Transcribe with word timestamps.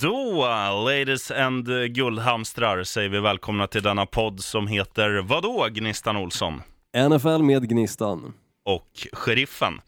Då, 0.00 0.46
ladies 0.86 1.30
and 1.30 1.66
guldhamstrar, 1.94 2.84
säger 2.84 3.08
vi 3.08 3.20
välkomna 3.20 3.66
till 3.66 3.82
denna 3.82 4.06
podd 4.06 4.40
som 4.40 4.66
heter 4.66 5.22
vadå, 5.22 5.68
Gnistan 5.70 6.16
Olsson? 6.16 6.62
NFL 7.08 7.42
med 7.42 7.68
Gnistan. 7.68 8.34
Och 8.64 8.88
Sheriffen. 9.12 9.80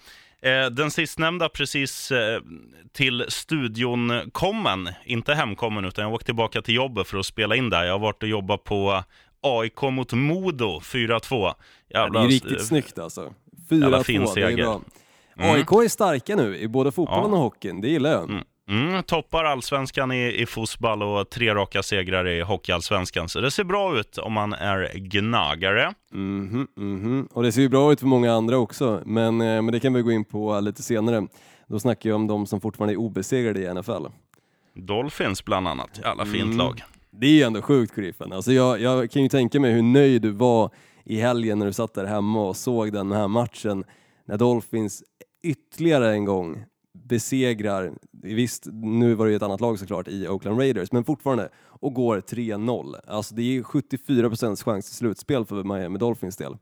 Eh, 0.42 0.66
den 0.66 0.90
sistnämnda 0.90 1.48
precis 1.48 2.10
eh, 2.10 2.40
till 2.92 3.24
studion 3.28 4.30
kommen, 4.32 4.88
inte 5.04 5.34
hemkommen, 5.34 5.84
utan 5.84 6.04
jag 6.04 6.14
åkte 6.14 6.26
tillbaka 6.26 6.62
till 6.62 6.74
jobbet 6.74 7.06
för 7.06 7.18
att 7.18 7.26
spela 7.26 7.56
in 7.56 7.70
där. 7.70 7.84
Jag 7.84 7.92
har 7.92 7.98
varit 7.98 8.22
och 8.22 8.28
jobbat 8.28 8.64
på 8.64 9.04
AIK 9.40 9.82
mot 9.82 10.12
Modo 10.12 10.78
4-2. 10.80 11.54
Ja, 11.88 12.08
det 12.08 12.18
är 12.18 12.28
riktigt 12.28 12.66
snyggt 12.66 12.98
alltså. 12.98 13.34
4-2, 13.70 14.34
det 14.34 14.42
är 14.42 14.56
bra. 14.56 14.80
Mm. 15.36 15.54
AIK 15.54 15.72
är 15.72 15.88
starka 15.88 16.36
nu 16.36 16.56
i 16.56 16.68
både 16.68 16.92
fotbollen 16.92 17.30
ja. 17.30 17.36
och 17.36 17.42
hockeyn, 17.42 17.80
det 17.80 17.88
gillar 17.88 18.10
jag. 18.10 18.30
Mm. 18.30 18.44
Mm, 18.70 19.02
toppar 19.02 19.44
allsvenskan 19.44 20.12
i, 20.12 20.42
i 20.42 20.46
fotboll 20.46 21.02
och 21.02 21.30
tre 21.30 21.54
raka 21.54 21.82
segrar 21.82 22.28
i 22.28 22.40
hockeyallsvenskan. 22.40 23.28
Så 23.28 23.40
det 23.40 23.50
ser 23.50 23.64
bra 23.64 23.98
ut 23.98 24.18
om 24.18 24.32
man 24.32 24.52
är 24.52 24.92
gnagare. 24.94 25.94
Mm 26.12 26.48
-hmm, 26.48 26.66
mm 26.76 27.04
-hmm. 27.04 27.28
Och 27.32 27.42
det 27.42 27.52
ser 27.52 27.60
ju 27.60 27.68
bra 27.68 27.92
ut 27.92 28.00
för 28.00 28.06
många 28.06 28.32
andra 28.32 28.58
också, 28.58 29.02
men, 29.06 29.40
eh, 29.40 29.62
men 29.62 29.66
det 29.66 29.80
kan 29.80 29.92
vi 29.92 30.02
gå 30.02 30.12
in 30.12 30.24
på 30.24 30.60
lite 30.60 30.82
senare. 30.82 31.26
Då 31.66 31.80
snackar 31.80 32.10
jag 32.10 32.16
om 32.16 32.26
de 32.26 32.46
som 32.46 32.60
fortfarande 32.60 32.94
är 32.94 32.96
obesegrade 32.96 33.60
i 33.60 33.74
NFL. 33.74 34.06
Dolphins 34.74 35.44
bland 35.44 35.68
annat, 35.68 36.00
jävla 36.04 36.24
fint 36.24 36.44
mm. 36.44 36.56
lag. 36.56 36.82
Det 37.10 37.26
är 37.26 37.30
ju 37.30 37.42
ändå 37.42 37.62
sjukt 37.62 37.94
Griffen. 37.94 38.32
Alltså 38.32 38.52
jag, 38.52 38.80
jag 38.80 39.10
kan 39.10 39.22
ju 39.22 39.28
tänka 39.28 39.60
mig 39.60 39.72
hur 39.72 39.82
nöjd 39.82 40.22
du 40.22 40.30
var 40.30 40.70
i 41.04 41.20
helgen 41.20 41.58
när 41.58 41.66
du 41.66 41.72
satt 41.72 41.94
där 41.94 42.04
hemma 42.04 42.42
och 42.42 42.56
såg 42.56 42.92
den 42.92 43.12
här 43.12 43.28
matchen 43.28 43.84
när 44.24 44.38
Dolphins 44.38 45.02
ytterligare 45.42 46.12
en 46.12 46.24
gång 46.24 46.64
besegrar, 47.10 47.92
visst 48.22 48.66
nu 48.72 49.14
var 49.14 49.26
det 49.26 49.30
ju 49.30 49.36
ett 49.36 49.42
annat 49.42 49.60
lag 49.60 49.78
såklart 49.78 50.08
i 50.08 50.28
Oakland 50.28 50.58
Raiders, 50.58 50.92
men 50.92 51.04
fortfarande, 51.04 51.48
och 51.64 51.94
går 51.94 52.20
3-0. 52.20 52.94
Alltså 53.06 53.34
det 53.34 53.42
är 53.42 53.62
74% 53.62 54.64
chans 54.64 54.86
till 54.86 54.96
slutspel 54.96 55.44
för 55.44 55.64
Miami 55.64 55.98
Dolphins 55.98 56.36
del. 56.36 56.56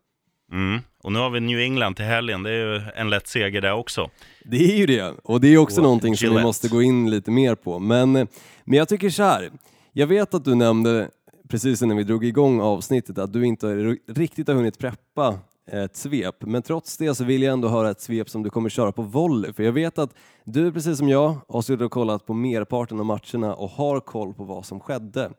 Mm. 0.53 0.81
Och 1.03 1.13
nu 1.13 1.19
har 1.19 1.31
vi 1.31 1.41
New 1.41 1.59
England 1.59 1.95
till 1.95 2.05
helgen, 2.05 2.43
det 2.43 2.51
är 2.51 2.75
ju 2.75 2.83
en 2.95 3.11
lätt 3.11 3.29
seger 3.29 3.61
där 3.61 3.73
också. 3.73 4.11
Det 4.45 4.73
är 4.73 4.77
ju 4.77 4.87
det, 4.87 5.15
och 5.25 5.41
det 5.41 5.49
är 5.49 5.59
också 5.59 5.81
och 5.81 5.83
någonting 5.83 6.13
Gillette. 6.13 6.27
som 6.27 6.37
vi 6.37 6.43
måste 6.43 6.69
gå 6.69 6.83
in 6.83 7.11
lite 7.11 7.31
mer 7.31 7.55
på. 7.55 7.79
Men, 7.79 8.13
men 8.13 8.29
jag 8.65 8.89
tycker 8.89 9.11
så 9.11 9.23
här, 9.23 9.51
jag 9.93 10.07
vet 10.07 10.35
att 10.35 10.45
du 10.45 10.55
nämnde 10.55 11.11
precis 11.49 11.83
innan 11.83 11.97
vi 11.97 12.05
drog 12.05 12.25
igång 12.25 12.61
avsnittet 12.61 13.19
att 13.19 13.33
du 13.33 13.47
inte 13.47 13.67
riktigt 14.09 14.49
har 14.49 14.55
hunnit 14.55 14.79
preppa 14.79 15.39
ett 15.73 15.97
svep. 15.97 16.37
Men 16.41 16.63
trots 16.63 16.97
det 16.97 17.15
så 17.15 17.25
vill 17.25 17.43
jag 17.43 17.53
ändå 17.53 17.69
höra 17.69 17.91
ett 17.91 18.01
svep 18.01 18.31
som 18.31 18.43
du 18.43 18.51
kommer 18.51 18.69
köra 18.69 18.93
på 18.93 19.03
volley. 19.03 19.53
För 19.53 19.63
jag 19.63 19.73
vet 19.73 19.99
att 19.99 20.15
du, 20.45 20.73
precis 20.73 20.99
som 20.99 21.09
jag, 21.09 21.37
har 21.49 21.63
suttit 21.63 21.85
och 21.85 21.91
kollat 21.91 22.27
på 22.27 22.35
merparten 22.35 23.01
av 23.01 23.07
matcherna 23.07 23.55
och 23.55 23.71
har 23.71 24.01
koll 24.01 24.35
på 24.35 24.45
vad 24.45 24.67
som 24.67 24.81
skedde. 24.81 25.31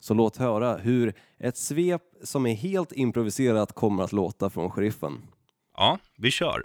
Så 0.00 0.14
låt 0.14 0.36
höra 0.36 0.76
hur 0.76 1.14
ett 1.40 1.56
svep 1.56 2.02
som 2.24 2.46
är 2.46 2.54
helt 2.54 2.92
improviserat 2.92 3.72
kommer 3.72 4.04
att 4.04 4.12
låta 4.12 4.50
från 4.50 4.70
sheriffen. 4.70 5.22
Ja, 5.76 5.98
vi 6.16 6.30
kör. 6.30 6.62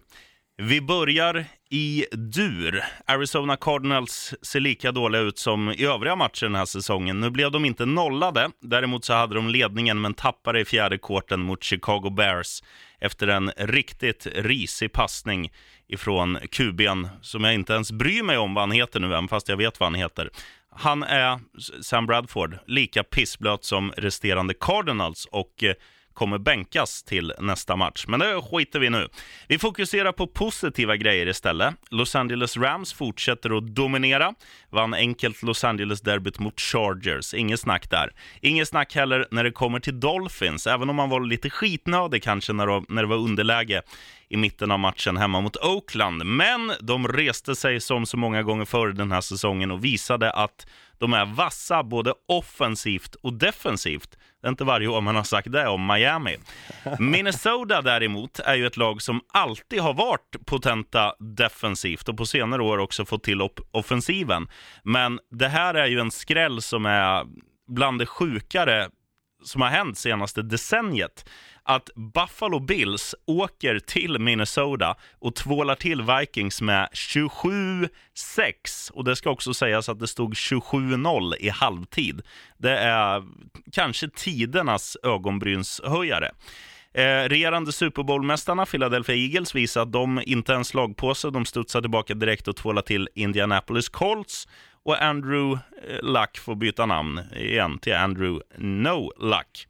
Vi 0.62 0.82
börjar 0.82 1.46
i 1.70 2.06
dur. 2.12 2.84
Arizona 3.06 3.58
Cardinals 3.58 4.34
ser 4.42 4.60
lika 4.60 4.92
dåliga 4.92 5.22
ut 5.22 5.38
som 5.38 5.70
i 5.70 5.86
övriga 5.86 6.16
matcher 6.16 6.46
den 6.46 6.56
här 6.56 6.66
säsongen. 6.66 7.20
Nu 7.20 7.30
blev 7.30 7.52
de 7.52 7.66
inte 7.66 7.86
nollade. 7.86 8.50
Däremot 8.62 9.06
så 9.06 9.14
hade 9.14 9.36
de 9.36 9.48
ledningen 9.48 10.02
men 10.02 10.14
tappade 10.14 10.60
i 10.60 10.66
fjärde 10.66 10.98
korten 10.98 11.40
mot 11.40 11.64
Chicago 11.64 12.10
Bears 12.10 12.64
efter 13.02 13.28
en 13.28 13.52
riktigt 13.58 14.28
risig 14.36 14.94
passning 14.94 15.52
ifrån 15.88 16.38
QB'n 16.38 17.10
som 17.22 17.44
jag 17.44 17.54
inte 17.54 17.74
ens 17.74 17.92
bryr 17.92 18.24
mig 18.24 18.38
om 18.38 18.54
vad 18.54 18.62
han 18.62 18.72
heter 18.72 19.00
nu, 19.00 19.08
även 19.08 19.28
fast 19.28 19.50
jag 19.50 19.58
vet 19.58 19.80
vad 19.80 19.88
han 19.88 19.96
heter. 19.96 20.30
Han 20.70 21.04
är, 21.04 21.40
Sam 21.82 22.06
Bradford, 22.06 22.58
lika 22.68 23.04
pissblöt 23.04 23.64
som 23.64 23.92
resterande 23.98 24.54
Cardinals 24.54 25.26
och 25.26 25.64
eh, 25.64 25.74
kommer 26.18 26.38
bänkas 26.38 27.04
till 27.04 27.34
nästa 27.40 27.76
match. 27.76 28.06
Men 28.08 28.20
det 28.20 28.42
skiter 28.42 28.80
vi 28.80 28.90
nu. 28.90 29.08
Vi 29.48 29.60
fokuserar 29.60 30.12
på 30.12 30.28
positiva 30.28 30.96
grejer 30.96 31.28
istället. 31.28 31.76
Los 31.90 32.16
Angeles 32.16 32.58
Rams 32.58 32.94
fortsätter 32.94 33.58
att 33.58 33.68
dominera. 33.68 34.34
Vann 34.70 34.94
enkelt 34.94 35.44
Los 35.44 35.64
Angeles-derbyt 35.64 36.40
mot 36.40 36.60
Chargers. 36.60 37.34
Inget 37.34 37.60
snack 37.60 37.90
där. 37.90 38.14
Inget 38.42 38.68
snack 38.68 38.96
heller 38.96 39.28
när 39.32 39.44
det 39.44 39.52
kommer 39.52 39.80
till 39.80 40.00
Dolphins, 40.00 40.68
även 40.68 40.90
om 40.90 40.96
man 40.96 41.10
var 41.10 41.20
lite 41.20 41.50
skitnödig 41.50 42.24
kanske 42.24 42.54
när 42.54 42.68
det, 42.68 42.86
när 42.90 43.02
det 43.02 43.08
var 43.08 43.18
underläge 43.18 43.82
i 44.30 44.38
mitten 44.38 44.72
av 44.72 44.80
matchen 44.80 45.18
hemma 45.18 45.42
mot 45.42 45.56
Oakland. 45.56 46.26
Men 46.26 46.72
de 46.80 47.08
reste 47.08 47.56
sig 47.56 47.82
som 47.82 48.06
så 48.06 48.18
många 48.18 48.44
gånger 48.44 48.66
förr 48.66 48.88
den 48.88 49.12
här 49.12 49.22
säsongen 49.22 49.72
och 49.72 49.84
visade 49.84 50.32
att 50.32 50.68
de 51.00 51.14
är 51.14 51.26
vassa 51.26 51.84
både 51.84 52.14
offensivt 52.28 53.16
och 53.16 53.34
defensivt. 53.34 54.18
Det 54.42 54.48
är 54.48 54.50
inte 54.50 54.64
varje 54.64 54.88
år 54.88 55.02
man 55.02 55.16
har 55.16 55.24
sagt 55.24 55.52
det 55.52 55.68
om 55.68 55.88
Miami. 55.88 56.38
Minnesota 57.00 57.82
däremot 57.82 58.40
är 58.40 58.56
ju 58.56 58.68
ett 58.68 58.78
lag 58.78 59.02
som 59.02 59.22
alltid 59.34 59.80
har 59.80 59.94
varit 59.94 60.46
potenta 60.46 61.16
defensivt 61.20 62.10
och 62.10 62.18
på 62.18 62.26
senare 62.26 62.64
år 62.64 62.78
också 62.78 63.06
fått 63.06 63.24
till 63.24 63.50
offensiven. 63.72 64.48
Men 64.84 65.20
det 65.32 65.48
här 65.48 65.74
är 65.74 65.88
ju 65.88 66.00
en 66.00 66.12
skräll 66.12 66.62
som 66.62 66.86
är 66.86 67.26
bland 67.68 68.00
det 68.00 68.06
sjukare 68.06 68.90
som 69.44 69.62
har 69.62 69.70
hänt 69.70 69.98
senaste 69.98 70.42
decenniet 70.42 71.30
att 71.68 71.90
Buffalo 71.96 72.60
Bills 72.60 73.16
åker 73.26 73.80
till 73.80 74.20
Minnesota 74.20 74.96
och 75.20 75.36
tvålar 75.36 75.76
till 75.76 76.02
Vikings 76.02 76.62
med 76.62 76.90
27-6. 76.94 77.90
Och 78.94 79.04
det 79.04 79.16
ska 79.16 79.30
också 79.30 79.54
sägas 79.54 79.90
att 79.90 80.00
det 80.00 80.08
stod 80.08 80.34
27-0 80.34 81.36
i 81.40 81.50
halvtid. 81.50 82.22
Det 82.58 82.78
är 82.78 83.24
kanske 83.72 84.10
tidernas 84.10 84.98
ögonbrynshöjare. 85.04 86.32
Eh, 86.94 87.30
regerande 87.30 87.72
Super 87.72 88.04
Bowl-mästarna 88.04 88.66
Philadelphia 88.66 89.16
Eagles 89.16 89.56
visar 89.56 89.82
att 89.82 89.92
de 89.92 90.22
inte 90.26 90.54
ens 90.54 90.68
slagpåse. 90.68 91.30
De 91.30 91.46
studsar 91.46 91.82
tillbaka 91.82 92.14
direkt 92.14 92.48
och 92.48 92.56
tvålar 92.56 92.82
till 92.82 93.10
Indianapolis 93.16 93.90
Colts. 93.90 94.48
Och 94.84 95.02
Andrew 95.02 95.60
eh, 95.88 96.02
Luck 96.02 96.38
får 96.38 96.56
byta 96.56 96.86
namn 96.86 97.22
igen 97.36 97.80
till 97.80 97.96
Andrew 97.96 98.46
No 98.58 99.12
Luck. 99.20 99.68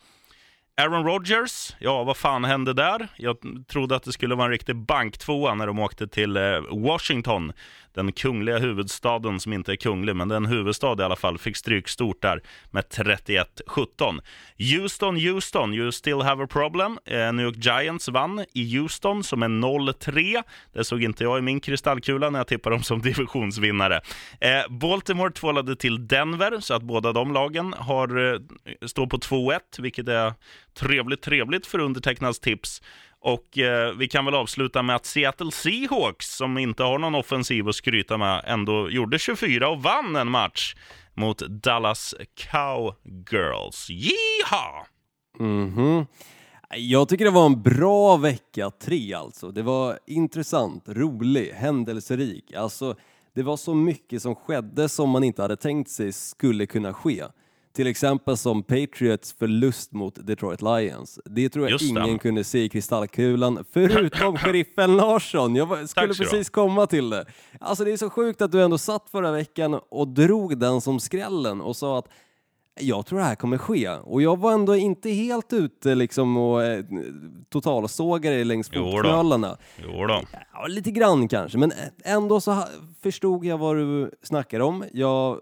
Aaron 0.81 1.05
Rodgers, 1.05 1.75
ja 1.79 2.03
vad 2.03 2.17
fan 2.17 2.43
hände 2.43 2.73
där? 2.73 3.07
Jag 3.15 3.37
trodde 3.67 3.95
att 3.95 4.03
det 4.03 4.11
skulle 4.11 4.35
vara 4.35 4.45
en 4.45 4.51
riktig 4.51 4.75
banktvåa 4.75 5.53
när 5.53 5.67
de 5.67 5.79
åkte 5.79 6.07
till 6.07 6.37
eh, 6.37 6.61
Washington 6.71 7.53
den 7.97 8.11
kungliga 8.11 8.57
huvudstaden 8.57 9.39
som 9.39 9.53
inte 9.53 9.71
är 9.71 9.75
kunglig, 9.75 10.15
men 10.15 10.27
den 10.27 10.45
huvudstad 10.45 10.95
i 10.99 11.03
alla 11.03 11.15
fall, 11.15 11.37
fick 11.37 11.57
stryk 11.57 11.87
stort 11.87 12.21
där 12.21 12.41
med 12.71 12.83
31-17. 12.83 14.19
Houston, 14.57 15.15
Houston, 15.15 15.73
you 15.73 15.91
still 15.91 16.21
have 16.21 16.43
a 16.43 16.47
problem. 16.49 16.99
Eh, 17.05 17.33
New 17.33 17.45
York 17.45 17.55
Giants 17.55 18.09
vann 18.09 18.45
i 18.53 18.77
Houston 18.77 19.23
som 19.23 19.43
är 19.43 19.47
0-3. 19.47 20.43
Det 20.73 20.83
såg 20.83 21.03
inte 21.03 21.23
jag 21.23 21.39
i 21.39 21.41
min 21.41 21.59
kristallkula 21.59 22.29
när 22.29 22.39
jag 22.39 22.47
tippade 22.47 22.75
dem 22.75 22.83
som 22.83 23.01
divisionsvinnare. 23.07 24.01
Eh, 24.39 24.69
Baltimore 24.69 25.31
tvålade 25.31 25.75
till 25.75 26.07
Denver, 26.07 26.59
så 26.59 26.73
att 26.73 26.83
båda 26.83 27.13
de 27.13 27.33
lagen 27.33 27.73
har, 27.77 28.33
eh, 28.33 28.39
står 28.85 29.07
på 29.07 29.17
2-1, 29.17 29.59
vilket 29.79 30.07
är 30.07 30.33
trevligt, 30.79 31.21
trevligt 31.21 31.67
för 31.67 31.79
undertecknads 31.79 32.39
tips. 32.39 32.81
Och 33.19 33.57
eh, 33.57 33.93
vi 33.93 34.07
kan 34.07 34.25
väl 34.25 34.35
avsluta 34.35 34.81
med 34.81 34.95
att 34.95 35.05
Seattle 35.05 35.51
Seahawks, 35.51 36.35
som 36.35 36.57
inte 36.57 36.83
har 36.83 36.99
någon 36.99 37.15
offensiv 37.15 37.67
att 37.67 37.75
skryta 37.75 38.17
med, 38.17 38.43
ändå 38.47 38.89
gjorde 38.89 39.19
24 39.19 39.69
och 39.69 39.83
vann 39.83 40.15
en 40.15 40.31
match 40.31 40.75
mot 41.13 41.39
Dallas 41.39 42.15
Cowgirls. 42.51 43.89
Yeehaw! 43.89 44.85
Mm 45.39 45.75
-hmm. 45.75 46.05
Jag 46.75 47.09
tycker 47.09 47.25
det 47.25 47.31
var 47.31 47.45
en 47.45 47.61
bra 47.61 48.17
vecka 48.17 48.71
tre 48.81 49.13
alltså. 49.13 49.51
Det 49.51 49.61
var 49.61 49.99
intressant, 50.07 50.83
rolig, 50.87 51.51
händelserik. 51.51 52.53
Alltså, 52.53 52.95
det 53.35 53.43
var 53.43 53.57
så 53.57 53.73
mycket 53.73 54.21
som 54.21 54.35
skedde 54.35 54.89
som 54.89 55.09
man 55.09 55.23
inte 55.23 55.41
hade 55.41 55.55
tänkt 55.55 55.89
sig 55.89 56.13
skulle 56.13 56.65
kunna 56.65 56.93
ske. 56.93 57.23
Till 57.77 57.87
exempel 57.87 58.37
som 58.37 58.63
Patriots 58.63 59.33
förlust 59.33 59.91
mot 59.91 60.27
Detroit 60.27 60.61
Lions. 60.61 61.19
Det 61.25 61.49
tror 61.49 61.65
jag 61.65 61.71
Just 61.71 61.83
ingen 61.85 62.13
det. 62.13 62.19
kunde 62.19 62.43
se 62.43 62.63
i 62.63 62.69
kristallkulan, 62.69 63.65
förutom 63.71 64.37
sheriffen 64.37 64.97
Larsson. 64.97 65.55
Jag 65.55 65.89
skulle 65.89 66.13
precis 66.13 66.49
komma 66.49 66.87
till 66.87 67.09
det. 67.09 67.25
Alltså 67.59 67.83
det 67.83 67.91
är 67.91 67.97
så 67.97 68.09
sjukt 68.09 68.41
att 68.41 68.51
du 68.51 68.63
ändå 68.63 68.77
satt 68.77 69.09
förra 69.09 69.31
veckan 69.31 69.79
och 69.89 70.07
drog 70.07 70.57
den 70.59 70.81
som 70.81 70.99
skrällen 70.99 71.61
och 71.61 71.75
sa 71.75 71.97
att 71.99 72.07
jag 72.79 73.05
tror 73.05 73.19
det 73.19 73.25
här 73.25 73.35
kommer 73.35 73.57
ske. 73.57 73.89
Och 73.89 74.21
jag 74.21 74.39
var 74.39 74.53
ändå 74.53 74.75
inte 74.75 75.09
helt 75.09 75.53
ute 75.53 75.95
liksom 75.95 76.37
och 76.37 76.63
eh, 76.63 76.85
totalsågade 77.49 78.43
längs 78.43 78.69
fotknölarna. 78.69 79.57
Ja, 80.53 80.67
lite 80.67 80.91
grann 80.91 81.27
kanske, 81.27 81.57
men 81.57 81.71
ändå 82.03 82.41
så 82.41 82.63
förstod 83.01 83.45
jag 83.45 83.57
vad 83.57 83.75
du 83.75 84.11
snackar 84.23 84.59
om. 84.59 84.83
Jag 84.93 85.39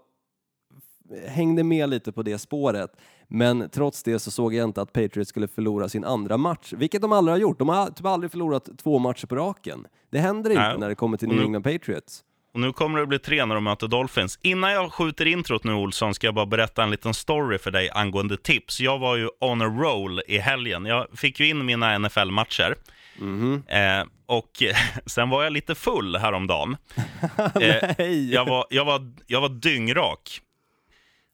hängde 1.28 1.64
med 1.64 1.88
lite 1.88 2.12
på 2.12 2.22
det 2.22 2.38
spåret. 2.38 2.90
Men 3.28 3.70
trots 3.70 4.02
det 4.02 4.18
så 4.18 4.30
såg 4.30 4.54
jag 4.54 4.64
inte 4.68 4.82
att 4.82 4.92
Patriots 4.92 5.28
skulle 5.30 5.48
förlora 5.48 5.88
sin 5.88 6.04
andra 6.04 6.36
match, 6.36 6.72
vilket 6.76 7.02
de 7.02 7.12
aldrig 7.12 7.32
har 7.32 7.40
gjort. 7.40 7.58
De 7.58 7.68
har 7.68 7.86
typ 7.86 8.06
aldrig 8.06 8.30
förlorat 8.30 8.68
två 8.82 8.98
matcher 8.98 9.26
på 9.26 9.36
raken. 9.36 9.86
Det 10.10 10.18
händer 10.18 10.50
inte 10.50 10.62
Nej. 10.62 10.78
när 10.78 10.88
det 10.88 10.94
kommer 10.94 11.16
till 11.16 11.28
New 11.28 11.40
England 11.42 11.62
Patriots. 11.62 12.22
och 12.54 12.60
nu 12.60 12.72
kommer 12.72 13.00
det 13.00 13.06
bli 13.06 13.18
tre 13.18 13.46
när 13.46 13.54
de 13.54 13.64
möter 13.64 13.88
Dolphins. 13.88 14.38
Innan 14.42 14.72
jag 14.72 14.92
skjuter 14.92 15.26
introt 15.26 15.64
nu 15.64 15.72
Olsson 15.72 16.14
ska 16.14 16.26
jag 16.26 16.34
bara 16.34 16.46
berätta 16.46 16.82
en 16.82 16.90
liten 16.90 17.14
story 17.14 17.58
för 17.58 17.70
dig 17.70 17.90
angående 17.90 18.36
tips. 18.36 18.80
Jag 18.80 18.98
var 18.98 19.16
ju 19.16 19.28
on 19.40 19.62
a 19.62 19.64
roll 19.64 20.20
i 20.28 20.38
helgen. 20.38 20.84
Jag 20.86 21.06
fick 21.14 21.40
ju 21.40 21.48
in 21.48 21.64
mina 21.66 21.98
NFL-matcher. 21.98 22.74
Mhm. 23.18 23.62
Eh, 23.66 24.04
och 24.26 24.50
sen 25.06 25.30
var 25.30 25.44
jag 25.44 25.52
lite 25.52 25.74
full 25.74 26.16
häromdagen. 26.16 26.76
Eh, 27.60 28.06
jag, 28.10 28.44
var, 28.46 28.66
jag, 28.70 28.84
var, 28.84 29.12
jag 29.26 29.40
var 29.40 29.48
dyngrak. 29.48 30.40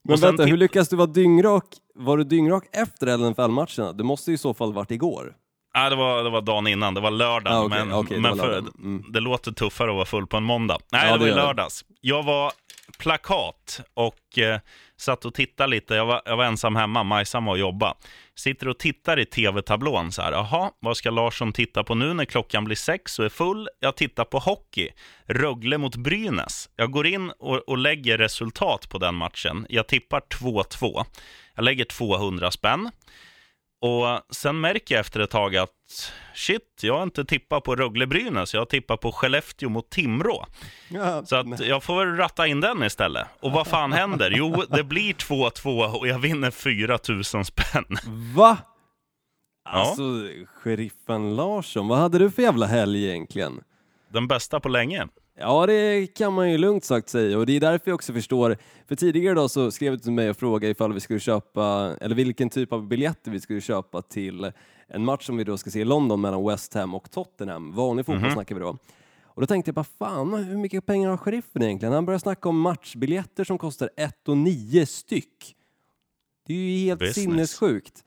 Men 0.08 0.16
vänta, 0.20 0.44
hur 0.44 0.56
lyckas 0.56 0.88
du 0.88 0.96
vara 0.96 1.06
dyngrak? 1.06 1.64
Var 1.94 2.16
du 2.16 2.24
dyngrak 2.24 2.64
efter 2.72 3.18
NFL-matcherna? 3.30 3.92
Det 3.92 4.04
måste 4.04 4.30
ju 4.30 4.34
i 4.34 4.38
så 4.38 4.54
fall 4.54 4.72
varit 4.72 4.90
igår. 4.90 5.34
Ah, 5.74 5.90
det, 5.90 5.96
var, 5.96 6.24
det 6.24 6.30
var 6.30 6.40
dagen 6.40 6.66
innan, 6.66 6.94
det 6.94 7.00
var 7.00 7.10
lördag. 7.10 7.52
Ah, 7.52 7.62
okej, 7.64 7.78
men 7.86 8.08
det 8.08 8.20
men 8.20 8.38
var 8.38 8.44
för. 8.46 8.58
Mm. 8.58 9.04
det 9.12 9.20
låter 9.20 9.52
tuffare 9.52 9.90
att 9.90 9.94
vara 9.94 10.04
full 10.04 10.26
på 10.26 10.36
en 10.36 10.44
måndag. 10.44 10.78
Nej, 10.92 11.06
Ja, 11.06 11.12
det 11.12 11.18
var 11.18 11.18
det 11.18 11.24
i 11.24 11.28
gör 11.28 11.36
det. 11.36 11.42
lördags. 11.42 11.84
Jag 12.00 12.22
var 12.22 12.52
plakat 12.98 13.80
och 13.94 14.38
eh, 14.38 14.60
satt 15.02 15.24
och 15.24 15.34
tittade 15.34 15.70
lite. 15.70 15.94
Jag 15.94 16.06
var, 16.06 16.22
jag 16.24 16.36
var 16.36 16.44
ensam 16.44 16.76
hemma, 16.76 17.02
Majsan 17.02 17.44
var 17.44 17.52
och 17.52 17.58
jobba. 17.58 17.94
Sitter 18.34 18.68
och 18.68 18.78
tittar 18.78 19.18
i 19.18 19.24
tv-tablån 19.24 20.12
så 20.12 20.22
här. 20.22 20.32
Jaha, 20.32 20.70
vad 20.80 20.96
ska 20.96 21.10
Larsson 21.10 21.52
titta 21.52 21.84
på 21.84 21.94
nu 21.94 22.14
när 22.14 22.24
klockan 22.24 22.64
blir 22.64 22.76
sex 22.76 23.18
och 23.18 23.24
är 23.24 23.28
full? 23.28 23.68
Jag 23.80 23.96
tittar 23.96 24.24
på 24.24 24.38
hockey. 24.38 24.88
Rögle 25.26 25.78
mot 25.78 25.96
Brynäs. 25.96 26.70
Jag 26.76 26.90
går 26.90 27.06
in 27.06 27.30
och, 27.30 27.68
och 27.68 27.78
lägger 27.78 28.18
resultat 28.18 28.88
på 28.88 28.98
den 28.98 29.14
matchen. 29.14 29.66
Jag 29.68 29.88
tippar 29.88 30.20
2-2. 30.20 31.04
Jag 31.54 31.64
lägger 31.64 31.84
200 31.84 32.50
spänn. 32.50 32.90
Och 33.82 34.34
sen 34.34 34.60
märker 34.60 34.94
jag 34.94 35.00
efter 35.00 35.20
ett 35.20 35.30
tag 35.30 35.56
att 35.56 35.70
shit, 36.34 36.62
jag 36.82 36.94
har 36.96 37.02
inte 37.02 37.24
tippat 37.24 37.64
på 37.64 37.76
Rögle-Brynäs, 37.76 38.54
jag 38.54 38.60
har 38.60 38.66
tippat 38.66 39.00
på 39.00 39.12
Skellefteå 39.12 39.68
mot 39.68 39.90
Timrå. 39.90 40.46
Ja, 40.88 41.24
Så 41.26 41.36
att 41.36 41.60
jag 41.60 41.82
får 41.82 42.04
väl 42.04 42.16
ratta 42.16 42.46
in 42.46 42.60
den 42.60 42.82
istället. 42.82 43.26
Och 43.40 43.52
vad 43.52 43.66
fan 43.66 43.92
händer? 44.02 44.30
Jo, 44.36 44.64
det 44.68 44.84
blir 44.84 45.14
2-2 45.14 45.98
och 45.98 46.08
jag 46.08 46.18
vinner 46.18 46.50
4 46.50 46.98
000 47.08 47.24
spänn. 47.24 47.96
Va? 48.36 48.58
Alltså, 49.64 50.02
sheriffen 50.46 51.36
Larsson, 51.36 51.88
vad 51.88 51.98
hade 51.98 52.18
du 52.18 52.30
för 52.30 52.42
jävla 52.42 52.66
helg 52.66 53.08
egentligen? 53.08 53.60
Den 54.08 54.28
bästa 54.28 54.60
på 54.60 54.68
länge. 54.68 55.08
Ja, 55.38 55.66
det 55.66 56.06
kan 56.06 56.32
man 56.32 56.50
ju 56.50 56.58
lugnt 56.58 56.84
sagt 56.84 57.08
säga 57.08 57.38
och 57.38 57.46
det 57.46 57.56
är 57.56 57.60
därför 57.60 57.90
jag 57.90 57.94
också 57.94 58.12
förstår, 58.12 58.56
för 58.86 58.94
tidigare 58.96 59.34
då 59.34 59.48
så 59.48 59.70
skrev 59.70 59.92
du 59.92 59.98
till 59.98 60.12
mig 60.12 60.30
och 60.30 60.36
frågade 60.36 60.70
ifall 60.70 60.92
vi 60.92 61.00
skulle 61.00 61.20
köpa, 61.20 61.96
eller 62.00 62.14
vilken 62.14 62.50
typ 62.50 62.72
av 62.72 62.88
biljetter 62.88 63.30
vi 63.30 63.40
skulle 63.40 63.60
köpa 63.60 64.02
till 64.02 64.52
en 64.88 65.04
match 65.04 65.26
som 65.26 65.36
vi 65.36 65.44
då 65.44 65.58
ska 65.58 65.70
se 65.70 65.80
i 65.80 65.84
London 65.84 66.20
mellan 66.20 66.46
West 66.46 66.74
Ham 66.74 66.94
och 66.94 67.10
Tottenham. 67.10 67.72
Vanlig 67.74 68.06
fotboll 68.06 68.22
Mhm. 68.24 68.32
snackar 68.32 68.54
vi 68.54 68.60
då. 68.60 68.76
Och 69.24 69.40
då 69.42 69.46
tänkte 69.46 69.68
jag 69.68 69.74
bara, 69.74 69.84
fan 69.98 70.34
hur 70.44 70.56
mycket 70.56 70.86
pengar 70.86 71.10
har 71.10 71.16
sheriffen 71.16 71.62
egentligen? 71.62 71.92
Han 71.94 72.06
börjar 72.06 72.18
snacka 72.18 72.48
om 72.48 72.60
matchbiljetter 72.60 73.44
som 73.44 73.58
kostar 73.58 73.90
1 73.96 74.28
och 74.28 74.36
9 74.36 74.86
styck. 74.86 75.56
Det 76.46 76.52
är 76.54 76.58
ju 76.58 76.84
helt 76.86 76.98
Business. 77.00 77.14
sinnessjukt. 77.24 78.04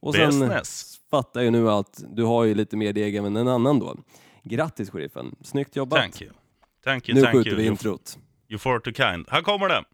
Och 0.00 0.14
sen 0.14 0.26
Business. 0.26 1.00
fattar 1.10 1.40
jag 1.40 1.52
nu 1.52 1.70
att 1.70 2.04
du 2.08 2.24
har 2.24 2.44
ju 2.44 2.54
lite 2.54 2.76
mer 2.76 2.92
deg 2.92 3.16
än 3.16 3.36
en 3.36 3.48
annan 3.48 3.78
då. 3.78 3.96
Grattis 4.42 4.90
sheriffen, 4.90 5.34
snyggt 5.40 5.76
jobbat. 5.76 5.98
Thank 6.00 6.22
you. 6.22 6.30
Thank 6.88 7.08
you, 7.08 7.14
Nu 7.14 7.20
thank 7.20 7.34
skjuter 7.34 7.50
you. 7.50 7.56
vi 7.56 7.66
introt. 7.66 8.18
you 8.48 8.58
for 8.58 8.80
too 8.80 8.92
kind. 8.92 9.26
Här 9.30 9.42
kommer 9.42 9.68
det. 9.68 9.84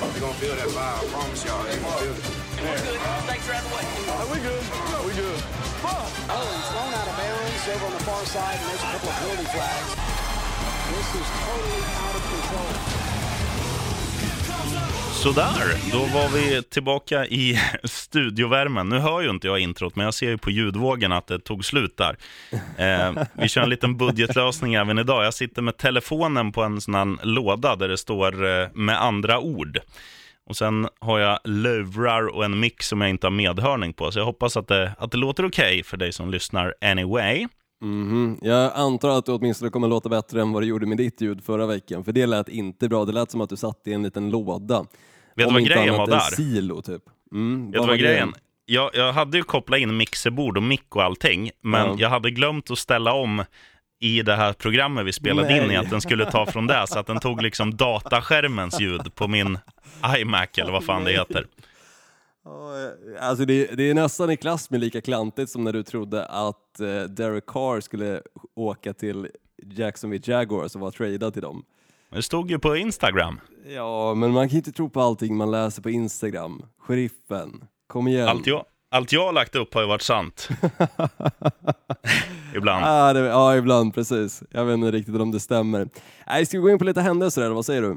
They're 0.00 0.20
gonna 0.20 0.34
feel 0.34 0.56
that 0.56 0.68
vibe. 0.68 1.04
I 1.04 1.12
promise 1.12 1.44
y'all. 1.46 1.62
They're 1.64 1.80
gonna 1.80 1.96
feel 1.96 2.12
it. 2.12 2.24
Oh, 6.34 6.48
he's 6.52 6.68
thrown 6.68 6.92
out 6.92 7.08
of 7.08 7.16
bounds 7.16 7.68
over 7.72 7.86
on 7.86 7.92
the 7.92 8.04
far 8.04 8.24
side, 8.26 8.58
and 8.60 8.68
there's 8.68 8.82
a 8.82 8.90
couple 8.92 9.08
of 9.08 9.16
penalty 9.16 9.48
flags. 9.56 9.90
This 10.92 11.08
is 11.20 11.28
totally 11.40 11.82
out 11.96 12.14
of 12.18 12.22
control. 12.28 13.01
Sådär, 15.22 15.92
då 15.92 15.98
var 15.98 16.34
vi 16.34 16.62
tillbaka 16.62 17.26
i 17.26 17.58
studiovärmen. 17.84 18.88
Nu 18.88 18.98
hör 18.98 19.20
ju 19.20 19.30
inte 19.30 19.46
jag 19.46 19.58
introt, 19.58 19.96
men 19.96 20.04
jag 20.04 20.14
ser 20.14 20.28
ju 20.28 20.38
på 20.38 20.50
ljudvågen 20.50 21.12
att 21.12 21.26
det 21.26 21.38
tog 21.38 21.64
slut 21.64 21.96
där. 21.96 22.16
Eh, 22.76 23.24
vi 23.32 23.48
kör 23.48 23.62
en 23.62 23.70
liten 23.70 23.96
budgetlösning 23.96 24.74
även 24.74 24.98
idag. 24.98 25.24
Jag 25.24 25.34
sitter 25.34 25.62
med 25.62 25.76
telefonen 25.76 26.52
på 26.52 26.62
en 26.62 26.80
sån 26.80 26.94
här 26.94 27.26
låda 27.26 27.76
där 27.76 27.88
det 27.88 27.98
står 27.98 28.44
eh, 28.44 28.68
med 28.74 29.02
andra 29.02 29.40
ord. 29.40 29.78
Och 30.48 30.56
sen 30.56 30.88
har 31.00 31.18
jag 31.18 31.38
lurar 31.44 32.26
och 32.26 32.44
en 32.44 32.60
mick 32.60 32.82
som 32.82 33.00
jag 33.00 33.10
inte 33.10 33.26
har 33.26 33.32
medhörning 33.32 33.92
på, 33.92 34.12
så 34.12 34.18
jag 34.18 34.24
hoppas 34.24 34.56
att 34.56 34.68
det, 34.68 34.92
att 34.98 35.10
det 35.10 35.18
låter 35.18 35.46
okej 35.46 35.82
för 35.82 35.96
dig 35.96 36.12
som 36.12 36.30
lyssnar 36.30 36.74
anyway. 36.80 37.46
Mhm. 37.82 38.38
Jag 38.42 38.72
antar 38.74 39.08
att 39.08 39.26
du 39.26 39.32
åtminstone 39.32 39.70
kommer 39.70 39.88
låta 39.88 40.08
bättre 40.08 40.42
än 40.42 40.52
vad 40.52 40.62
du 40.62 40.66
gjorde 40.66 40.86
med 40.86 40.96
ditt 40.96 41.20
ljud 41.20 41.44
förra 41.44 41.66
veckan, 41.66 42.04
för 42.04 42.12
det 42.12 42.26
lät 42.26 42.48
inte 42.48 42.88
bra. 42.88 43.04
Det 43.04 43.12
lät 43.12 43.30
som 43.30 43.40
att 43.40 43.50
du 43.50 43.56
satt 43.56 43.80
i 43.84 43.92
en 43.92 44.02
liten 44.02 44.30
låda. 44.30 44.86
Vet 45.36 45.48
du 45.48 45.54
vad 45.54 45.64
grejen 45.64 45.94
var 45.94 46.06
där? 46.06 46.20
silo 46.20 46.82
typ. 46.82 47.02
Mm, 47.32 47.70
Vet 47.70 47.80
du 47.82 47.86
vad 47.88 47.98
grejen? 47.98 48.32
Jag, 48.64 48.90
jag 48.94 49.12
hade 49.12 49.36
ju 49.36 49.42
kopplat 49.42 49.80
in 49.80 49.96
mixerbord 49.96 50.56
och 50.56 50.62
mick 50.62 50.96
och 50.96 51.02
allting, 51.02 51.50
men 51.60 51.86
Ja. 51.88 51.96
jag 51.98 52.08
hade 52.08 52.30
glömt 52.30 52.70
att 52.70 52.78
ställa 52.78 53.12
om 53.12 53.44
i 54.00 54.22
det 54.22 54.34
här 54.36 54.52
programmet 54.52 55.06
vi 55.06 55.12
spelade 55.12 55.56
in 55.56 55.62
i 55.64 55.66
Nej. 55.66 55.76
att 55.76 55.90
den 55.90 56.00
skulle 56.00 56.30
ta 56.30 56.46
från 56.46 56.66
det, 56.66 56.84
så 56.88 56.98
att 56.98 57.06
den 57.06 57.20
tog 57.20 57.42
liksom 57.42 57.76
dataskärmens 57.76 58.80
ljud 58.80 59.14
på 59.14 59.28
min 59.28 59.58
iMac 60.18 60.48
eller 60.58 60.72
vad 60.72 60.84
fan 60.84 61.04
det 61.04 61.12
heter. 61.12 61.46
Alltså 63.20 63.44
det, 63.44 63.66
det 63.76 63.90
är 63.90 63.94
nästan 63.94 64.30
i 64.30 64.36
klass 64.36 64.70
med 64.70 64.80
lika 64.80 65.00
klantigt 65.00 65.50
som 65.50 65.64
när 65.64 65.72
du 65.72 65.82
trodde 65.82 66.24
att 66.26 66.80
eh, 66.80 67.02
Derek 67.02 67.46
Carr 67.46 67.80
skulle 67.80 68.22
åka 68.56 68.92
till 68.92 69.28
Jacksonville 69.62 70.22
Jaguars 70.26 70.74
och 70.74 70.80
vara 70.80 70.90
tradad 70.90 71.32
till 71.32 71.42
dem. 71.42 71.64
Det 72.12 72.22
stod 72.22 72.50
ju 72.50 72.58
på 72.58 72.76
Instagram. 72.76 73.40
Ja, 73.74 74.14
men 74.14 74.30
man 74.30 74.48
kan 74.48 74.56
inte 74.56 74.72
tro 74.72 74.90
på 74.90 75.00
allting 75.00 75.36
man 75.36 75.50
läser 75.50 75.82
på 75.82 75.90
Instagram. 75.90 76.62
Sheriffen, 76.78 77.64
kom 77.86 78.08
igen. 78.08 78.28
Allt 78.28 78.46
jag, 78.46 78.64
allt 78.90 79.12
jag 79.12 79.26
har 79.26 79.32
lagt 79.32 79.54
upp 79.54 79.74
har 79.74 79.80
ju 79.80 79.86
varit 79.88 80.02
sant. 80.02 80.48
Ibland. 82.56 82.84
Ah, 82.84 83.12
det, 83.12 83.20
ja, 83.20 83.56
ibland 83.56 83.94
precis. 83.94 84.42
Jag 84.50 84.64
vet 84.64 84.74
inte 84.74 84.90
riktigt 84.90 85.16
om 85.16 85.30
det 85.30 85.40
stämmer. 85.40 85.88
Nej, 86.26 86.46
ska 86.46 86.58
vi 86.58 86.62
gå 86.62 86.70
in 86.70 86.78
på 86.78 86.84
lite 86.84 87.00
händelser 87.00 87.42
eller 87.42 87.54
vad 87.54 87.66
säger 87.66 87.82
du? 87.82 87.96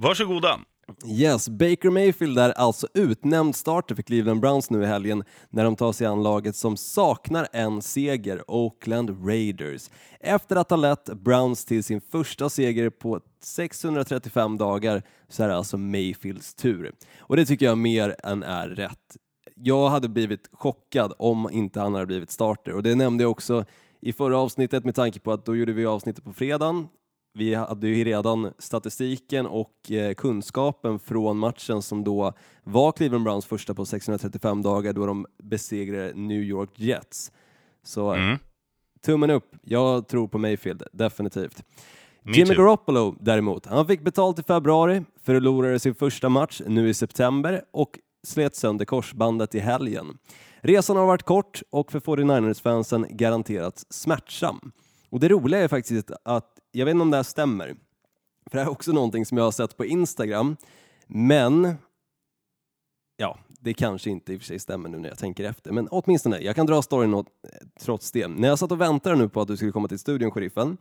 Varsågoda. 0.00 0.58
Yes, 1.06 1.48
Baker 1.48 1.90
Mayfield 1.90 2.38
är 2.38 2.50
alltså 2.50 2.88
utnämnd 2.94 3.56
starter 3.56 3.94
för 3.94 4.02
Cleveland 4.02 4.40
Browns 4.40 4.70
nu 4.70 4.82
i 4.82 4.86
helgen 4.86 5.24
när 5.50 5.64
de 5.64 5.76
tar 5.76 5.92
sig 5.92 6.06
an 6.06 6.22
laget 6.22 6.56
som 6.56 6.76
saknar 6.76 7.48
en 7.52 7.82
seger, 7.82 8.50
Oakland 8.50 9.26
Raiders. 9.26 9.90
Efter 10.20 10.56
att 10.56 10.70
ha 10.70 10.76
lett 10.76 11.04
Browns 11.04 11.64
till 11.64 11.84
sin 11.84 12.00
första 12.00 12.50
seger 12.50 12.90
på 12.90 13.20
635 13.42 14.58
dagar 14.58 15.02
så 15.28 15.42
är 15.42 15.48
det 15.48 15.56
alltså 15.56 15.76
Mayfields 15.76 16.54
tur. 16.54 16.92
Och 17.18 17.36
det 17.36 17.46
tycker 17.46 17.66
jag 17.66 17.78
mer 17.78 18.16
än 18.22 18.42
är 18.42 18.68
rätt. 18.68 19.16
Jag 19.54 19.88
hade 19.88 20.08
blivit 20.08 20.48
chockad 20.52 21.12
om 21.18 21.48
inte 21.52 21.80
han 21.80 21.94
hade 21.94 22.06
blivit 22.06 22.30
starter 22.30 22.72
och 22.74 22.82
det 22.82 22.94
nämnde 22.94 23.24
jag 23.24 23.30
också 23.30 23.64
i 24.00 24.12
förra 24.12 24.38
avsnittet 24.38 24.84
med 24.84 24.94
tanke 24.94 25.20
på 25.20 25.32
att 25.32 25.46
då 25.46 25.56
gjorde 25.56 25.72
vi 25.72 25.86
avsnittet 25.86 26.24
på 26.24 26.32
fredagen 26.32 26.88
vi 27.34 27.54
hade 27.54 27.88
ju 27.88 28.04
redan 28.04 28.52
statistiken 28.58 29.46
och 29.46 29.90
eh, 29.90 30.14
kunskapen 30.14 30.98
från 30.98 31.38
matchen 31.38 31.82
som 31.82 32.04
då 32.04 32.32
var 32.64 32.92
Cleveland 32.92 33.24
Browns 33.24 33.46
första 33.46 33.74
på 33.74 33.84
635 33.84 34.62
dagar 34.62 34.92
då 34.92 35.06
de 35.06 35.26
besegrade 35.42 36.12
New 36.14 36.42
York 36.42 36.70
Jets. 36.76 37.32
Så 37.82 38.10
Mm. 38.12 38.38
tummen 39.04 39.30
upp, 39.30 39.56
jag 39.62 40.08
tror 40.08 40.28
på 40.28 40.38
Mayfield, 40.38 40.82
definitivt. 40.92 41.62
Me 42.22 42.32
Jimmy 42.32 42.46
too. 42.54 42.56
Garoppolo 42.64 43.16
däremot, 43.20 43.66
han 43.66 43.86
fick 43.86 44.02
betalt 44.02 44.38
i 44.38 44.42
februari, 44.42 45.04
förlorade 45.22 45.78
sin 45.78 45.94
första 45.94 46.28
match 46.28 46.60
nu 46.66 46.88
i 46.88 46.94
september 46.94 47.64
och 47.70 47.98
slet 48.26 48.56
sönder 48.56 48.84
korsbandet 48.84 49.54
i 49.54 49.58
helgen. 49.58 50.18
Resan 50.60 50.96
har 50.96 51.06
varit 51.06 51.22
kort 51.22 51.62
och 51.70 51.92
för 51.92 52.00
49ers-fansen 52.00 53.06
garanterat 53.10 53.84
smärtsam. 53.90 54.72
Och 55.10 55.20
det 55.20 55.28
roliga 55.28 55.60
är 55.60 55.68
faktiskt 55.68 56.10
att, 56.24 56.53
jag 56.74 56.84
vet 56.84 56.92
inte 56.92 57.02
om 57.02 57.10
det 57.10 57.16
här 57.16 57.24
stämmer, 57.24 57.66
för 58.50 58.50
det 58.50 58.58
här 58.58 58.66
är 58.66 58.70
också 58.72 58.92
någonting 58.92 59.26
som 59.26 59.38
jag 59.38 59.44
har 59.44 59.52
sett 59.52 59.76
på 59.76 59.84
Instagram, 59.84 60.56
men 61.06 61.74
ja, 63.16 63.38
det 63.48 63.74
kanske 63.74 64.10
inte 64.10 64.32
i 64.32 64.36
och 64.36 64.40
för 64.40 64.46
sig 64.46 64.58
stämmer 64.58 64.88
nu 64.88 64.98
när 64.98 65.08
jag 65.08 65.18
tänker 65.18 65.44
efter, 65.44 65.72
men 65.72 65.88
åtminstone, 65.90 66.38
jag 66.38 66.56
kan 66.56 66.66
dra 66.66 66.82
storyn 66.82 67.14
åt, 67.14 67.26
trots 67.80 68.12
det. 68.12 68.28
När 68.28 68.48
jag 68.48 68.58
satt 68.58 68.72
och 68.72 68.80
väntade 68.80 69.16
nu 69.16 69.28
på 69.28 69.40
att 69.40 69.48
du 69.48 69.56
skulle 69.56 69.72
komma 69.72 69.88
till 69.88 69.98
studion, 69.98 70.30
sheriffen, 70.30 70.76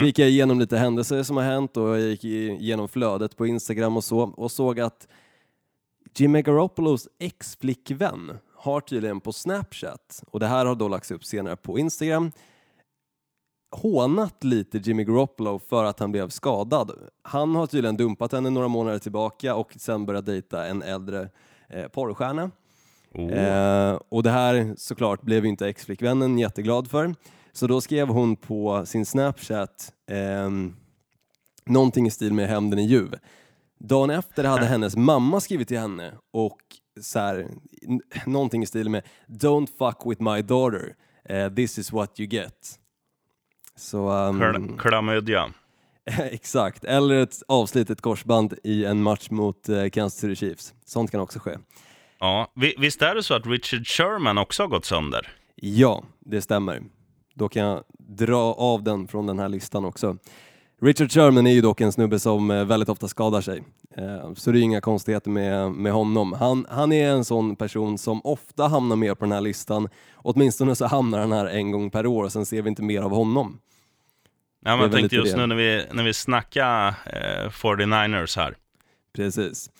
så 0.00 0.04
gick 0.04 0.18
jag 0.18 0.28
igenom 0.28 0.60
lite 0.60 0.78
händelser 0.78 1.22
som 1.22 1.36
har 1.36 1.44
hänt 1.44 1.76
och 1.76 1.88
jag 1.88 2.00
gick 2.00 2.24
igenom 2.24 2.88
flödet 2.88 3.36
på 3.36 3.46
Instagram 3.46 3.96
och 3.96 4.04
så 4.04 4.20
och 4.20 4.52
såg 4.52 4.80
att 4.80 5.08
Jimmy 6.16 6.42
Garoppolos 6.42 7.08
ex-flickvän 7.18 8.38
har 8.54 8.80
tydligen 8.80 9.20
på 9.20 9.32
Snapchat, 9.32 10.24
och 10.26 10.40
det 10.40 10.46
här 10.46 10.66
har 10.66 10.74
då 10.74 10.88
lagts 10.88 11.10
upp 11.10 11.24
senare 11.24 11.56
på 11.56 11.78
Instagram, 11.78 12.32
hånat 13.70 14.44
lite 14.44 14.78
Jimmy 14.78 15.04
Garoppolo 15.04 15.58
för 15.58 15.84
att 15.84 16.00
han 16.00 16.12
blev 16.12 16.28
skadad. 16.28 16.92
Han 17.22 17.54
har 17.54 17.66
tydligen 17.66 17.96
dumpat 17.96 18.32
henne 18.32 18.50
några 18.50 18.68
månader 18.68 18.98
tillbaka 18.98 19.54
och 19.54 19.74
sen 19.76 20.06
börjat 20.06 20.26
dejta 20.26 20.66
en 20.66 20.82
äldre 20.82 21.28
eh, 21.68 21.88
porrstjärna. 21.88 22.50
Oh. 23.14 23.32
Eh, 23.32 23.98
och 24.08 24.22
det 24.22 24.30
här 24.30 24.74
såklart 24.76 25.22
blev 25.22 25.46
inte 25.46 25.68
ex-flickvännen 25.68 26.38
jätteglad 26.38 26.90
för. 26.90 27.14
Så 27.52 27.66
då 27.66 27.80
skrev 27.80 28.08
hon 28.08 28.36
på 28.36 28.86
sin 28.86 29.06
Snapchat 29.06 29.92
ehm, 30.10 30.76
någonting 31.64 32.06
i 32.06 32.10
stil 32.10 32.32
med 32.32 32.48
hämnden 32.48 32.78
i 32.78 32.86
ljuv. 32.86 33.14
Dagen 33.78 34.10
efter 34.10 34.44
hade 34.44 34.66
hennes 34.66 34.96
mamma 34.96 35.40
skrivit 35.40 35.68
till 35.68 35.78
henne 35.78 36.12
och 36.30 36.58
så 37.00 37.18
här, 37.18 37.48
någonting 38.26 38.62
i 38.62 38.66
stil 38.66 38.88
med 38.88 39.02
Don't 39.26 39.68
fuck 39.78 40.06
with 40.06 40.22
my 40.22 40.42
daughter, 40.42 40.94
Eh, 41.28 41.48
this 41.50 41.78
is 41.78 41.92
what 41.92 42.20
you 42.20 42.26
get. 42.26 42.78
Så, 43.78 44.08
ehm, 44.10 44.42
Kl- 44.42 44.78
Klamydia. 44.78 45.46
exakt, 46.30 46.84
eller 46.84 47.14
ett 47.22 47.42
avslitet 47.48 48.00
korsband 48.00 48.54
i 48.64 48.84
en 48.84 49.02
match 49.02 49.30
mot 49.30 49.68
eh, 49.68 49.88
Kansas 49.88 50.20
City 50.20 50.36
Chiefs. 50.36 50.74
Sånt 50.84 51.10
kan 51.10 51.20
också 51.20 51.38
ske. 51.38 51.50
Ja, 52.20 52.52
vi- 52.54 52.74
visst 52.78 53.02
är 53.02 53.14
det 53.14 53.22
så 53.22 53.34
att 53.34 53.46
Richard 53.46 53.86
Sherman 53.86 54.38
också 54.38 54.62
har 54.62 54.68
gått 54.68 54.84
sönder? 54.84 55.28
Ja, 55.56 56.02
det 56.20 56.40
stämmer. 56.40 56.82
Då 57.34 57.48
kan 57.48 57.62
jag 57.62 57.82
dra 57.98 58.54
av 58.54 58.82
den 58.82 59.08
från 59.08 59.26
den 59.26 59.38
här 59.38 59.48
listan 59.48 59.84
också. 59.84 60.16
Richard 60.82 61.12
Sherman 61.12 61.46
är 61.46 61.50
ju 61.52 61.60
dock 61.60 61.80
en 61.80 61.92
snubbe 61.92 62.18
som 62.18 62.50
eh, 62.50 62.64
väldigt 62.64 62.88
ofta 62.88 63.08
skadar 63.08 63.40
sig, 63.40 63.62
Eh, 63.96 64.34
så 64.34 64.50
det 64.52 64.58
är 64.58 64.62
inga 64.62 64.80
konstigheter 64.80 65.30
med, 65.30 65.72
med 65.72 65.92
honom. 65.92 66.32
Han, 66.32 66.66
han 66.70 66.92
är 66.92 67.10
en 67.10 67.24
sån 67.24 67.56
person 67.56 67.98
som 67.98 68.20
ofta 68.24 68.66
hamnar 68.68 68.96
med 68.96 69.18
på 69.18 69.24
den 69.24 69.32
här 69.32 69.40
listan, 69.40 69.88
åtminstone 70.14 70.74
så 70.76 70.86
hamnar 70.86 71.18
han 71.18 71.32
här 71.32 71.46
en 71.46 71.70
gång 71.70 71.90
per 71.90 72.06
år, 72.06 72.28
sen 72.28 72.46
ser 72.46 72.62
vi 72.62 72.68
inte 72.68 72.82
mer 72.82 73.02
av 73.02 73.10
honom. 73.10 73.58
Ja, 74.64 74.70
men 74.76 74.80
jag 74.80 74.92
tänkte 74.92 75.16
just 75.16 75.32
det. 75.34 75.40
nu 75.40 75.46
när 75.46 75.56
vi, 75.56 75.84
när 75.92 76.02
vi 76.04 76.12
snackar 76.14 76.88
eh, 76.88 77.48
49ers 77.50 78.36
här. 78.36 78.56
Precis. 79.16 79.70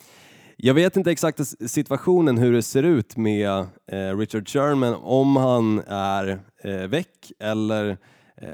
Jag 0.57 0.73
vet 0.73 0.97
inte 0.97 1.11
exakt 1.11 1.39
situationen 1.69 2.37
hur 2.37 2.53
det 2.53 2.61
ser 2.61 2.83
ut 2.83 3.17
med 3.17 3.49
eh, 3.91 4.17
Richard 4.17 4.49
Sherman, 4.49 4.93
om 4.95 5.35
han 5.35 5.79
är 5.87 6.39
eh, 6.63 6.73
väck 6.87 7.31
eller 7.39 7.89
eh, 8.41 8.47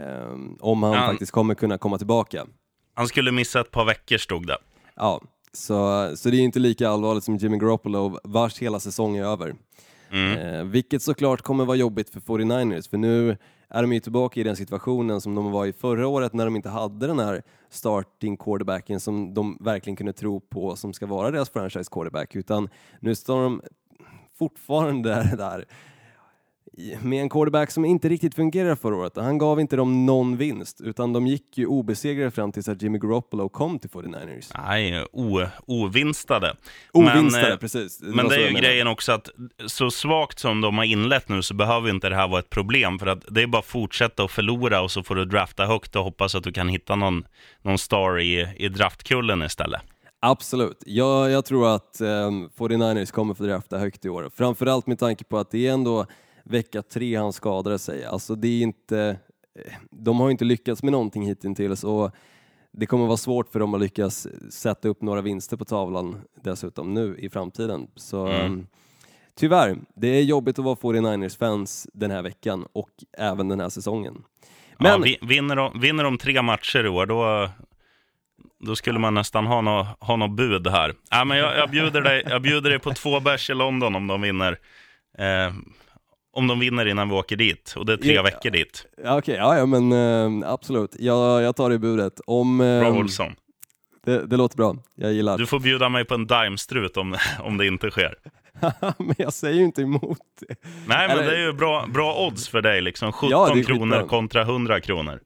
om 0.59 0.83
han 0.83 0.93
Ja. 0.93 1.07
faktiskt 1.07 1.31
kommer 1.31 1.55
kunna 1.55 1.77
komma 1.77 1.97
tillbaka. 1.97 2.45
Han 2.93 3.07
skulle 3.07 3.31
missa 3.31 3.59
ett 3.61 3.71
par 3.71 3.85
veckor 3.85 4.17
stod 4.17 4.47
det. 4.47 4.57
Ja, 4.95 5.21
så, 5.53 6.11
så 6.15 6.29
det 6.29 6.37
är 6.37 6.41
inte 6.41 6.59
lika 6.59 6.89
allvarligt 6.89 7.23
som 7.23 7.37
Jimmy 7.37 7.57
Garoppolo 7.57 8.19
vars 8.23 8.57
hela 8.59 8.79
säsong 8.79 9.17
är 9.17 9.23
över. 9.23 9.55
Mm. 10.11 10.37
Eh, 10.39 10.63
vilket 10.63 11.01
såklart 11.01 11.41
kommer 11.41 11.65
vara 11.65 11.77
jobbigt 11.77 12.09
för 12.09 12.19
49ers, 12.19 12.89
för 12.89 12.97
nu 12.97 13.37
är 13.75 13.81
de 13.81 13.93
ju 13.93 13.99
tillbaka 13.99 14.39
i 14.39 14.43
den 14.43 14.55
situationen 14.55 15.21
som 15.21 15.35
de 15.35 15.51
var 15.51 15.65
i 15.65 15.73
förra 15.73 16.07
året 16.07 16.33
när 16.33 16.45
de 16.45 16.55
inte 16.55 16.69
hade 16.69 17.07
den 17.07 17.19
här 17.19 17.43
starting 17.69 18.37
quarterbacken 18.37 18.99
som 18.99 19.33
de 19.33 19.57
verkligen 19.61 19.95
kunde 19.95 20.13
tro 20.13 20.39
på 20.39 20.75
som 20.75 20.93
ska 20.93 21.05
vara 21.05 21.31
deras 21.31 21.49
franchise 21.49 21.89
quarterback, 21.91 22.35
utan 22.35 22.69
nu 22.99 23.15
står 23.15 23.43
de 23.43 23.61
fortfarande 24.37 25.09
där 25.37 25.65
med 27.01 27.21
en 27.21 27.29
quarterback 27.29 27.71
som 27.71 27.85
inte 27.85 28.09
riktigt 28.09 28.35
fungerade 28.35 28.75
förra 28.75 28.95
året. 28.95 29.13
Han 29.15 29.37
gav 29.37 29.59
inte 29.59 29.75
dem 29.75 30.05
någon 30.05 30.37
vinst, 30.37 30.81
utan 30.81 31.13
de 31.13 31.27
gick 31.27 31.57
ju 31.57 31.65
obesegrade 31.65 32.31
fram 32.31 32.51
tills 32.51 32.67
att 32.67 32.81
Jimmy 32.81 32.97
Garoppolo 32.97 33.49
kom 33.49 33.79
till 33.79 33.89
49ers. 33.89 34.51
Nej, 34.67 35.05
o, 35.11 35.41
ovinstade. 35.65 36.55
Ovinstade, 36.91 37.43
men, 37.43 37.51
eh, 37.51 37.57
precis. 37.57 38.01
Men 38.01 38.25
var 38.25 38.33
det 38.33 38.43
är 38.43 38.49
ju 38.49 38.55
grejen 38.55 38.87
också 38.87 39.11
att 39.11 39.29
så 39.65 39.91
svagt 39.91 40.39
som 40.39 40.61
de 40.61 40.77
har 40.77 40.85
inlett 40.85 41.29
nu 41.29 41.41
så 41.41 41.53
behöver 41.53 41.89
inte 41.89 42.09
det 42.09 42.15
här 42.15 42.27
vara 42.27 42.39
ett 42.39 42.49
problem. 42.49 42.99
För 42.99 43.07
att 43.07 43.25
det 43.29 43.41
är 43.41 43.47
bara 43.47 43.59
att 43.59 43.65
fortsätta 43.65 44.23
att 44.23 44.31
förlora 44.31 44.81
och 44.81 44.91
så 44.91 45.03
får 45.03 45.15
du 45.15 45.25
drafta 45.25 45.65
högt 45.65 45.95
och 45.95 46.03
hoppas 46.03 46.35
att 46.35 46.43
du 46.43 46.51
kan 46.51 46.69
hitta 46.69 46.95
någon, 46.95 47.23
någon 47.61 47.77
star 47.77 48.19
i, 48.19 48.47
i 48.57 48.67
draftkullen 48.67 49.43
istället. 49.43 49.81
Absolut. 50.19 50.83
Jag, 50.85 51.31
jag 51.31 51.45
tror 51.45 51.75
att 51.75 52.01
um, 52.01 52.49
49ers 52.57 53.11
kommer 53.11 53.33
få 53.33 53.43
drafta 53.43 53.77
högt 53.77 54.05
i 54.05 54.09
år. 54.09 54.31
Framförallt 54.35 54.87
med 54.87 54.99
tanke 54.99 55.23
på 55.23 55.37
att 55.37 55.51
det 55.51 55.67
är 55.67 55.73
ändå 55.73 56.05
vecka 56.45 56.81
tre 56.81 57.15
han 57.15 57.33
skadade 57.33 57.79
sig. 57.79 58.05
Alltså 58.05 58.35
det 58.35 58.47
är 58.47 58.61
inte, 58.61 59.17
eh, 59.59 59.73
de 59.91 60.19
har 60.19 60.31
inte 60.31 60.45
lyckats 60.45 60.83
med 60.83 60.91
någonting 60.91 61.27
hittills 61.27 61.83
och 61.83 62.11
det 62.71 62.85
kommer 62.85 63.05
vara 63.05 63.17
svårt 63.17 63.51
för 63.51 63.59
dem 63.59 63.73
att 63.73 63.81
lyckas 63.81 64.27
sätta 64.51 64.87
upp 64.87 65.01
några 65.01 65.21
vinster 65.21 65.57
på 65.57 65.65
tavlan 65.65 66.21
dessutom 66.43 66.93
nu 66.93 67.15
i 67.19 67.29
framtiden. 67.29 67.87
Så 67.95 68.27
Mm. 68.27 68.45
um, 68.45 68.67
tyvärr, 69.35 69.77
det 69.95 70.07
är 70.07 70.21
jobbigt 70.21 70.59
att 70.59 70.65
vara 70.65 70.75
49ers-fans 70.75 71.87
den 71.93 72.11
här 72.11 72.21
veckan 72.21 72.65
och 72.73 72.89
även 73.17 73.47
den 73.47 73.59
här 73.59 73.69
säsongen. 73.69 74.23
Men... 74.79 75.03
Ja, 75.05 75.17
vinner, 75.21 75.55
de, 75.55 75.79
vinner 75.79 76.03
de 76.03 76.17
tre 76.17 76.41
matcher 76.41 76.85
i 76.85 76.89
år, 76.89 77.05
då, 77.05 77.49
då 78.59 78.75
skulle 78.75 78.99
man 78.99 79.13
nästan 79.13 79.45
ha 79.45 79.61
något 79.61 79.87
ha 79.99 80.15
nå 80.15 80.27
bud 80.27 80.67
här. 80.67 80.93
Ja, 81.09 81.25
men 81.25 81.37
jag, 81.37 81.57
jag, 81.57 81.69
bjuder 81.69 82.01
dig, 82.01 82.23
jag 82.29 82.41
bjuder 82.41 82.69
dig 82.69 82.79
på 82.79 82.91
två 82.93 83.19
bärs 83.19 83.49
i 83.49 83.53
London 83.53 83.95
om 83.95 84.07
de 84.07 84.21
vinner. 84.21 84.59
Eh, 85.17 85.53
om 86.35 86.47
de 86.47 86.59
vinner 86.59 86.85
innan 86.85 87.09
vi 87.09 87.15
åker 87.15 87.35
dit. 87.35 87.73
Och 87.77 87.85
det 87.85 87.93
är 87.93 87.97
tre 87.97 88.13
Ja. 88.13 88.23
veckor 88.23 88.49
dit. 88.49 88.85
ja, 89.03 89.17
okej, 89.17 89.35
ja, 89.35 89.57
ja 89.57 89.65
men 89.65 89.91
eh, 90.43 90.51
absolut. 90.51 90.95
Jag, 90.99 91.41
jag 91.41 91.55
tar 91.55 91.69
det 91.69 91.75
i 91.75 91.79
budet. 91.79 92.21
Om, 92.27 92.57
Bra 92.57 92.87
eh, 92.87 92.97
Olsson. 92.97 93.31
det, 94.05 94.25
det 94.27 94.37
låter 94.37 94.57
bra, 94.57 94.75
jag 94.95 95.13
gillar. 95.13 95.37
Du 95.37 95.45
får 95.45 95.59
bjuda 95.59 95.89
mig 95.89 96.05
på 96.05 96.13
en 96.13 96.27
daimstrut 96.27 96.97
om, 96.97 97.15
om 97.43 97.57
det 97.57 97.67
inte 97.67 97.89
sker. 97.91 98.15
men 98.97 99.15
jag 99.17 99.33
säger 99.33 99.55
ju 99.55 99.63
inte 99.63 99.81
emot 99.81 100.19
det. 100.47 100.55
Nej, 100.87 101.07
men 101.07 101.17
Eller- 101.17 101.31
det 101.31 101.37
är 101.37 101.41
ju 101.45 101.53
bra, 101.53 101.85
bra 101.93 102.25
odds 102.27 102.49
för 102.49 102.61
dig. 102.61 102.81
Liksom 102.81 103.11
17 103.11 103.29
Ja, 103.29 103.55
kronor 103.65 104.07
kontra 104.07 104.41
100 104.41 104.79
kronor. 104.79 105.19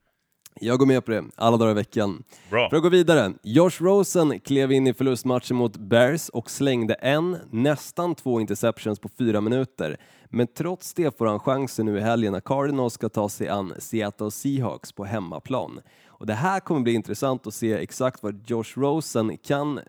Jag 0.61 0.79
går 0.79 0.85
med 0.85 1.05
på 1.05 1.11
det, 1.11 1.23
alla 1.35 1.57
dagar 1.57 1.71
i 1.71 1.73
veckan. 1.75 2.23
Bra. 2.51 2.69
För 2.69 2.77
att 2.77 2.83
gå 2.83 2.89
vidare, 2.89 3.33
Josh 3.43 3.71
Rosen 3.79 4.39
klev 4.39 4.71
in 4.71 4.87
i 4.87 4.93
förlustmatchen 4.93 5.57
mot 5.57 5.77
Bears 5.77 6.29
och 6.29 6.49
slängde 6.51 6.93
en, 6.93 7.37
nästan 7.51 8.15
två 8.15 8.39
interceptions 8.39 8.99
på 8.99 9.09
fyra 9.17 9.41
minuter. 9.41 9.97
Men 10.29 10.47
trots 10.47 10.93
det 10.93 11.17
får 11.17 11.25
han 11.25 11.39
chansen 11.39 11.85
nu 11.85 11.97
i 11.97 12.01
helgen 12.01 12.33
när 12.33 12.39
Cardinals 12.39 12.93
ska 12.93 13.09
ta 13.09 13.29
sig 13.29 13.47
an 13.47 13.73
Seattle 13.79 14.31
Seahawks 14.31 14.91
på 14.91 15.05
hemmaplan. 15.05 15.79
Och 16.07 16.25
det 16.25 16.33
här 16.33 16.59
kommer 16.59 16.81
bli 16.81 16.93
intressant 16.93 17.47
att 17.47 17.53
se 17.53 17.73
exakt 17.73 18.23
vad 18.23 18.49
Josh 18.49 18.73
Rosen 18.75 19.37
kan 19.37 19.79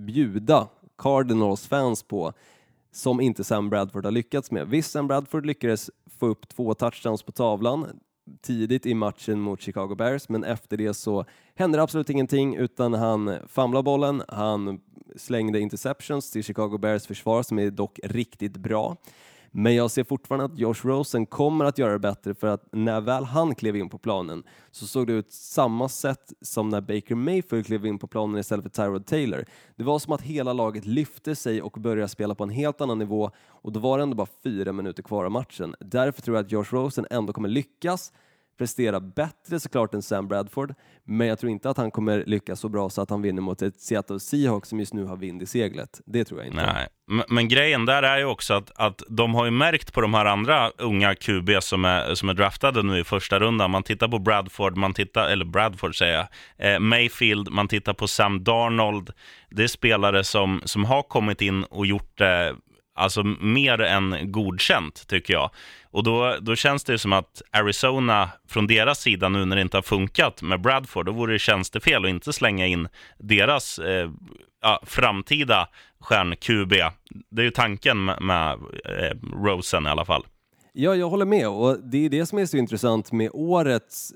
bjuda 0.00 0.68
Cardinals 0.98 1.66
fans 1.66 2.02
på 2.02 2.32
som 2.92 3.20
inte 3.20 3.44
Sam 3.44 3.70
Bradford 3.70 4.04
har 4.04 4.12
lyckats 4.12 4.50
med. 4.50 4.68
Visst, 4.68 4.90
Sam 4.90 5.06
Bradford 5.06 5.46
lyckades 5.46 5.90
få 6.18 6.26
upp 6.26 6.48
två 6.48 6.74
touchdowns 6.74 7.22
på 7.22 7.32
tavlan 7.32 8.00
tidigt 8.40 8.86
i 8.86 8.94
matchen 8.94 9.40
mot 9.40 9.60
Chicago 9.60 9.94
Bears, 9.94 10.28
men 10.28 10.44
efter 10.44 10.76
det 10.76 10.94
så 10.94 11.24
hände 11.54 11.78
det 11.78 11.82
absolut 11.82 12.10
ingenting 12.10 12.56
utan 12.56 12.94
han 12.94 13.36
famlade 13.48 13.82
bollen, 13.82 14.22
han 14.28 14.80
slängde 15.16 15.60
interceptions 15.60 16.30
till 16.30 16.44
Chicago 16.44 16.78
Bears 16.78 17.06
försvar 17.06 17.42
som 17.42 17.58
är 17.58 17.70
dock 17.70 18.00
riktigt 18.02 18.56
bra. 18.56 18.96
Men 19.50 19.74
jag 19.74 19.90
ser 19.90 20.04
fortfarande 20.04 20.44
att 20.44 20.58
Josh 20.58 20.80
Rosen 20.86 21.26
kommer 21.26 21.64
att 21.64 21.78
göra 21.78 21.92
det 21.92 21.98
bättre 21.98 22.34
för 22.34 22.46
att 22.46 22.68
när 22.72 23.00
väl 23.00 23.24
han 23.24 23.54
klev 23.54 23.76
in 23.76 23.88
på 23.88 23.98
planen 23.98 24.42
så 24.70 24.86
såg 24.86 25.06
det 25.06 25.12
ut 25.12 25.32
samma 25.32 25.88
sätt 25.88 26.32
som 26.40 26.68
när 26.68 26.80
Baker 26.80 27.14
Mayfield 27.14 27.66
klev 27.66 27.86
in 27.86 27.98
på 27.98 28.06
planen 28.06 28.40
istället 28.40 28.62
för 28.62 28.70
Tyrod 28.70 29.06
Taylor. 29.06 29.44
Det 29.76 29.84
var 29.84 29.98
som 29.98 30.12
att 30.12 30.22
hela 30.22 30.52
laget 30.52 30.86
lyfte 30.86 31.34
sig 31.34 31.62
och 31.62 31.72
började 31.72 32.08
spela 32.08 32.34
på 32.34 32.44
en 32.44 32.50
helt 32.50 32.80
annan 32.80 32.98
nivå 32.98 33.30
och 33.46 33.72
då 33.72 33.80
var 33.80 33.98
det 33.98 34.02
ändå 34.02 34.16
bara 34.16 34.28
fyra 34.42 34.72
minuter 34.72 35.02
kvar 35.02 35.24
av 35.24 35.30
matchen. 35.30 35.74
Därför 35.80 36.22
tror 36.22 36.36
jag 36.36 36.44
att 36.44 36.52
Josh 36.52 36.68
Rosen 36.70 37.06
ändå 37.10 37.32
kommer 37.32 37.48
lyckas 37.48 38.12
prestera 38.58 39.00
bättre 39.00 39.60
såklart 39.60 39.94
än 39.94 40.02
Sam 40.02 40.28
Bradford, 40.28 40.74
men 41.04 41.26
jag 41.26 41.38
tror 41.38 41.52
inte 41.52 41.70
att 41.70 41.76
han 41.76 41.90
kommer 41.90 42.24
lyckas 42.26 42.60
så 42.60 42.68
bra 42.68 42.90
så 42.90 43.02
att 43.02 43.10
han 43.10 43.22
vinner 43.22 43.42
mot 43.42 43.62
ett 43.62 43.80
Seattle 43.80 44.20
Seahawks 44.20 44.68
som 44.68 44.78
just 44.78 44.94
nu 44.94 45.04
har 45.04 45.16
vind 45.16 45.42
i 45.42 45.46
seglet. 45.46 46.00
Det 46.06 46.24
tror 46.24 46.40
jag 46.40 46.48
inte. 46.48 46.72
Nej, 46.72 46.88
men, 47.06 47.24
men 47.28 47.48
grejen 47.48 47.86
där 47.86 48.02
är 48.02 48.18
ju 48.18 48.24
också 48.24 48.54
att, 48.54 48.72
att 48.74 49.02
de 49.08 49.34
har 49.34 49.44
ju 49.44 49.50
märkt 49.50 49.92
på 49.92 50.00
de 50.00 50.14
här 50.14 50.24
andra 50.24 50.70
unga 50.78 51.14
QB 51.14 51.50
som 51.60 51.84
är, 51.84 52.14
som 52.14 52.28
är 52.28 52.34
draftade 52.34 52.82
nu 52.82 52.98
i 52.98 53.04
första 53.04 53.38
rundan. 53.38 53.70
Man 53.70 53.82
tittar 53.82 54.08
på 54.08 54.18
Bradford, 54.18 54.76
man 54.76 54.94
tittar, 54.94 55.28
eller 55.28 55.44
Bradford 55.44 55.98
säger 55.98 56.14
jag, 56.56 56.74
eh, 56.74 56.78
Mayfield, 56.78 57.50
man 57.50 57.68
tittar 57.68 57.92
på 57.92 58.08
Sam 58.08 58.44
Darnold. 58.44 59.10
Det 59.50 59.62
är 59.62 59.68
spelare 59.68 60.24
som, 60.24 60.62
som 60.64 60.84
har 60.84 61.02
kommit 61.02 61.40
in 61.40 61.64
och 61.64 61.86
gjort 61.86 62.18
det 62.18 62.54
alltså 62.98 63.22
mer 63.40 63.80
än 63.80 64.32
godkänt, 64.32 65.06
tycker 65.08 65.34
jag. 65.34 65.50
Och 65.90 66.02
då, 66.04 66.36
då 66.40 66.56
känns 66.56 66.84
det 66.84 66.92
ju 66.92 66.98
som 66.98 67.12
att 67.12 67.42
Arizona, 67.50 68.30
från 68.48 68.66
deras 68.66 69.00
sida 69.00 69.28
nu 69.28 69.44
när 69.44 69.56
det 69.56 69.62
inte 69.62 69.76
har 69.76 69.82
funkat 69.82 70.42
med 70.42 70.60
Bradford, 70.60 71.06
då 71.06 71.12
vore 71.12 71.32
det 71.32 71.38
tjänstefel 71.38 72.04
att 72.04 72.10
inte 72.10 72.32
slänga 72.32 72.66
in 72.66 72.88
deras 73.18 73.78
eh, 73.78 74.10
ja, 74.62 74.82
framtida 74.86 75.68
stjärn-QB. 76.00 76.74
Det 77.30 77.42
är 77.42 77.44
ju 77.44 77.50
tanken 77.50 78.04
med, 78.04 78.22
med 78.22 78.52
eh, 78.84 79.16
Rosen 79.44 79.86
i 79.86 79.88
alla 79.88 80.04
fall. 80.04 80.26
Ja, 80.72 80.94
jag 80.94 81.08
håller 81.08 81.26
med 81.26 81.48
och 81.48 81.78
det 81.80 82.04
är 82.04 82.10
det 82.10 82.26
som 82.26 82.38
är 82.38 82.46
så 82.46 82.56
intressant 82.56 83.12
med 83.12 83.30
årets 83.32 84.12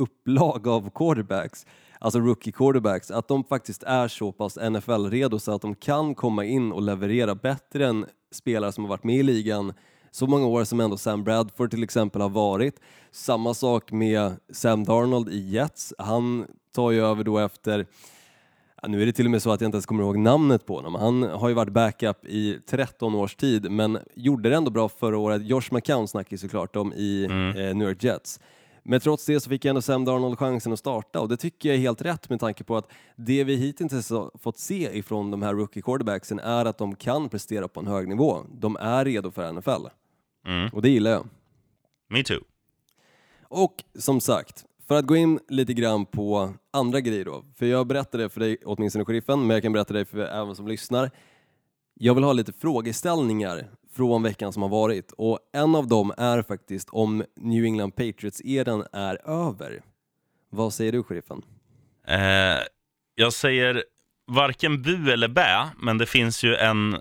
upplag 0.00 0.68
av 0.68 0.90
quarterbacks, 0.94 1.66
alltså 2.00 2.20
rookie 2.20 2.52
quarterbacks, 2.52 3.10
att 3.10 3.28
de 3.28 3.44
faktiskt 3.44 3.82
är 3.82 4.08
så 4.08 4.32
pass 4.32 4.58
NFL-redo 4.58 5.38
så 5.38 5.54
att 5.54 5.62
de 5.62 5.74
kan 5.74 6.14
komma 6.14 6.44
in 6.44 6.72
och 6.72 6.82
leverera 6.82 7.34
bättre 7.34 7.86
än 7.86 8.06
spelare 8.32 8.72
som 8.72 8.84
har 8.84 8.88
varit 8.88 9.04
med 9.04 9.16
i 9.16 9.22
ligan 9.22 9.72
så 10.10 10.26
många 10.26 10.46
år 10.46 10.64
som 10.64 10.80
ändå 10.80 10.96
Sam 10.96 11.24
Bradford 11.24 11.70
till 11.70 11.82
exempel 11.82 12.22
har 12.22 12.28
varit. 12.28 12.80
Samma 13.10 13.54
sak 13.54 13.92
med 13.92 14.32
Sam 14.52 14.84
Darnold 14.84 15.28
i 15.28 15.38
Jets. 15.38 15.94
Han 15.98 16.46
tar 16.74 16.90
ju 16.90 17.06
över 17.06 17.24
då 17.24 17.38
efter 17.38 17.86
nu 18.88 19.02
är 19.02 19.06
det 19.06 19.12
till 19.12 19.24
och 19.24 19.30
med 19.30 19.42
så 19.42 19.50
att 19.50 19.60
jag 19.60 19.68
inte 19.68 19.76
ens 19.76 19.86
kommer 19.86 20.02
ihåg 20.02 20.18
namnet 20.18 20.66
på 20.66 20.76
honom. 20.76 20.94
Han 20.94 21.22
har 21.22 21.48
ju 21.48 21.54
varit 21.54 21.72
backup 21.72 22.26
i 22.26 22.58
13 22.66 23.14
års 23.14 23.34
tid, 23.34 23.70
men 23.70 23.98
gjorde 24.14 24.48
det 24.48 24.56
ändå 24.56 24.70
bra 24.70 24.88
förra 24.88 25.18
året. 25.18 25.42
Josh 25.46 25.68
McCown 25.70 26.08
snackar 26.08 26.32
ju 26.32 26.38
såklart 26.38 26.76
om 26.76 26.92
i 26.92 27.24
eh, 27.24 27.76
New 27.76 27.88
York 27.88 28.04
Jets. 28.04 28.40
Men 28.88 29.00
trots 29.00 29.26
det 29.26 29.40
så 29.40 29.50
fick 29.50 29.64
ändå 29.64 29.82
Sam 29.82 30.04
Darnold 30.04 30.38
chansen 30.38 30.72
att 30.72 30.78
starta 30.78 31.20
och 31.20 31.28
det 31.28 31.36
tycker 31.36 31.68
jag 31.68 31.76
är 31.76 31.80
helt 31.80 32.02
rätt 32.02 32.30
med 32.30 32.40
tanke 32.40 32.64
på 32.64 32.76
att 32.76 32.92
det 33.16 33.44
vi 33.44 33.56
hittills 33.56 34.10
har 34.10 34.30
fått 34.38 34.58
se 34.58 34.98
ifrån 34.98 35.30
de 35.30 35.42
här 35.42 35.54
rookie 35.54 35.82
quarterbacksen 35.82 36.38
är 36.38 36.64
att 36.64 36.78
de 36.78 36.96
kan 36.96 37.28
prestera 37.28 37.68
på 37.68 37.80
en 37.80 37.86
hög 37.86 38.08
nivå. 38.08 38.44
De 38.60 38.76
är 38.76 39.04
redo 39.04 39.30
för 39.30 39.52
NFL. 39.52 39.86
Mm. 40.46 40.68
Och 40.72 40.82
det 40.82 40.88
gillar 40.88 41.10
jag. 41.10 41.28
Me 42.08 42.22
too. 42.22 42.40
Och 43.42 43.84
som 43.94 44.20
sagt, 44.20 44.64
för 44.88 44.94
att 44.94 45.06
gå 45.06 45.16
in 45.16 45.40
lite 45.48 45.74
grann 45.74 46.06
på 46.06 46.54
andra 46.70 47.00
grejer 47.00 47.24
då, 47.24 47.44
för 47.54 47.66
jag 47.66 47.86
berättade 47.86 48.28
för 48.28 48.40
dig, 48.40 48.56
åtminstone 48.64 49.04
sheriffen, 49.04 49.40
men 49.40 49.50
jag 49.50 49.62
kan 49.62 49.72
berätta 49.72 49.94
det 49.94 50.04
för 50.04 50.18
även 50.18 50.56
som 50.56 50.68
lyssnar. 50.68 51.10
Jag 51.94 52.14
vill 52.14 52.24
ha 52.24 52.32
lite 52.32 52.52
frågeställningar 52.52 53.70
från 53.96 54.22
veckan 54.22 54.52
som 54.52 54.62
har 54.62 54.68
varit 54.68 55.12
och 55.12 55.38
en 55.52 55.74
av 55.74 55.88
dem 55.88 56.12
är 56.18 56.42
faktiskt 56.42 56.88
om 56.90 57.24
New 57.36 57.64
England 57.64 57.92
Patriots-eran 57.96 58.86
är 58.92 59.30
över. 59.48 59.82
Vad 60.50 60.74
säger 60.74 60.92
du, 60.92 61.02
sheriffen? 61.02 61.42
Eh, 62.08 62.18
jag 63.14 63.32
säger 63.32 63.84
varken 64.26 64.82
bu 64.82 65.12
eller 65.12 65.28
bä, 65.28 65.68
men 65.78 65.98
det 65.98 66.06
finns 66.06 66.44
ju 66.44 66.54
en 66.54 66.96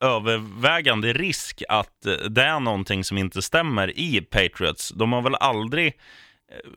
övervägande 0.00 1.12
risk 1.12 1.62
att 1.68 2.06
eh, 2.06 2.12
det 2.12 2.42
är 2.42 2.60
någonting 2.60 3.04
som 3.04 3.18
inte 3.18 3.42
stämmer 3.42 3.98
i 3.98 4.20
Patriots. 4.20 4.88
De 4.90 5.12
har 5.12 5.22
väl 5.22 5.34
aldrig 5.34 5.86
eh, 5.86 5.92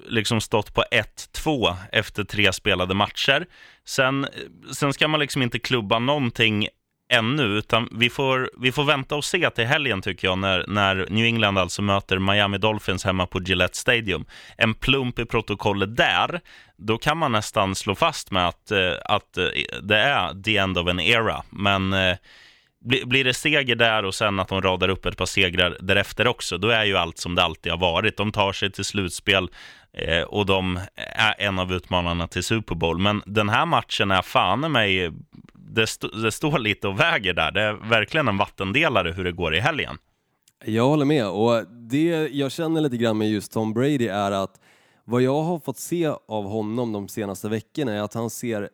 liksom 0.05 0.41
stått 0.41 0.74
på 0.74 0.84
1-2 0.91 1.75
efter 1.91 2.24
tre 2.24 2.53
spelade 2.53 2.93
matcher. 2.93 3.46
Sen, 3.86 4.24
eh, 4.24 4.29
sen 4.72 4.93
ska 4.93 5.08
man 5.08 5.20
liksom 5.20 5.41
inte 5.41 5.60
klubba 5.60 6.00
någonting 6.00 6.67
ännu, 7.12 7.44
utan 7.44 7.89
vi 7.91 8.10
får, 8.10 8.51
vi 8.58 8.72
får 8.72 8.84
vänta 8.84 9.15
och 9.15 9.25
se 9.25 9.50
till 9.50 9.65
helgen 9.65 10.01
tycker 10.01 10.27
jag, 10.27 10.38
när, 10.38 10.65
när 10.68 11.08
New 11.10 11.25
England 11.25 11.58
alltså 11.58 11.82
möter 11.82 12.20
Miami 12.20 12.58
Dolphins 12.58 13.03
hemma 13.03 13.25
på 13.25 13.41
Gillette 13.41 13.77
Stadium. 13.77 14.25
En 14.58 14.74
plump 14.74 15.20
i 15.20 15.25
protokollet 15.25 15.96
där, 15.98 16.41
då 16.77 16.98
kan 16.98 17.18
man 17.18 17.32
nästan 17.32 17.75
slå 17.75 17.96
fast 17.96 18.32
med 18.32 18.48
att, 18.48 18.72
eh, 18.72 18.94
att 19.06 19.38
eh, 19.38 19.46
det 19.82 19.98
är 19.98 20.44
the 20.44 20.58
end 20.58 20.77
of 20.77 20.88
an 20.88 21.00
era. 21.00 21.44
Men 21.50 21.94
eh, 21.94 22.18
blir 23.06 23.24
det 23.24 23.34
seger 23.34 23.75
där 23.75 24.06
och 24.06 24.15
sen 24.15 24.39
att 24.39 24.48
de 24.48 24.62
radar 24.62 24.89
upp 24.89 25.06
ett 25.06 25.18
par 25.18 25.25
segrar 25.25 25.77
därefter 25.80 26.27
också, 26.27 26.58
då 26.58 26.70
är 26.70 26.86
ju 26.86 26.98
allt 26.98 27.18
som 27.18 27.36
det 27.36 27.44
alltid 27.44 27.72
har 27.72 27.80
varit. 27.80 28.18
De 28.18 28.32
tar 28.32 28.53
sig 28.53 28.72
till 28.72 28.86
slutspel 28.86 29.50
och 30.27 30.46
de 30.46 30.80
är 30.96 31.36
en 31.38 31.60
av 31.60 31.74
utmanarna 31.74 32.27
till 32.27 32.44
Super 32.44 32.75
Bowl. 32.75 32.98
Men 32.98 33.24
den 33.25 33.50
här 33.50 33.65
matchen 33.65 34.12
är 34.12 34.22
fan 34.22 34.65
i 34.65 34.70
mig, 34.70 35.12
det, 35.74 35.84
st- 35.84 36.08
det 36.24 36.32
står 36.32 36.60
lite 36.60 36.88
och 36.88 37.00
väger 37.00 37.34
där. 37.34 37.51
Det 37.51 37.62
är 37.62 37.74
verkligen 37.74 38.28
en 38.28 38.38
vattendelare 38.38 39.12
hur 39.12 39.24
det 39.24 39.32
går 39.32 39.56
i 39.56 39.60
helgen. 39.60 39.98
Jag 40.66 40.88
håller 40.88 41.06
med 41.06 41.28
och 41.28 41.68
det 41.68 42.28
jag 42.32 42.51
känner 42.51 42.82
lite 42.82 42.98
grann 42.98 43.18
med 43.18 43.30
just 43.30 43.51
Tom 43.51 43.74
Brady 43.74 44.08
är 44.08 44.32
att 44.32 44.60
vad 45.06 45.22
jag 45.22 45.42
har 45.42 45.60
fått 45.60 45.78
se 45.78 46.08
av 46.28 46.44
honom 46.46 46.92
de 46.92 47.08
senaste 47.08 47.50
veckorna 47.50 47.94
är 47.94 48.01
att 48.01 48.13
han 48.13 48.30
ser 48.30 48.70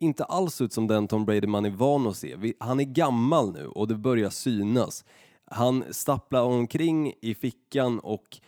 inte 0.00 0.24
alls 0.24 0.60
ut 0.60 0.72
som 0.72 0.86
den 0.86 1.08
Tom 1.08 1.24
Brady 1.24 1.46
man 1.46 1.64
är 1.64 1.70
van 1.70 2.06
att 2.06 2.16
se. 2.16 2.36
Han 2.60 2.80
är 2.80 2.84
gammal 2.84 3.52
nu 3.52 3.66
och 3.66 3.88
det 3.88 3.94
börjar 3.94 4.30
synas. 4.30 5.04
Han 5.50 5.84
stapplar 5.90 6.42
omkring 6.42 7.12
i 7.22 7.34
fickan 7.34 7.98
och 7.98 8.38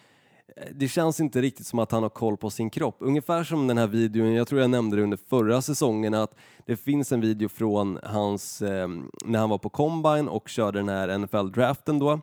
det 0.73 0.88
känns 0.88 1.21
inte 1.21 1.40
riktigt 1.40 1.66
som 1.66 1.78
att 1.78 1.92
han 1.92 2.02
har 2.02 2.11
koll 2.11 2.37
på 2.37 2.50
sin 2.50 2.71
kropp. 2.71 2.97
Ungefär 2.99 3.44
som 3.44 3.66
den 3.66 3.78
här 3.78 3.87
videon, 3.87 4.32
jag 4.32 4.49
tror 4.49 4.61
jag 4.61 4.71
nämnde 4.71 4.97
det 4.97 5.02
under 5.02 5.18
förra 5.28 5.62
säsongen, 5.62 6.14
att 6.14 6.35
det 6.66 6.76
finns 6.76 7.12
en 7.12 7.21
video 7.21 7.49
från 7.49 7.99
hans, 8.02 8.62
eh, 8.62 8.88
när 9.25 9.38
han 9.38 9.50
var 9.50 9.59
på 9.59 9.68
Combine 9.68 10.28
och 10.28 10.49
körde 10.49 10.78
den 10.78 10.88
här 10.88 11.09
NFL-draften 11.09 11.99
då. 11.99 12.21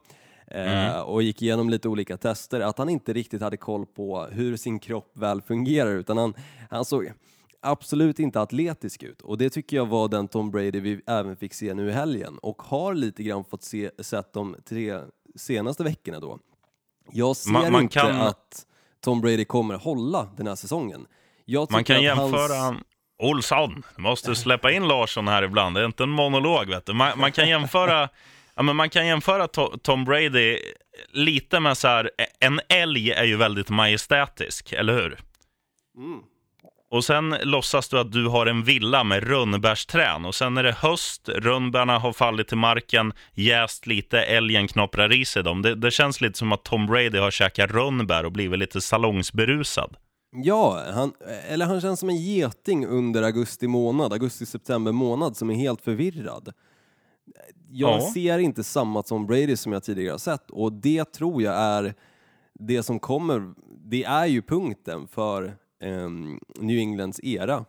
Eh, 0.47 0.99
och 0.99 1.23
gick 1.23 1.41
igenom 1.41 1.69
lite 1.69 1.87
olika 1.89 2.17
tester, 2.17 2.59
att 2.61 2.77
han 2.77 2.89
inte 2.89 3.13
riktigt 3.13 3.41
hade 3.41 3.57
koll 3.57 3.85
på 3.85 4.27
hur 4.31 4.57
sin 4.57 4.79
kropp 4.79 5.11
väl 5.13 5.41
fungerar 5.41 5.91
utan 5.91 6.17
han, 6.17 6.33
han 6.69 6.85
såg 6.85 7.11
absolut 7.61 8.19
inte 8.19 8.41
atletisk 8.41 9.03
ut 9.03 9.21
och 9.21 9.37
det 9.37 9.49
tycker 9.49 9.77
jag 9.77 9.85
var 9.85 10.07
den 10.07 10.27
Tom 10.27 10.51
Brady 10.51 10.79
vi 10.79 11.01
även 11.07 11.35
fick 11.35 11.53
se 11.53 11.73
nu 11.73 11.89
i 11.89 11.91
helgen 11.91 12.37
och 12.37 12.61
har 12.61 12.93
lite 12.93 13.23
grann 13.23 13.43
fått 13.43 13.63
se, 13.63 13.91
sett 13.99 14.33
de 14.33 14.55
tre 14.65 14.99
senaste 15.35 15.83
veckorna 15.83 16.19
då. 16.19 16.39
Jag 17.13 17.35
ser 17.35 17.51
Man- 17.51 17.71
man 17.71 17.81
inte 17.81 17.99
kan- 17.99 18.21
att 18.21 18.65
Tom 19.03 19.21
Brady 19.21 19.45
kommer 19.45 19.75
hålla 19.75 20.27
den 20.37 20.47
här 20.47 20.55
säsongen. 20.55 21.05
Man 21.69 21.83
kan 21.83 22.01
jämföra... 22.03 22.53
Hans... 22.57 22.79
Olsson, 23.21 23.83
du 23.95 24.01
måste 24.01 24.35
släppa 24.35 24.71
in 24.71 24.87
Larsson 24.87 25.27
här 25.27 25.43
ibland. 25.43 25.75
Det 25.75 25.81
är 25.81 25.85
inte 25.85 26.03
en 26.03 26.09
monolog, 26.09 26.67
vet 26.69 26.85
du. 26.85 26.93
Man, 26.93 27.19
man 27.19 27.31
kan 27.31 27.49
jämföra, 27.49 28.09
ja, 28.55 28.61
men 28.63 28.75
man 28.75 28.89
kan 28.89 29.07
jämföra 29.07 29.45
To- 29.47 29.79
Tom 29.79 30.05
Brady 30.05 30.59
lite 31.11 31.59
med 31.59 31.77
så 31.77 31.87
här, 31.87 32.11
en 32.39 32.61
älg 32.69 33.11
är 33.11 33.23
ju 33.23 33.35
väldigt 33.37 33.69
majestätisk, 33.69 34.71
eller 34.71 34.93
hur? 34.93 35.19
Och 36.91 37.03
sen 37.03 37.35
låtsas 37.43 37.89
du 37.89 37.99
att 37.99 38.11
du 38.11 38.27
har 38.27 38.45
en 38.45 38.63
villa 38.63 39.03
med 39.03 39.23
rönnbärsträn 39.23 40.25
och 40.25 40.35
sen 40.35 40.57
är 40.57 40.63
det 40.63 40.71
höst, 40.71 41.29
rönnbärna 41.29 41.99
har 41.99 42.13
fallit 42.13 42.47
till 42.47 42.57
marken, 42.57 43.13
jäst 43.33 43.87
lite, 43.87 44.21
älgen 44.21 44.67
knopprar 44.67 45.13
i 45.13 45.25
sig 45.25 45.43
dem. 45.43 45.61
Det, 45.61 45.75
det 45.75 45.91
känns 45.91 46.21
lite 46.21 46.37
som 46.37 46.51
att 46.51 46.63
Tom 46.63 46.87
Brady 46.87 47.17
har 47.17 47.31
käkat 47.31 47.71
rönnbär 47.71 48.23
och 48.25 48.31
blivit 48.31 48.59
lite 48.59 48.81
salongsberusad. 48.81 49.97
Ja, 50.31 50.83
han, 50.93 51.13
eller 51.49 51.65
han 51.65 51.81
känns 51.81 51.99
som 51.99 52.09
en 52.09 52.17
geting 52.21 52.85
under 52.87 53.23
augusti 53.23 53.67
månad, 53.67 54.13
augusti-september 54.13 54.91
månad 54.91 55.37
som 55.37 55.49
är 55.49 55.55
helt 55.55 55.81
förvirrad. 55.81 56.53
Jag 57.71 57.99
Ja. 58.01 58.11
ser 58.13 58.39
inte 58.39 58.63
samma 58.63 59.03
Tom 59.03 59.27
Brady 59.27 59.55
som 59.57 59.73
jag 59.73 59.83
tidigare 59.83 60.11
har 60.11 60.17
sett 60.17 60.49
och 60.51 60.73
det 60.73 61.13
tror 61.13 61.41
jag 61.41 61.55
är 61.55 61.93
det 62.59 62.83
som 62.83 62.99
kommer, 62.99 63.53
det 63.89 64.03
är 64.03 64.25
ju 64.25 64.41
punkten 64.41 65.07
för 65.07 65.53
ehm, 65.81 66.39
New 66.59 66.77
Englands 66.77 67.19
era. 67.23 67.65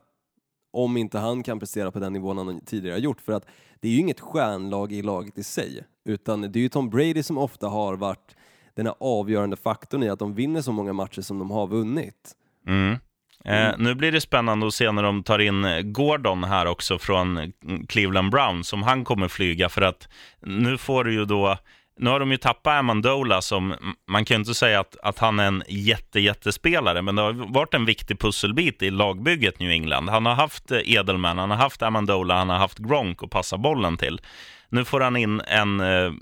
Om 0.73 0.97
inte 0.97 1.19
han 1.19 1.43
kan 1.43 1.59
prestera 1.59 1.91
på 1.91 1.99
den 1.99 2.13
nivån 2.13 2.39
han 2.39 2.61
tidigare 2.61 2.95
har 2.95 3.01
gjort. 3.01 3.21
För 3.21 3.33
att 3.33 3.47
det 3.81 3.89
är 3.89 3.93
ju 3.93 3.99
inget 3.99 4.21
stjärnlag 4.21 4.93
i 4.93 5.03
laget 5.03 5.39
i 5.39 5.43
sig, 5.43 5.85
utan 6.05 6.41
det 6.41 6.59
är 6.59 6.61
ju 6.61 6.69
Tom 6.69 6.91
Brady 6.91 7.23
som 7.23 7.39
ofta 7.39 7.69
har 7.69 7.97
varit 7.97 8.37
den 8.75 8.87
här 8.87 8.95
avgörande 9.01 9.57
faktorn 9.57 10.03
i 10.03 10.09
att 10.09 10.19
de 10.19 10.35
vinner 10.35 10.63
så 10.63 10.73
många 10.73 10.93
matcher 10.93 11.23
som 11.23 11.39
de 11.39 11.51
har 11.51 11.67
vunnit. 11.67 12.37
Mm. 12.67 12.97
Eh, 13.45 13.75
nu 13.79 13.95
blir 13.95 14.13
det 14.13 14.21
spännande 14.21 14.67
att 14.67 14.75
se 14.75 14.93
när 14.93 15.03
de 15.03 15.23
tar 15.23 15.39
in 15.39 15.65
eh, 15.65 15.81
Gordon 15.81 16.45
här 16.45 16.67
också 16.67 16.99
från 16.99 17.37
mm, 17.37 17.87
Cleveland 17.87 18.31
Browns, 18.31 18.69
som 18.69 18.83
han 18.83 19.05
kommer 19.05 19.29
flyga, 19.29 19.69
för 19.69 19.83
att 19.83 20.09
nu 20.41 20.79
får 20.79 21.05
du 21.05 21.13
ju 21.13 21.25
då 21.25 21.59
nu 22.01 22.11
har 22.11 22.21
de 22.21 22.31
ju 22.31 22.37
tappat 22.37 22.73
Amandola 22.79 23.43
som, 23.43 23.75
man 24.09 24.25
kan 24.25 24.35
ju 24.35 24.39
inte 24.39 24.55
säga 24.55 24.81
att, 24.81 24.97
att 25.03 25.19
han 25.19 25.41
är 25.41 25.47
en 25.47 25.63
jätte, 25.69 26.21
jättespelare, 26.21 27.03
men 27.03 27.15
det 27.17 27.23
har 27.23 27.33
varit 27.33 27.75
en 27.75 27.85
viktig 27.85 28.19
pusselbit 28.19 28.83
i 28.83 28.91
lagbygget 28.91 29.61
New 29.61 29.71
England. 29.71 30.09
Han 30.09 30.27
har 30.27 30.35
haft 30.35 30.71
eh, 30.71 30.79
Edelman, 30.93 31.39
han 31.39 31.51
har 31.51 31.57
haft 31.57 31.83
Amandola, 31.83 32.35
han 32.39 32.49
har 32.49 32.57
haft 32.59 32.79
Gronk 32.79 33.23
att 33.23 33.31
passa 33.31 33.59
bollen 33.59 33.97
till. 33.97 34.21
Nu 34.69 34.85
får 34.85 35.01
han 35.01 35.17
in 35.17 35.41
en, 35.41 35.81
eh, 35.81 36.13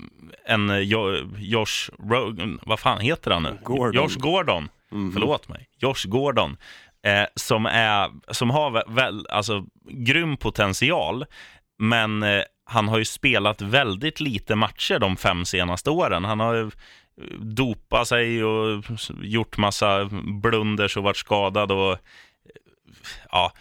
en 0.45 0.69
eh, 0.69 0.77
Jo- 0.79 1.29
Josh 1.37 1.89
Rogan, 2.09 2.59
vad 2.63 2.79
fan 2.79 2.99
heter 2.99 3.31
han 3.31 3.43
nu? 3.43 3.57
Gordon. 3.63 3.93
Josh 4.03 4.17
Gordon, 4.19 4.69
förlåt 5.13 5.47
mig. 5.49 5.67
Josh 5.81 6.05
Gordon, 6.07 6.57
eh, 7.05 7.27
som, 7.35 7.65
är, 7.65 8.09
som 8.33 8.49
har 8.49 8.71
vä- 8.71 8.95
väl, 8.95 9.25
alltså, 9.29 9.65
grym 9.89 10.37
potential, 10.37 11.25
men 11.79 12.23
eh, 12.23 12.41
han 12.69 12.87
har 12.87 12.97
ju 12.97 13.05
spelat 13.05 13.61
väldigt 13.61 14.19
lite 14.19 14.55
matcher 14.55 14.99
de 14.99 15.17
fem 15.17 15.45
senaste 15.45 15.89
åren. 15.89 16.25
Han 16.25 16.39
har 16.39 16.53
ju 16.53 16.63
eh, 16.63 17.39
dopat 17.39 18.07
sig 18.07 18.43
och 18.43 18.83
gjort 19.21 19.57
massa 19.57 20.09
blunders 20.41 20.97
och 20.97 21.03
varit 21.03 21.17
skadad 21.17 21.71
och 21.71 21.91
eh, 21.91 21.97
ja, 23.31 23.51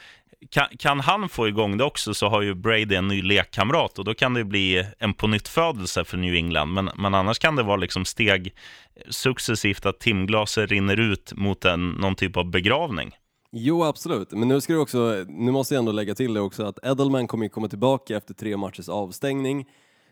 kan, 0.51 0.67
kan 0.79 1.01
han 1.01 1.29
få 1.29 1.49
igång 1.49 1.77
det 1.79 1.85
också 1.85 2.15
så 2.15 2.29
har 2.29 2.43
ju 2.43 2.55
Brady 2.55 2.95
en 2.95 3.09
ny 3.09 3.23
lekkamrat 3.23 3.99
och 3.99 4.05
då 4.05 4.15
kan 4.15 4.35
det 4.35 4.45
bli 4.45 4.85
en 4.99 5.15
pånyttfödelse 5.15 6.05
för 6.05 6.17
New 6.17 6.35
England. 6.35 6.73
Men, 6.73 6.91
men 6.97 7.15
annars 7.15 7.39
kan 7.39 7.57
det 7.57 7.63
vara 7.63 7.77
liksom 7.77 8.05
steg 8.05 8.55
successivt 9.09 9.87
att 9.87 10.01
timglaset 10.01 10.71
rinner 10.71 11.01
ut 11.01 11.33
mot 11.37 11.65
en, 11.65 11.91
någon 11.91 12.15
typ 12.15 12.37
av 12.37 12.51
begravning. 12.51 13.13
Jo, 13.51 13.85
absolut. 13.85 14.31
Men 14.33 14.49
nu 14.49 14.61
ska 14.61 14.73
du 14.73 14.79
också, 14.79 15.25
nu 15.29 15.51
måste 15.51 15.75
jag 15.75 15.79
ändå 15.79 15.93
lägga 15.93 16.15
till 16.15 16.35
det 16.35 16.41
också 16.41 16.65
att 16.65 16.79
Edelman 16.87 17.27
kommer 17.27 17.45
ju 17.45 17.49
komma 17.49 17.69
tillbaka 17.69 18.17
efter 18.17 18.35
tre 18.35 18.57
matchers 18.57 18.89
avstängning. 18.89 19.69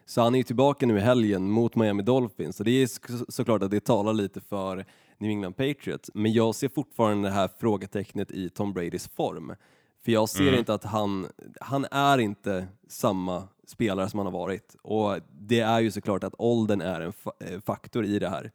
Så 0.07 0.21
han 0.23 0.35
är 0.35 0.39
ju 0.39 0.45
tillbaka 0.45 0.87
nu 0.87 0.97
i 0.97 1.01
helgen 1.01 1.51
mot 1.51 1.75
Miami 1.77 2.03
Dolphins. 2.03 2.57
Så 2.57 2.65
det 2.65 2.71
är 2.71 2.87
så- 2.87 3.25
såklart 3.29 3.63
att 3.63 3.71
det 3.71 3.85
talar 3.85 4.13
lite 4.13 4.41
för 4.41 4.85
New 5.19 5.31
England 5.31 5.53
Patriots. 5.57 6.11
Men 6.15 6.33
jag 6.33 6.55
ser 6.55 6.69
fortfarande 6.69 7.29
det 7.29 7.33
här 7.35 7.49
frågetecknet 7.61 8.31
i 8.31 8.51
Tom 8.51 8.73
Bradys 8.73 9.09
form. 9.09 9.55
För 10.05 10.13
jag 10.13 10.29
ser 10.29 10.59
inte 10.59 10.75
att 10.75 10.85
han, 10.85 11.27
han 11.61 11.87
är 11.91 12.19
inte 12.19 12.67
samma 12.89 13.43
spelare 13.67 14.09
som 14.09 14.19
han 14.19 14.27
har 14.27 14.33
varit. 14.33 14.77
Och 14.83 15.15
det 15.41 15.61
är 15.61 15.81
ju 15.81 15.91
såklart 15.91 16.25
att 16.25 16.35
åldern 16.39 16.81
är 16.81 17.01
en 17.01 17.13
fa- 17.13 17.55
eh, 17.55 17.61
faktor 17.61 18.05
i 18.05 18.19
det 18.19 18.29
här. 18.29 18.51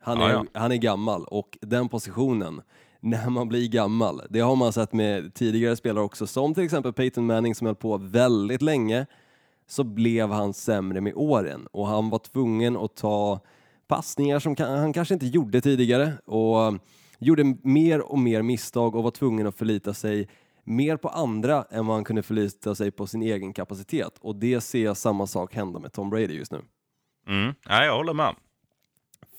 Han 0.00 0.20
är, 0.20 0.30
Ja, 0.32 0.44
han 0.54 0.72
är 0.72 0.76
gammal 0.76 1.24
och 1.24 1.58
den 1.60 1.88
positionen, 1.88 2.62
när 3.00 3.30
man 3.30 3.48
blir 3.48 3.68
gammal. 3.68 4.22
Det 4.30 4.40
har 4.40 4.56
man 4.56 4.72
sett 4.72 4.92
med 4.92 5.34
tidigare 5.34 5.76
spelare 5.76 6.04
också, 6.04 6.26
som 6.26 6.54
till 6.54 6.64
exempel 6.64 6.92
Peyton 6.92 7.26
Manning 7.26 7.54
som 7.54 7.66
höll 7.66 7.76
på 7.76 7.96
väldigt 7.96 8.62
länge, 8.62 9.06
så 9.66 9.84
blev 9.84 10.30
han 10.30 10.54
sämre 10.54 11.00
med 11.00 11.12
åren 11.16 11.66
och 11.66 11.86
han 11.86 12.10
var 12.10 12.18
tvungen 12.18 12.76
att 12.76 12.96
ta 12.96 13.40
passningar 13.86 14.38
som 14.38 14.56
han 14.58 14.92
kanske 14.92 15.14
inte 15.14 15.26
gjorde 15.26 15.60
tidigare 15.60 16.12
och 16.24 16.74
gjorde 17.18 17.56
mer 17.62 18.00
och 18.00 18.18
mer 18.18 18.42
misstag 18.42 18.94
och 18.94 19.02
var 19.02 19.10
tvungen 19.10 19.46
att 19.46 19.58
förlita 19.58 19.94
sig 19.94 20.28
mer 20.64 20.96
på 20.96 21.08
andra 21.08 21.64
än 21.70 21.86
vad 21.86 21.96
han 21.96 22.04
kunde 22.04 22.22
förlita 22.22 22.74
sig 22.74 22.90
på 22.90 23.06
sin 23.06 23.22
egen 23.22 23.52
kapacitet. 23.52 24.18
Och 24.20 24.36
det 24.36 24.60
ser 24.60 24.84
jag 24.84 24.96
samma 24.96 25.26
sak 25.26 25.54
hända 25.54 25.78
med 25.78 25.92
Tom 25.92 26.10
Brady 26.10 26.34
just 26.34 26.52
nu. 26.52 26.60
Mm. 27.28 27.54
Ja, 27.68 27.84
jag 27.84 27.96
håller 27.96 28.14
med. 28.14 28.34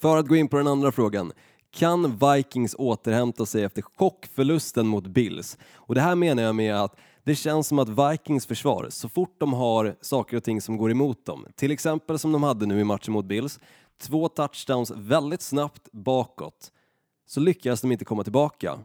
För 0.02 0.18
att 0.18 0.28
gå 0.28 0.36
in 0.36 0.48
på 0.48 0.58
den 0.58 0.68
andra 0.68 0.92
frågan. 0.92 1.32
Kan 1.72 2.18
Vikings 2.18 2.76
återhämta 2.78 3.46
sig 3.46 3.64
efter 3.64 3.82
chockförlusten 3.82 4.88
mot 4.88 5.08
Bills? 5.08 5.58
Och 5.76 5.96
det 5.96 6.02
här 6.02 6.16
menar 6.16 6.44
jag 6.44 6.56
med 6.56 6.76
att 6.76 6.96
det 7.24 7.36
känns 7.36 7.68
som 7.68 7.80
att 7.80 7.90
Vikings 7.90 8.46
försvar, 8.46 8.88
så 8.90 9.10
fort 9.10 9.36
de 9.40 9.54
har 9.54 9.96
saker 10.02 10.38
och 10.38 10.44
ting 10.44 10.62
som 10.62 10.78
går 10.78 10.92
emot 10.92 11.26
dem, 11.26 11.46
till 11.56 11.72
exempel 11.72 12.20
som 12.20 12.32
de 12.32 12.44
hade 12.44 12.66
nu 12.66 12.80
i 12.80 12.84
matchen 12.84 13.14
mot 13.14 13.26
Bills, 13.26 13.60
två 14.02 14.30
touchdowns 14.30 14.92
väldigt 14.96 15.42
snabbt 15.42 15.92
bakåt, 15.92 16.72
så 17.26 17.40
lyckas 17.40 17.82
de 17.82 17.92
inte 17.92 18.06
komma 18.06 18.24
tillbaka. 18.24 18.80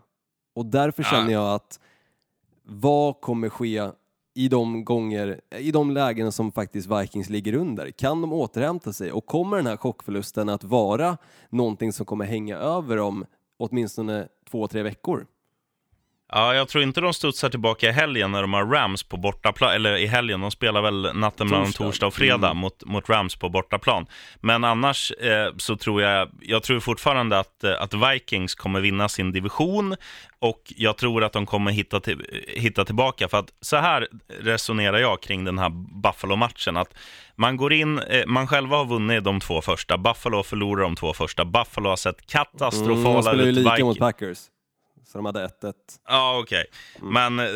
Och 0.54 0.66
därför 0.66 1.02
känner 1.02 1.32
jag 1.32 1.54
att 1.54 1.80
vad 2.62 3.20
kommer 3.20 3.48
ske 3.48 3.90
i 4.34 4.48
de 4.48 4.84
gånger, 4.84 5.40
i 5.58 5.70
de 5.70 5.90
lägen 5.90 6.32
som 6.32 6.52
faktiskt 6.52 6.90
Vikings 6.90 7.30
ligger 7.30 7.54
under? 7.54 7.90
Kan 7.90 8.20
de 8.20 8.32
återhämta 8.32 8.92
sig 8.92 9.12
och 9.12 9.26
kommer 9.26 9.56
den 9.56 9.66
här 9.66 9.76
chockförlusten 9.76 10.48
att 10.48 10.64
vara 10.64 11.18
någonting 11.50 11.92
som 11.92 12.06
kommer 12.06 12.24
hänga 12.24 12.56
över 12.56 12.96
dem 12.96 13.24
åtminstone 13.58 14.28
två, 14.50 14.68
tre 14.68 14.82
veckor? 14.82 15.26
Ja, 16.32 16.54
jag 16.54 16.68
tror 16.68 16.82
inte 16.84 17.00
de 17.00 17.14
studsar 17.14 17.48
tillbaka 17.48 17.88
i 17.88 17.92
helgen 17.92 18.32
när 18.32 18.42
de 18.42 18.52
har 18.52 18.66
Rams 18.66 19.02
på 19.02 19.16
bortaplan. 19.16 19.74
Eller 19.74 19.96
i 19.96 20.06
helgen, 20.06 20.40
de 20.40 20.50
spelar 20.50 20.82
väl 20.82 21.10
natten 21.14 21.48
mellan 21.48 21.66
torsdag. 21.66 21.84
torsdag 21.84 22.06
och 22.06 22.14
fredag 22.14 22.46
mm. 22.46 22.56
mot, 22.56 22.84
mot 22.84 23.08
Rams 23.08 23.36
på 23.36 23.48
bortaplan. 23.48 24.06
Men 24.40 24.64
annars 24.64 25.10
eh, 25.10 25.52
så 25.56 25.76
tror 25.76 26.02
jag, 26.02 26.28
jag 26.40 26.62
tror 26.62 26.80
fortfarande 26.80 27.38
att, 27.38 27.64
eh, 27.64 27.82
att 27.82 27.94
Vikings 27.94 28.54
kommer 28.54 28.80
vinna 28.80 29.08
sin 29.08 29.32
division 29.32 29.96
och 30.38 30.72
jag 30.76 30.96
tror 30.96 31.24
att 31.24 31.32
de 31.32 31.46
kommer 31.46 31.70
hitta, 31.70 32.00
till, 32.00 32.44
hitta 32.48 32.84
tillbaka. 32.84 33.28
För 33.28 33.38
att 33.38 33.52
så 33.60 33.76
här 33.76 34.08
resonerar 34.40 34.98
jag 34.98 35.22
kring 35.22 35.44
den 35.44 35.58
här 35.58 35.70
Buffalo-matchen. 36.02 36.76
Att 36.76 36.94
man 37.36 37.56
går 37.56 37.72
in, 37.72 37.98
eh, 37.98 38.26
man 38.26 38.46
själva 38.46 38.76
har 38.76 38.84
vunnit 38.84 39.24
de 39.24 39.40
två 39.40 39.62
första, 39.62 39.98
Buffalo 39.98 40.42
förlorar 40.42 40.82
de 40.82 40.96
två 40.96 41.12
första. 41.12 41.44
Buffalo 41.44 41.88
har 41.88 41.96
sett 41.96 42.26
katastrofala 42.26 42.98
ut. 42.98 43.04
Mm, 43.04 43.14
de 43.14 43.22
spelar 43.22 43.44
ju 43.44 43.52
lika 43.52 43.84
mot 43.84 43.98
Packers. 43.98 44.38
Så 45.04 45.18
de 45.18 45.24
hade 45.24 45.46
1-1. 45.46 45.72
Ja, 46.08 46.38
okej. 46.42 46.64
Okay. 46.96 47.10
Men 47.10 47.38
eh, 47.38 47.46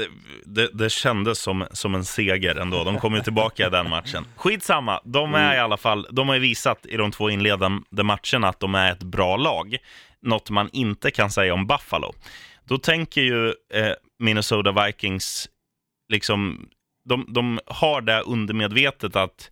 det, 0.45 0.69
det 0.73 0.91
kändes 0.91 1.39
som, 1.39 1.67
som 1.71 1.95
en 1.95 2.05
seger 2.05 2.55
ändå. 2.55 2.85
De 2.85 2.99
kom 2.99 3.15
ju 3.15 3.21
tillbaka 3.21 3.67
i 3.67 3.71
den 3.71 3.91
matchen. 3.91 4.27
Skitsamma, 4.37 5.01
de 5.05 5.35
är 5.35 5.45
mm. 5.45 5.57
i 5.57 5.59
alla 5.59 5.77
fall, 5.77 6.07
de 6.11 6.29
har 6.29 6.35
ju 6.35 6.41
visat 6.41 6.87
i 6.87 6.97
de 6.97 7.11
två 7.11 7.31
inledande 7.31 8.03
matcherna 8.03 8.49
att 8.49 8.61
de 8.61 8.75
är 8.75 8.93
ett 8.93 9.03
bra 9.03 9.37
lag. 9.37 9.77
Något 10.23 10.51
man 10.51 10.71
inte 10.73 11.11
kan 11.11 11.31
säga 11.31 11.55
om 11.55 11.67
Buffalo. 11.67 12.15
Då 12.65 12.79
tänker 12.79 13.21
ju 13.21 13.49
eh, 13.49 13.93
Minnesota 14.19 14.85
Vikings, 14.85 15.49
liksom, 16.09 16.69
de, 17.05 17.27
de 17.29 17.61
har 17.67 18.01
det 18.01 18.21
undermedvetet 18.21 19.17
att 19.17 19.51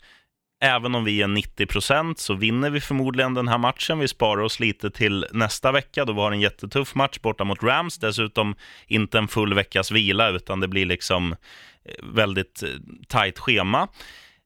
Även 0.60 0.94
om 0.94 1.04
vi 1.04 1.22
är 1.22 1.28
90 1.28 1.66
procent 1.66 2.18
så 2.18 2.34
vinner 2.34 2.70
vi 2.70 2.80
förmodligen 2.80 3.34
den 3.34 3.48
här 3.48 3.58
matchen. 3.58 3.98
Vi 3.98 4.08
sparar 4.08 4.42
oss 4.42 4.60
lite 4.60 4.90
till 4.90 5.26
nästa 5.32 5.72
vecka 5.72 6.04
då 6.04 6.12
vi 6.12 6.20
har 6.20 6.32
en 6.32 6.40
jättetuff 6.40 6.94
match 6.94 7.18
borta 7.18 7.44
mot 7.44 7.62
Rams. 7.62 7.98
Dessutom 7.98 8.54
inte 8.86 9.18
en 9.18 9.28
full 9.28 9.54
veckas 9.54 9.90
vila 9.90 10.28
utan 10.28 10.60
det 10.60 10.68
blir 10.68 10.86
liksom 10.86 11.32
eh, 11.32 12.04
väldigt 12.04 12.62
eh, 12.62 12.68
tajt 13.08 13.38
schema. 13.38 13.88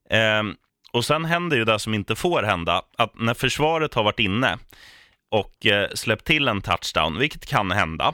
Eh, 0.09 0.43
och 0.91 1.05
sen 1.05 1.25
händer 1.25 1.57
ju 1.57 1.65
det 1.65 1.79
som 1.79 1.93
inte 1.93 2.15
får 2.15 2.43
hända, 2.43 2.81
att 2.97 3.19
när 3.19 3.33
försvaret 3.33 3.93
har 3.93 4.03
varit 4.03 4.19
inne 4.19 4.57
och 5.31 5.65
eh, 5.65 5.89
släppt 5.95 6.27
till 6.27 6.47
en 6.47 6.61
touchdown, 6.61 7.17
vilket 7.17 7.45
kan 7.45 7.71
hända, 7.71 8.13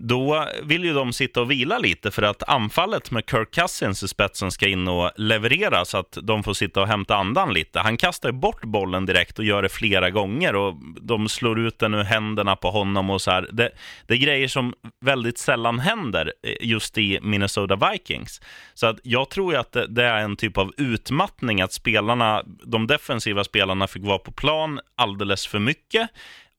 då 0.00 0.48
vill 0.62 0.84
ju 0.84 0.92
de 0.92 1.12
sitta 1.12 1.40
och 1.40 1.50
vila 1.50 1.78
lite 1.78 2.10
för 2.10 2.22
att 2.22 2.42
anfallet 2.48 3.10
med 3.10 3.24
Kirk 3.30 3.50
Cousins 3.54 4.02
i 4.02 4.08
spetsen 4.08 4.50
ska 4.50 4.68
in 4.68 4.88
och 4.88 5.10
leverera 5.16 5.84
så 5.84 5.98
att 5.98 6.18
de 6.22 6.42
får 6.42 6.54
sitta 6.54 6.80
och 6.80 6.88
hämta 6.88 7.16
andan 7.16 7.52
lite. 7.52 7.80
Han 7.80 7.96
kastar 7.96 8.32
bort 8.32 8.64
bollen 8.64 9.06
direkt 9.06 9.38
och 9.38 9.44
gör 9.44 9.62
det 9.62 9.68
flera 9.68 10.10
gånger 10.10 10.54
och 10.54 10.74
de 11.00 11.28
slår 11.28 11.60
ut 11.60 11.78
den 11.78 11.94
ur 11.94 12.04
händerna 12.04 12.56
på 12.56 12.70
honom 12.70 13.10
och 13.10 13.22
så 13.22 13.30
här. 13.30 13.48
Det, 13.52 13.70
det 14.06 14.14
är 14.14 14.18
grejer 14.18 14.48
som 14.48 14.74
väldigt 15.00 15.38
sällan 15.38 15.78
händer 15.78 16.32
eh, 16.42 16.54
just 16.60 16.98
i 16.98 17.18
Minnesota 17.22 17.90
Vikings. 17.90 18.40
Så 18.74 18.86
att 18.86 19.00
jag 19.02 19.30
tror 19.30 19.52
ju 19.52 19.58
att 19.58 19.72
det, 19.72 19.86
det 19.86 20.04
är 20.04 20.18
en 20.18 20.36
typ 20.36 20.58
av 20.58 20.72
utmattning 20.76 21.60
att 21.60 21.72
spelarna, 21.72 22.42
de 22.46 22.86
defensiva 22.86 23.44
spelarna 23.44 23.86
fick 23.86 24.02
vara 24.02 24.18
på 24.18 24.32
plan 24.32 24.80
alldeles 24.96 25.46
för 25.46 25.58
mycket 25.58 26.10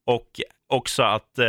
och 0.05 0.41
också 0.69 1.03
att 1.03 1.39
eh, 1.39 1.45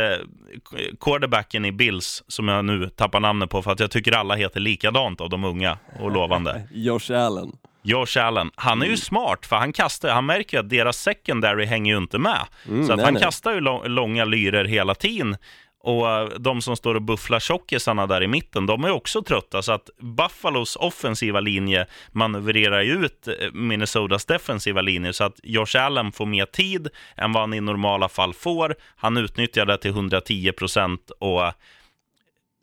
quarterbacken 0.99 1.65
i 1.65 1.71
Bills, 1.71 2.23
som 2.27 2.47
jag 2.47 2.65
nu 2.65 2.89
tappar 2.89 3.19
namnet 3.19 3.49
på 3.49 3.61
för 3.61 3.71
att 3.71 3.79
jag 3.79 3.91
tycker 3.91 4.11
alla 4.11 4.35
heter 4.35 4.59
likadant 4.59 5.21
av 5.21 5.29
de 5.29 5.43
unga 5.43 5.77
och 5.99 6.11
lovande. 6.11 6.67
Josh 6.71 7.11
Allen. 7.11 7.51
Josh 7.83 8.17
Allen, 8.19 8.51
han 8.55 8.81
är 8.81 8.85
ju 8.85 8.89
mm. 8.89 8.97
smart 8.97 9.45
för 9.45 9.55
han 9.55 9.73
kastar, 9.73 10.09
han 10.09 10.25
märker 10.25 10.59
att 10.59 10.69
deras 10.69 10.97
secondary 10.97 11.65
hänger 11.65 11.93
ju 11.93 11.97
inte 11.97 12.17
med. 12.17 12.41
Mm, 12.67 12.87
så 12.87 12.93
att 12.93 12.97
nej, 12.97 13.05
han 13.05 13.13
nej. 13.13 13.23
kastar 13.23 13.53
ju 13.53 13.59
långa 13.89 14.25
lyrer 14.25 14.65
hela 14.65 14.95
tiden 14.95 15.37
och 15.83 16.09
eh, 16.09 16.29
de 16.29 16.61
som 16.61 16.75
står 16.75 16.95
och 16.95 17.01
bufflar 17.01 17.39
tjockisarna 17.39 18.07
där 18.07 18.23
i 18.23 18.27
mitten, 18.27 18.65
de 18.65 18.83
är 18.83 18.91
också 18.91 19.21
trötta. 19.21 19.61
Så 19.61 19.71
att 19.71 19.89
Buffalos 19.99 20.75
offensiva 20.75 21.39
linje 21.39 21.85
manövrerar 22.11 22.81
ut 22.81 23.27
eh, 23.27 23.33
Minnesotas 23.53 24.25
defensiva 24.25 24.81
linje. 24.81 25.13
Så 25.13 25.23
att 25.23 25.39
Josh 25.43 25.77
Allen 25.77 26.11
får 26.11 26.25
mer 26.25 26.45
tid 26.45 26.87
än 27.17 27.33
vad 27.33 27.43
han 27.43 27.53
i 27.53 27.61
normala 27.61 28.09
fall 28.09 28.33
får. 28.33 28.75
Han 28.95 29.17
utnyttjar 29.17 29.65
det 29.65 29.77
till 29.77 29.91
110 29.91 30.51
procent. 30.51 31.11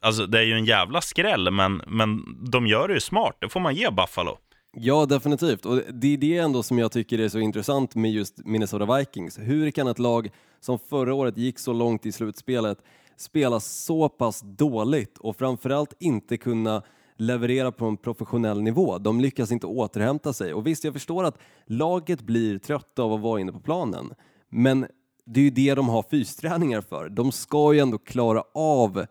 Alltså, 0.02 0.26
det 0.26 0.38
är 0.38 0.42
ju 0.42 0.52
en 0.52 0.64
jävla 0.64 1.00
skräll, 1.00 1.50
men, 1.50 1.82
men 1.86 2.24
de 2.50 2.66
gör 2.66 2.88
det 2.88 2.94
ju 2.94 3.00
smart. 3.00 3.36
Det 3.40 3.48
får 3.48 3.60
man 3.60 3.74
ge 3.74 3.90
Buffalo. 3.90 4.38
Ja, 4.76 5.06
definitivt. 5.06 5.66
Och 5.66 5.82
det 5.92 6.14
är 6.14 6.16
det 6.16 6.36
ändå 6.36 6.62
som 6.62 6.78
jag 6.78 6.92
tycker 6.92 7.18
är 7.18 7.28
så 7.28 7.38
intressant 7.38 7.94
med 7.94 8.12
just 8.12 8.38
Minnesota 8.44 8.96
Vikings. 8.96 9.38
Hur 9.38 9.70
kan 9.70 9.88
ett 9.88 9.98
lag 9.98 10.30
som 10.60 10.78
förra 10.78 11.14
året 11.14 11.36
gick 11.36 11.58
så 11.58 11.72
långt 11.72 12.06
i 12.06 12.12
slutspelet 12.12 12.78
spela 13.20 13.60
så 13.60 14.08
pass 14.08 14.40
dåligt 14.44 15.18
och 15.18 15.36
framförallt 15.36 15.94
inte 15.98 16.36
kunna 16.36 16.82
leverera 17.16 17.72
på 17.72 17.86
en 17.86 17.96
professionell 17.96 18.62
nivå. 18.62 18.98
De 18.98 19.20
lyckas 19.20 19.52
inte 19.52 19.66
återhämta 19.66 20.32
sig. 20.32 20.54
Och 20.54 20.66
visst, 20.66 20.84
jag 20.84 20.92
förstår 20.92 21.24
att 21.24 21.38
laget 21.66 22.20
blir 22.20 22.58
trötta 22.58 23.02
av 23.02 23.12
att 23.12 23.20
vara 23.20 23.40
inne 23.40 23.52
på 23.52 23.60
planen, 23.60 24.14
men 24.48 24.86
det 25.24 25.40
är 25.40 25.44
ju 25.44 25.50
det 25.50 25.74
de 25.74 25.88
har 25.88 26.02
fysträningar 26.02 26.80
för. 26.80 27.08
De 27.08 27.32
ska 27.32 27.72
ju 27.72 27.80
ändå 27.80 27.98
klara 27.98 28.42
av 28.54 29.06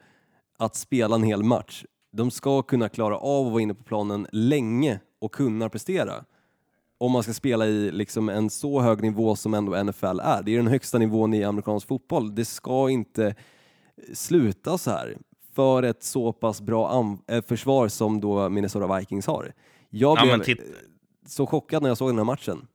att 0.58 0.76
spela 0.76 1.15
en 1.15 1.24
hel 1.24 1.43
match. 1.43 1.86
De 2.12 2.32
ska 2.32 2.62
kunna 2.62 2.89
klara 2.89 3.17
av 3.17 3.46
att 3.46 3.52
vara 3.52 3.62
inne 3.62 3.74
på 3.74 3.84
planen 3.84 4.28
länge 4.32 5.00
och 5.20 5.32
kunna 5.32 5.70
prestera. 5.70 6.13
Om 6.98 7.12
man 7.12 7.24
ska 7.24 7.34
spela 7.34 7.67
i 7.67 7.91
liksom 7.91 8.30
en 8.30 8.50
så 8.50 8.82
hög 8.82 9.02
nivå 9.02 9.36
som 9.36 9.54
ändå 9.54 9.84
NFL 9.84 10.20
är. 10.20 10.43
Det 10.43 10.52
är 10.52 10.58
den 10.58 10.67
högsta 10.67 10.98
nivån 10.98 11.34
i 11.34 11.43
amerikansk 11.43 11.88
fotboll. 11.88 12.36
Det 12.36 12.46
ska 12.46 12.89
inte 12.89 13.36
sluta 14.14 14.78
så 14.78 14.92
här 14.92 15.18
för 15.56 15.84
ett 15.84 16.04
så 16.04 16.34
pass 16.34 16.62
bra 16.62 17.18
äh, 17.28 17.42
försvar 17.42 17.88
som 17.88 18.22
då 18.22 18.50
Minnesota 18.50 18.98
Vikings 18.98 19.28
har. 19.28 19.54
Jag 19.90 20.18
blev 20.22 20.44
ja, 20.48 20.56
så 21.28 21.48
chockad 21.48 21.82
när 21.82 21.90
jag 21.90 21.98
såg 21.98 22.10
den 22.10 22.18
här 22.18 22.26
matchen. 22.26 22.68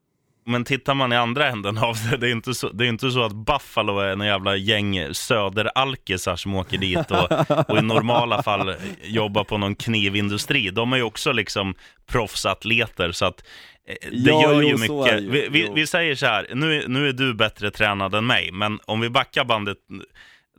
Men 0.45 0.65
tittar 0.65 0.95
man 0.95 1.13
i 1.13 1.17
andra 1.17 1.49
änden 1.49 1.79
av 1.79 1.97
det, 2.11 2.17
det 2.17 2.29
är 2.29 2.33
inte 2.33 2.55
så, 2.55 2.69
det 2.69 2.87
är 2.87 2.89
inte 2.89 3.11
så 3.11 3.23
att 3.23 3.33
Buffalo 3.33 3.99
är 3.99 4.13
en 4.13 4.21
jävla 4.21 4.57
gäng 4.57 5.15
söderalkisar 5.15 6.37
som 6.37 6.55
åker 6.55 6.79
dit 6.79 7.11
och, 7.11 7.33
och, 7.71 7.79
i 7.79 7.83
normala 7.83 8.43
fall 8.43 8.75
jobbar 9.03 9.45
på 9.45 9.59
någon 9.59 9.75
knivindustri. 9.75 10.71
De 10.71 10.93
är 10.93 10.97
ju 10.97 11.03
också 11.03 11.33
liksom 11.33 11.75
proffsatleter, 12.07 13.13
så 13.13 13.25
att 13.25 13.45
eh, 13.89 14.11
det 14.11 14.31
ja, 14.31 14.43
gör 14.43 14.63
ju 14.63 14.69
jo, 14.69 14.79
mycket. 14.79 15.21
Vi, 15.21 15.49
vi, 15.49 15.71
vi, 15.75 15.87
säger 15.87 16.15
så 16.15 16.27
här, 16.27 16.47
nu, 16.55 16.85
nu 16.89 17.09
är 17.09 17.13
du 17.13 17.35
bättre 17.35 17.71
tränad 17.71 18.15
än 18.15 18.27
mig, 18.27 18.53
men 18.53 18.81
om 18.85 19.01
vi 19.01 19.11
backar 19.11 19.45
bandet 19.45 19.79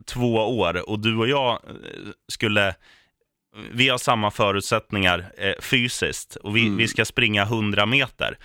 två 0.05 0.35
år 0.35 0.89
och 0.89 0.99
du 0.99 1.17
och 1.17 1.27
jag 1.27 1.51
eh, 1.51 2.11
skulle 2.27 2.75
vi 3.71 3.89
har 3.89 3.97
samma 3.97 4.31
förutsättningar 4.31 5.31
eh, 5.37 5.61
fysiskt 5.61 6.35
och 6.35 6.55
vi, 6.55 6.65
mm. 6.65 6.77
vi 6.77 6.87
ska 6.87 7.05
springa 7.05 7.43
100 7.43 7.85
meter. 7.85 8.37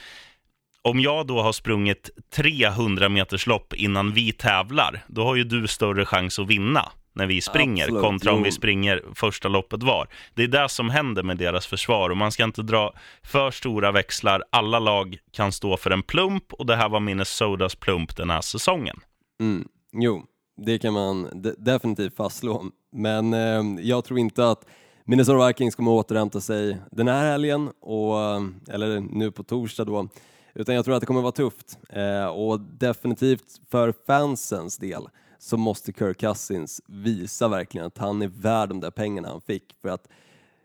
Om 0.82 1.00
jag 1.00 1.26
då 1.26 1.42
har 1.42 1.52
sprungit 1.52 2.10
300 2.34 3.08
meters 3.08 3.46
lopp 3.46 3.74
innan 3.74 4.12
vi 4.12 4.32
tävlar, 4.32 5.04
då 5.06 5.24
har 5.24 5.36
ju 5.36 5.44
du 5.44 5.66
större 5.66 6.04
chans 6.04 6.38
att 6.38 6.46
vinna 6.46 6.92
när 7.12 7.26
vi 7.26 7.40
springer 7.40 7.84
Absolut. 7.84 8.02
kontra 8.02 8.32
om 8.32 8.42
vi 8.42 8.52
springer 8.52 9.02
första 9.14 9.48
loppet 9.48 9.82
var. 9.82 10.08
Det 10.34 10.42
är 10.42 10.48
det 10.48 10.68
som 10.68 10.90
händer 10.90 11.22
med 11.22 11.36
deras 11.36 11.66
försvar 11.66 12.10
och 12.10 12.16
man 12.16 12.32
ska 12.32 12.44
inte 12.44 12.62
dra 12.62 12.94
för 13.22 13.50
stora 13.50 13.92
växlar. 13.92 14.42
Alla 14.50 14.78
lag 14.78 15.18
kan 15.32 15.52
stå 15.52 15.76
för 15.76 15.90
en 15.90 16.02
plump 16.02 16.52
och 16.52 16.66
det 16.66 16.76
här 16.76 16.88
var 16.88 17.00
Minnesotas 17.00 17.74
plump 17.74 18.16
den 18.16 18.30
här 18.30 18.40
säsongen. 18.40 19.00
Mm. 19.40 19.68
Jo, 19.92 20.24
det 20.60 20.78
kan 20.78 20.92
man 20.92 21.42
de 21.42 21.54
definitivt 21.58 22.16
fastslå. 22.16 22.64
Men 22.92 23.34
eh, 23.34 23.84
jag 23.84 24.04
tror 24.04 24.18
inte 24.18 24.50
att 24.50 24.66
Minnesota 25.04 25.46
Vikings 25.46 25.74
kommer 25.74 25.98
att 25.98 26.04
återhämta 26.04 26.40
sig 26.40 26.78
den 26.90 27.08
här 27.08 27.30
helgen, 27.30 27.70
och, 27.80 28.20
eh, 28.20 28.42
eller 28.68 29.00
nu 29.00 29.30
på 29.30 29.42
torsdag 29.42 29.84
då, 29.84 30.08
utan 30.54 30.74
jag 30.74 30.84
tror 30.84 30.94
att 30.94 31.00
det 31.00 31.06
kommer 31.06 31.20
att 31.20 31.38
vara 31.38 31.50
tufft. 31.50 31.78
Eh, 31.88 32.26
och 32.26 32.60
definitivt 32.60 33.60
för 33.70 33.94
fansens 34.06 34.76
del 34.76 35.08
så 35.38 35.56
måste 35.56 35.92
Kirk 35.92 36.20
Cousins 36.20 36.80
visa 36.86 37.48
verkligen 37.48 37.86
att 37.86 37.98
han 37.98 38.22
är 38.22 38.28
värd 38.28 38.68
de 38.68 38.80
där 38.80 38.90
pengarna 38.90 39.28
han 39.28 39.40
fick. 39.40 39.74
För 39.82 39.88
att 39.88 40.08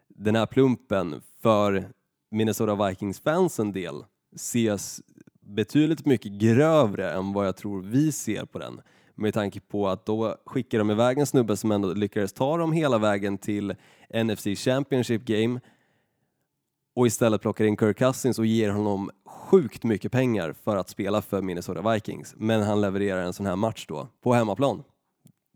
den 0.08 0.36
här 0.36 0.46
plumpen 0.46 1.22
för 1.42 1.90
Minnesota 2.32 2.88
Vikings-fansen 2.88 3.72
del 3.72 4.06
ses 4.36 5.02
betydligt 5.42 6.06
mycket 6.06 6.32
grövre 6.32 7.12
än 7.12 7.34
vad 7.34 7.48
jag 7.48 7.58
tror 7.58 7.82
vi 7.82 8.12
ser 8.12 8.46
på 8.46 8.60
den. 8.60 8.82
Med 9.16 9.34
tanke 9.34 9.60
på 9.60 9.88
att 9.88 10.06
då 10.06 10.36
skickar 10.46 10.78
de 10.80 10.92
iväg 10.92 11.18
en 11.20 11.26
snubbe 11.26 11.58
som 11.58 11.72
ändå 11.72 11.94
lyckades 11.94 12.34
ta 12.34 12.58
dem 12.58 12.72
hela 12.74 12.98
vägen 12.98 13.38
till 13.38 13.76
NFC 14.24 14.44
Championship 14.58 15.26
Game 15.26 15.60
och 16.96 17.08
istället 17.08 17.42
plockar 17.42 17.66
in 17.66 17.78
Kirk 17.78 17.98
Cousins 17.98 18.40
och 18.40 18.46
ger 18.46 18.70
honom 18.70 19.12
sjukt 19.26 19.84
mycket 19.84 20.12
pengar 20.12 20.56
för 20.64 20.78
att 20.78 20.90
spela 20.90 21.22
för 21.22 21.42
Minnesota 21.42 21.92
Vikings. 21.94 22.34
Men 22.38 22.64
han 22.64 22.82
levererar 22.82 23.24
en 23.24 23.34
sån 23.34 23.46
här 23.46 23.56
match 23.56 23.86
då, 23.88 24.08
på 24.24 24.34
hemmaplan. 24.34 24.84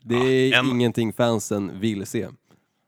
Det 0.04 0.16
är 0.16 0.52
Ja, 0.52 0.60
en- 0.60 0.66
ingenting 0.66 1.14
fansen 1.14 1.80
vill 1.80 2.06
se. 2.06 2.28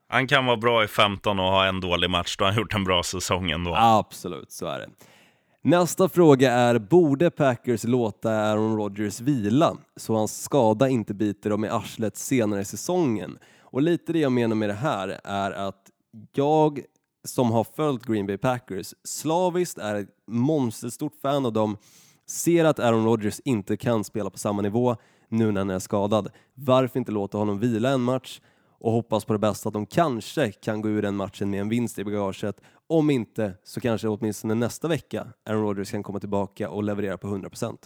Han 0.08 0.28
kan 0.28 0.46
vara 0.46 0.58
bra 0.58 0.84
i 0.84 0.88
15 0.88 1.40
och 1.40 1.46
ha 1.46 1.66
en 1.66 1.80
dålig 1.82 2.10
match, 2.10 2.36
då 2.38 2.46
har 2.46 2.52
han 2.52 2.60
gjort 2.62 2.74
en 2.76 2.84
bra 2.84 3.04
säsong 3.04 3.52
ändå. 3.52 3.76
Absolut, 3.76 4.52
så 4.52 4.66
är 4.66 4.80
det. 4.80 4.90
Nästa 5.62 6.10
fråga 6.10 6.52
är, 6.52 6.80
borde 6.80 7.30
Packers 7.30 7.84
låta 7.84 8.32
Aaron 8.32 8.78
Rodgers 8.78 9.22
vila 9.22 9.78
så 9.96 10.16
hans 10.16 10.44
skada 10.44 10.90
inte 10.90 11.14
biter 11.14 11.50
dem 11.50 11.66
i 11.66 11.70
arslet 11.70 12.18
senare 12.18 12.62
i 12.62 12.66
säsongen? 12.66 13.38
Och 13.62 13.82
lite 13.82 14.14
det 14.14 14.20
jag 14.20 14.32
menar 14.32 14.56
med 14.56 14.70
det 14.70 14.74
här 14.74 15.20
är 15.24 15.52
att 15.52 15.90
jag 16.34 16.82
som 17.24 17.52
har 17.52 17.64
följt 17.64 18.06
Green 18.06 18.28
Bay 18.28 18.38
Packers 18.38 18.94
slaviskt 19.04 19.78
är 19.78 19.96
ett 19.96 20.10
monsterstort 20.28 21.14
fan 21.22 21.46
av 21.46 21.54
dem, 21.54 21.78
ser 22.28 22.66
att 22.66 22.80
Aaron 22.80 23.06
Rodgers 23.06 23.40
inte 23.46 23.78
kan 23.78 24.04
spela 24.04 24.30
på 24.30 24.38
samma 24.38 24.62
nivå 24.62 24.96
nu 25.28 25.52
när 25.52 25.62
han 25.62 25.70
är 25.70 25.80
skadad. 25.80 26.30
Varför 26.54 27.00
inte 27.00 27.12
låta 27.12 27.38
honom 27.38 27.60
vila 27.60 27.90
en 27.90 28.02
match 28.02 28.40
och 28.80 28.92
hoppas 28.92 29.26
på 29.26 29.34
det 29.34 29.40
bästa 29.40 29.70
att 29.70 29.74
de 29.74 29.86
kanske 29.86 30.52
kan 30.52 30.82
gå 30.82 30.90
ur 30.90 31.02
den 31.02 31.16
matchen 31.16 31.50
med 31.50 31.62
en 31.62 31.70
vinst 31.70 32.00
i 32.00 32.04
bagaget. 32.04 32.62
Om 32.90 33.10
inte 33.10 33.54
så 33.64 33.82
kanske 33.82 34.08
åtminstone 34.08 34.56
nästa 34.56 34.88
vecka 34.88 35.28
Aaron 35.50 35.62
Rodgers 35.62 35.92
kan 35.92 36.04
komma 36.04 36.20
tillbaka 36.20 36.70
och 36.70 36.84
leverera 36.84 37.18
på 37.18 37.28
100%. 37.28 37.78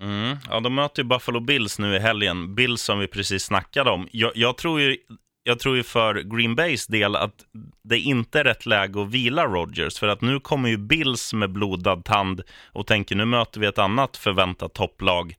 Mm. 0.00 0.36
Ja, 0.50 0.60
de 0.60 0.74
möter 0.74 1.02
ju 1.02 1.08
Buffalo 1.08 1.40
Bills 1.40 1.78
nu 1.78 1.94
i 1.94 1.98
helgen. 1.98 2.54
Bills 2.54 2.82
som 2.82 2.98
vi 2.98 3.06
precis 3.06 3.44
snackade 3.44 3.90
om. 3.90 4.08
Jag, 4.12 4.32
jag, 4.34 4.56
tror 4.56 4.80
ju, 4.80 4.96
jag 5.42 5.58
tror 5.58 5.76
ju 5.76 5.82
för 5.82 6.14
Green 6.36 6.54
Bays 6.54 6.86
del 6.86 7.16
att 7.16 7.34
det 7.82 7.98
inte 7.98 8.40
är 8.40 8.44
rätt 8.44 8.66
läge 8.66 9.02
att 9.02 9.08
vila 9.08 9.46
Rodgers. 9.46 9.98
För 9.98 10.08
att 10.08 10.20
nu 10.20 10.40
kommer 10.40 10.68
ju 10.68 10.76
Bills 10.76 11.32
med 11.32 11.52
blodad 11.52 12.04
tand 12.04 12.42
och 12.72 12.86
tänker 12.86 13.16
nu 13.16 13.24
möter 13.24 13.60
vi 13.60 13.66
ett 13.66 13.78
annat 13.78 14.16
förväntat 14.16 14.74
topplag. 14.74 15.34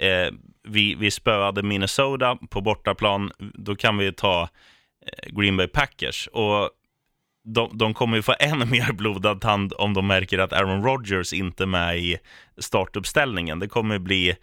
Eh, 0.00 0.34
vi, 0.68 0.94
vi 0.94 1.10
spöade 1.10 1.62
Minnesota 1.62 2.38
på 2.50 2.60
bortaplan. 2.60 3.30
Då 3.38 3.76
kan 3.76 3.98
vi 3.98 4.12
ta 4.12 4.48
eh, 5.06 5.32
Green 5.32 5.56
Bay 5.56 5.66
Packers. 5.66 6.28
Och 6.32 6.70
de, 7.44 7.78
de 7.78 7.94
kommer 7.94 8.16
ju 8.16 8.22
få 8.22 8.34
ännu 8.40 8.64
mer 8.70 8.92
blodad 8.92 9.40
tand 9.40 9.72
om 9.78 9.94
de 9.94 10.06
märker 10.06 10.38
att 10.38 10.52
Aaron 10.52 10.84
Rodgers 10.84 11.32
inte 11.32 11.62
är 11.62 11.66
med 11.66 11.98
i 11.98 12.18
startuppställningen. 12.58 13.58
Det 13.58 13.68
kommer 13.68 13.98
bli... 13.98 14.36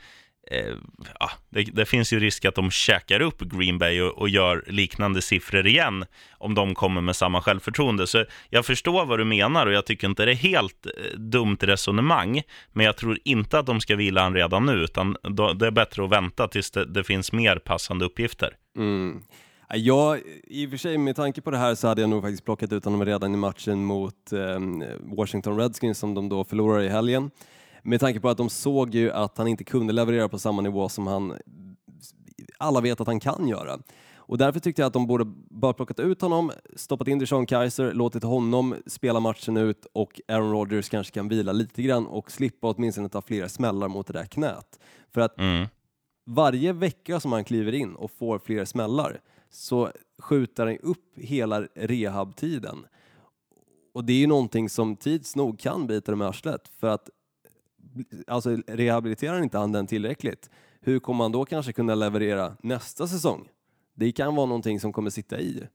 Eh, 0.51 0.75
ja, 1.19 1.31
det, 1.49 1.63
det 1.63 1.85
finns 1.85 2.13
ju 2.13 2.19
risk 2.19 2.45
att 2.45 2.55
de 2.55 2.71
käkar 2.71 3.19
upp 3.19 3.39
Green 3.39 3.77
Bay 3.77 4.01
och, 4.01 4.17
och 4.17 4.29
gör 4.29 4.63
liknande 4.67 5.21
siffror 5.21 5.67
igen 5.67 6.05
om 6.31 6.55
de 6.55 6.75
kommer 6.75 7.01
med 7.01 7.15
samma 7.15 7.41
självförtroende. 7.41 8.07
Så 8.07 8.25
jag 8.49 8.65
förstår 8.65 9.05
vad 9.05 9.19
du 9.19 9.25
menar 9.25 9.65
och 9.65 9.73
jag 9.73 9.85
tycker 9.85 10.07
inte 10.07 10.25
det 10.25 10.31
är 10.31 10.35
helt 10.35 10.85
eh, 10.85 11.17
dumt 11.17 11.57
resonemang. 11.61 12.41
Men 12.73 12.85
jag 12.85 12.97
tror 12.97 13.19
inte 13.23 13.59
att 13.59 13.65
de 13.65 13.81
ska 13.81 13.95
vila 13.95 14.21
han 14.21 14.33
redan 14.33 14.65
nu, 14.65 14.73
utan 14.73 15.15
då, 15.21 15.53
det 15.53 15.67
är 15.67 15.71
bättre 15.71 16.03
att 16.03 16.11
vänta 16.11 16.47
tills 16.47 16.71
det, 16.71 16.85
det 16.85 17.03
finns 17.03 17.31
mer 17.31 17.55
passande 17.55 18.05
uppgifter. 18.05 18.53
Mm. 18.77 19.21
Ja, 19.73 20.17
I 20.43 20.65
och 20.65 20.69
för 20.69 20.77
sig 20.77 20.97
med 20.97 21.15
tanke 21.15 21.41
på 21.41 21.51
det 21.51 21.57
här 21.57 21.75
så 21.75 21.87
hade 21.87 22.01
jag 22.01 22.09
nog 22.09 22.21
faktiskt 22.21 22.45
plockat 22.45 22.73
ut 22.73 22.85
honom 22.85 23.05
redan 23.05 23.33
i 23.33 23.37
matchen 23.37 23.85
mot 23.85 24.33
eh, 24.33 24.59
Washington 25.17 25.57
Redskins 25.57 25.99
som 25.99 26.13
de 26.13 26.29
då 26.29 26.43
förlorade 26.43 26.85
i 26.85 26.89
helgen. 26.89 27.31
Med 27.83 27.99
tanke 27.99 28.19
på 28.19 28.29
att 28.29 28.37
de 28.37 28.49
såg 28.49 28.95
ju 28.95 29.11
att 29.11 29.37
han 29.37 29.47
inte 29.47 29.63
kunde 29.63 29.93
leverera 29.93 30.29
på 30.29 30.39
samma 30.39 30.61
nivå 30.61 30.89
som 30.89 31.07
han 31.07 31.33
alla 32.57 32.81
vet 32.81 33.01
att 33.01 33.07
han 33.07 33.19
kan 33.19 33.47
göra. 33.47 33.79
Och 34.15 34.37
därför 34.37 34.59
tyckte 34.59 34.81
jag 34.81 34.87
att 34.87 34.93
de 34.93 35.07
borde 35.07 35.25
bara 35.49 35.73
plockat 35.73 35.99
ut 35.99 36.21
honom, 36.21 36.51
stoppat 36.75 37.07
in 37.07 37.19
Deshaun 37.19 37.45
Kaiser, 37.45 37.93
låtit 37.93 38.23
honom 38.23 38.75
spela 38.87 39.19
matchen 39.19 39.57
ut 39.57 39.85
och 39.93 40.21
Aaron 40.27 40.51
Rodgers 40.51 40.89
kanske 40.89 41.13
kan 41.13 41.27
vila 41.29 41.51
lite 41.51 41.81
grann 41.81 42.07
och 42.07 42.31
slippa 42.31 42.67
åtminstone 42.69 43.09
ta 43.09 43.21
flera 43.21 43.49
smällar 43.49 43.87
mot 43.87 44.07
det 44.07 44.13
där 44.13 44.25
knät. 44.25 44.79
För 45.13 45.21
att 45.21 45.39
Mm. 45.39 45.67
varje 46.25 46.73
vecka 46.73 47.19
som 47.19 47.31
han 47.31 47.43
kliver 47.43 47.71
in 47.75 47.95
och 47.95 48.11
får 48.11 48.39
fler 48.39 48.65
smällar 48.65 49.19
så 49.49 49.91
skjuter 50.19 50.65
han 50.65 50.77
upp 50.77 51.05
hela 51.15 51.61
rehabtiden. 51.61 52.85
Och 53.93 54.03
det 54.05 54.13
är 54.13 54.17
ju 54.17 54.27
någonting 54.27 54.69
som 54.69 54.95
tids 54.95 55.35
nog 55.35 55.59
kan 55.59 55.87
bita 55.87 56.11
dem 56.11 56.21
i 56.21 56.25
arslet 56.25 56.67
för 56.79 56.87
att 56.87 57.09
alltså 58.27 58.55
rehabiliterar 58.67 59.43
inte 59.43 59.57
han 59.57 59.71
den 59.71 59.87
tillräckligt, 59.87 60.49
hur 60.81 60.99
kommer 60.99 61.23
han 61.23 61.31
då 61.31 61.45
kanske 61.45 61.73
kunna 61.73 61.95
leverera 61.95 62.55
nästa 62.63 63.07
säsong? 63.07 63.49
Det 63.93 64.11
kan 64.11 64.35
vara 64.35 64.45
någonting 64.45 64.79
som 64.79 64.93
kommer 64.93 65.09
sitta 65.09 65.39
i. 65.39 65.67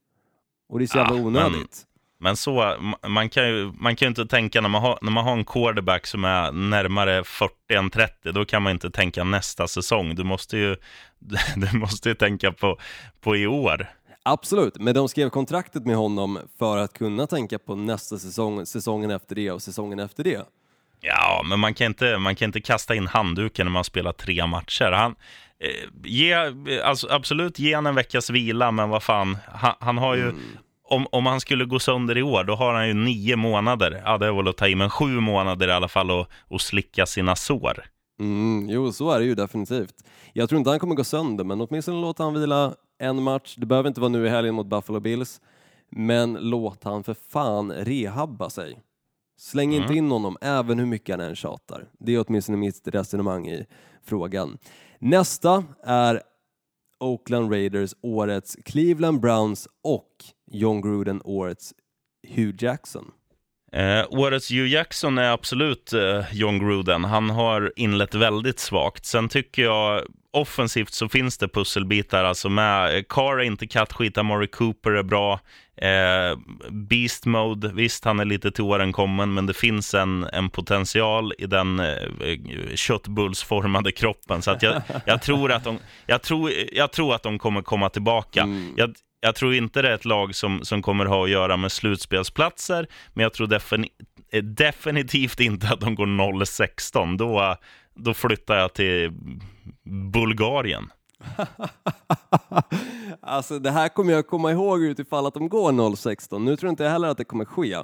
Och 0.68 0.78
det 0.78 0.84
är 0.84 0.86
så 0.86 0.98
jävla 0.98 1.14
men- 1.14 1.24
onödigt. 1.26 1.86
Men 2.24 2.36
så, 2.36 2.60
ma- 2.60 3.08
man 3.08 3.28
kan 3.28 3.48
ju, 3.48 3.72
man 3.78 3.96
kan 3.96 4.06
ju 4.06 4.08
inte 4.08 4.26
tänka 4.26 4.60
när 4.60 4.68
man, 4.68 4.82
har, 4.82 4.98
när 5.02 5.10
man 5.10 5.24
har 5.24 5.32
en 5.32 5.44
quarterback 5.44 6.06
som 6.06 6.24
är 6.24 6.52
närmare 6.52 7.24
40 7.24 7.52
än 7.72 7.90
30, 7.90 8.32
då 8.32 8.44
kan 8.44 8.62
man 8.62 8.72
inte 8.72 8.90
tänka 8.90 9.24
nästa 9.24 9.68
säsong. 9.68 10.14
Du 10.14 10.24
måste 10.24 10.56
ju, 10.58 10.76
du 11.56 11.78
måste 11.78 12.08
ju 12.08 12.14
tänka 12.14 12.52
på, 12.52 12.78
på 13.20 13.36
i 13.36 13.46
år. 13.46 13.86
Absolut, 14.22 14.76
men 14.80 14.94
de 14.94 15.08
skrev 15.08 15.30
kontraktet 15.30 15.86
med 15.86 15.96
honom 15.96 16.38
för 16.58 16.76
att 16.76 16.92
kunna 16.92 17.26
tänka 17.26 17.58
på 17.58 17.74
nästa 17.74 18.18
säsong, 18.18 18.66
säsongen 18.66 19.10
efter 19.10 19.34
det 19.34 19.50
och 19.50 19.62
säsongen 19.62 19.98
efter 19.98 20.24
det. 20.24 20.44
Ja, 21.00 21.42
men 21.48 21.60
man 21.60 21.74
kan 21.74 21.86
inte, 21.86 22.18
man 22.18 22.36
kan 22.36 22.46
inte 22.46 22.60
kasta 22.60 22.94
in 22.94 23.06
handduken 23.06 23.66
när 23.66 23.72
man 23.72 23.84
spelar 23.84 24.12
tre 24.12 24.46
matcher. 24.46 24.92
Han, 24.92 25.14
eh, 25.58 26.10
ge, 26.10 26.34
alltså, 26.84 27.08
absolut, 27.10 27.58
ge 27.58 27.74
han 27.74 27.86
en 27.86 27.94
veckas 27.94 28.30
vila, 28.30 28.70
men 28.70 28.88
vad 28.88 29.02
fan, 29.02 29.38
han, 29.52 29.74
han 29.80 29.98
har 29.98 30.14
ju... 30.14 30.32
Om, 30.88 31.06
om 31.12 31.26
han 31.26 31.40
skulle 31.40 31.64
gå 31.64 31.78
sönder 31.78 32.18
i 32.18 32.22
år, 32.22 32.44
då 32.44 32.54
har 32.54 32.74
han 32.74 32.88
ju 32.88 32.94
nio 32.94 33.36
månader. 33.36 34.02
Ja, 34.04 34.18
det 34.18 34.26
är 34.26 34.32
väl 34.32 34.48
att 34.48 34.56
ta 34.56 34.68
i, 34.68 34.74
men 34.74 34.90
sju 34.90 35.20
månader 35.20 35.68
i 35.68 35.72
alla 35.72 35.88
fall 35.88 36.10
att, 36.10 36.60
slicka 36.60 37.06
sina 37.06 37.36
sår. 37.36 37.84
Mm, 38.20 38.68
jo, 38.70 38.92
så 38.92 39.10
är 39.10 39.18
det 39.18 39.24
ju 39.24 39.34
definitivt. 39.34 39.94
Jag 40.32 40.48
tror 40.48 40.58
inte 40.58 40.70
han 40.70 40.78
kommer 40.78 40.94
gå 40.94 41.04
sönder, 41.04 41.44
men 41.44 41.60
åtminstone 41.60 42.00
låta 42.00 42.22
han 42.22 42.34
vila 42.34 42.74
en 42.98 43.22
match. 43.22 43.54
Det 43.58 43.66
behöver 43.66 43.88
inte 43.88 44.00
vara 44.00 44.08
nu 44.08 44.26
i 44.26 44.28
helgen 44.28 44.54
mot 44.54 44.66
Buffalo 44.66 45.00
Bills, 45.00 45.40
men 45.90 46.32
låt 46.40 46.84
han 46.84 47.04
för 47.04 47.14
fan 47.14 47.72
rehabba 47.72 48.50
sig. 48.50 48.78
Släng 49.38 49.74
inte 49.74 49.94
in 49.94 50.10
honom, 50.10 50.36
även 50.40 50.78
hur 50.78 50.86
mycket 50.86 51.16
han 51.16 51.28
än 51.28 51.36
tjatar. 51.36 51.88
Det 51.98 52.14
är 52.14 52.24
åtminstone 52.28 52.58
mitt 52.58 52.88
resonemang 52.88 53.48
i 53.48 53.66
frågan. 54.04 54.58
Nästa 54.98 55.64
är 55.84 56.22
Oakland 57.00 57.52
Raiders, 57.52 57.94
årets 58.02 58.56
Cleveland 58.64 59.20
Browns 59.20 59.68
och 59.82 60.24
John 60.50 60.80
Gruden, 60.80 61.20
årets 61.24 61.72
Hugh 62.28 62.64
Jackson. 62.64 63.10
Eh, 63.72 64.04
årets 64.08 64.50
Hugh 64.50 64.68
Jackson 64.68 65.18
är 65.18 65.30
absolut 65.30 65.92
eh, 65.92 66.24
John 66.32 66.58
Gruden. 66.58 67.04
Han 67.04 67.30
har 67.30 67.72
inlett 67.76 68.14
väldigt 68.14 68.58
svagt. 68.58 69.06
Sen 69.06 69.28
tycker 69.28 69.62
jag 69.62 70.04
offensivt 70.34 70.92
så 70.92 71.08
finns 71.08 71.38
det 71.38 71.48
pusselbitar. 71.48 72.24
Alltså 72.24 72.48
med 72.48 72.96
eh, 72.96 73.02
Carr 73.08 73.38
är 73.38 73.42
inte 73.42 73.66
kattskit, 73.66 74.18
Amari 74.18 74.46
Cooper 74.46 74.90
är 74.90 75.02
bra. 75.02 75.40
Eh, 75.76 76.38
Beast 76.70 77.26
Mode, 77.26 77.70
visst 77.74 78.04
han 78.04 78.20
är 78.20 78.24
lite 78.24 78.50
till 78.50 78.64
åren 78.64 78.92
kommen, 78.92 79.34
men 79.34 79.46
det 79.46 79.54
finns 79.54 79.94
en, 79.94 80.24
en 80.32 80.50
potential 80.50 81.32
i 81.38 81.46
den 81.46 81.80
eh, 81.80 82.74
köttbullsformade 82.74 83.92
kroppen. 83.92 84.42
Så 84.42 84.56
jag, 84.60 84.82
jag, 85.06 85.22
tror 85.22 85.52
att 85.52 85.64
de, 85.64 85.78
jag, 86.06 86.22
tror, 86.22 86.52
jag 86.72 86.92
tror 86.92 87.14
att 87.14 87.22
de 87.22 87.38
kommer 87.38 87.62
komma 87.62 87.90
tillbaka. 87.90 88.48
Jag, 88.76 88.94
jag 89.24 89.34
tror 89.34 89.54
inte 89.54 89.82
det 89.82 89.88
är 89.88 89.94
ett 89.94 90.04
lag 90.04 90.34
som, 90.34 90.64
som 90.64 90.82
kommer 90.82 91.06
ha 91.06 91.24
att 91.24 91.30
göra 91.30 91.56
med 91.56 91.72
slutspelsplatser, 91.72 92.86
men 93.14 93.22
jag 93.22 93.32
tror 93.32 93.46
defini 93.46 93.88
eh, 94.30 94.42
definitivt 94.42 95.40
inte 95.40 95.68
att 95.68 95.80
de 95.80 95.94
går 95.94 96.06
0-16. 96.06 97.16
Då, 97.18 97.56
då 97.94 98.14
flyttar 98.14 98.56
jag 98.56 98.72
till 98.72 99.12
Bulgarien. 100.12 100.90
alltså 103.20 103.58
det 103.58 103.70
här 103.70 103.88
kommer 103.88 104.12
jag 104.12 104.26
komma 104.26 104.52
ihåg 104.52 104.82
utifall 104.82 105.26
att 105.26 105.34
de 105.34 105.48
går 105.48 105.72
0-16. 105.72 106.38
Nu 106.38 106.56
tror 106.56 106.68
jag 106.68 106.72
inte 106.72 106.88
heller 106.88 107.08
att 107.08 107.18
det 107.18 107.24
kommer 107.24 107.44
ske. 107.44 107.76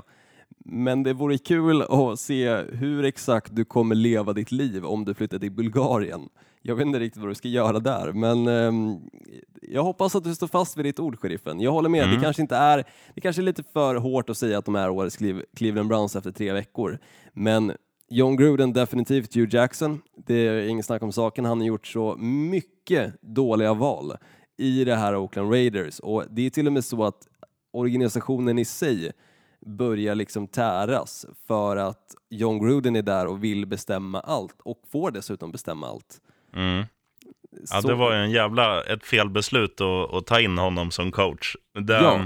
Men 0.65 1.03
det 1.03 1.13
vore 1.13 1.39
kul 1.39 1.83
att 1.83 2.21
se 2.21 2.55
hur 2.57 3.05
exakt 3.05 3.57
du 3.57 3.65
kommer 3.65 3.95
leva 3.95 4.33
ditt 4.33 4.53
liv 4.53 4.85
om 4.85 5.05
du 5.05 5.15
flyttar 5.15 5.39
till 5.39 5.53
Bulgarien. 5.53 6.29
Jag 6.63 6.75
vet 6.77 6.87
inte 6.87 6.99
riktigt 6.99 7.21
vad 7.23 7.31
du 7.31 7.35
ska 7.35 7.49
göra 7.49 7.79
där, 7.79 8.13
men 8.13 8.47
ehm, 8.49 8.97
jag 9.63 9.83
hoppas 9.85 10.15
att 10.15 10.25
du 10.25 10.35
står 10.35 10.47
fast 10.47 10.77
vid 10.77 10.85
ditt 10.85 11.01
ord, 11.01 11.19
sheriffen. 11.19 11.61
Jag 11.61 11.73
håller 11.73 11.89
med, 11.89 12.09
det 12.09 12.21
kanske 12.23 12.43
inte 12.43 12.57
är, 12.57 12.85
det 13.15 13.21
kanske 13.21 13.43
är 13.43 13.45
lite 13.45 13.63
för 13.63 13.95
hårt 13.95 14.31
att 14.31 14.37
säga 14.37 14.59
att 14.59 14.65
de 14.65 14.75
är 14.77 14.91
årets 14.91 15.17
Cleve- 15.17 15.45
Cleveland 15.57 15.89
Browns 15.89 16.17
efter 16.17 16.31
tre 16.31 16.53
veckor, 16.53 16.99
men 17.33 17.73
John 18.09 18.37
Gruden 18.37 18.73
definitivt 18.73 19.35
Hugh 19.37 19.55
Jackson, 19.55 20.03
det 20.27 20.35
är 20.35 20.69
ingen 20.69 20.83
snack 20.83 21.03
om 21.03 21.13
saken, 21.13 21.45
han 21.45 21.59
har 21.59 21.67
gjort 21.67 21.87
så 21.87 22.17
mycket 22.17 23.23
dåliga 23.23 23.75
val 23.75 24.17
i 24.59 24.85
det 24.85 24.95
här 24.97 25.17
Oakland 25.17 25.53
Raiders. 25.53 25.99
Och 25.99 26.25
det 26.31 26.47
är 26.47 26.51
till 26.51 26.67
och 26.67 26.73
med 26.73 26.85
så 26.85 27.05
att 27.05 27.29
organisationen 27.73 28.59
i 28.59 28.65
sig 28.65 29.13
börjar 29.67 30.15
liksom 30.15 30.47
täras 30.47 31.27
för 31.47 31.77
att 31.77 32.15
John 32.31 32.59
Gruden 32.59 32.97
är 32.97 33.03
där 33.03 33.27
och 33.27 33.45
vill 33.45 33.67
bestämma 33.67 34.21
allt 34.21 34.61
och 34.61 34.83
får 34.93 35.11
dessutom 35.11 35.53
bestämma 35.53 35.87
allt. 35.89 36.21
Mm. 36.57 36.85
Ja, 37.71 37.81
det 37.81 37.95
var 37.95 38.13
ju 38.13 38.19
en 38.19 38.31
jävla 38.31 38.83
ett 38.85 39.05
felbeslut 39.05 39.81
att, 39.81 40.15
att 40.15 40.27
ta 40.27 40.41
in 40.41 40.59
honom 40.59 40.91
som 40.91 41.13
coach. 41.13 41.57
Det, 41.81 41.93
Ja. 41.95 42.21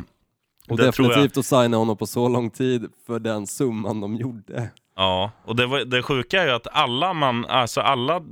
och 0.69 0.77
tror 0.79 0.81
jag- 0.81 0.89
definitivt 0.89 1.37
att 1.37 1.47
signa 1.47 1.77
honom 1.77 1.97
på 1.97 2.07
så 2.07 2.29
lång 2.29 2.51
tid 2.51 2.87
för 3.07 3.19
den 3.19 3.47
summan 3.47 4.01
de 4.01 4.17
gjorde. 4.17 4.71
Ja, 4.97 5.31
och 5.45 5.57
det, 5.57 5.67
var, 5.67 5.81
det 5.85 6.03
sjuka 6.03 6.43
är 6.43 6.47
ju 6.47 6.53
att 6.53 6.67
alla, 6.73 7.13
man, 7.13 7.47
alltså 7.47 7.81
alla 7.81 8.23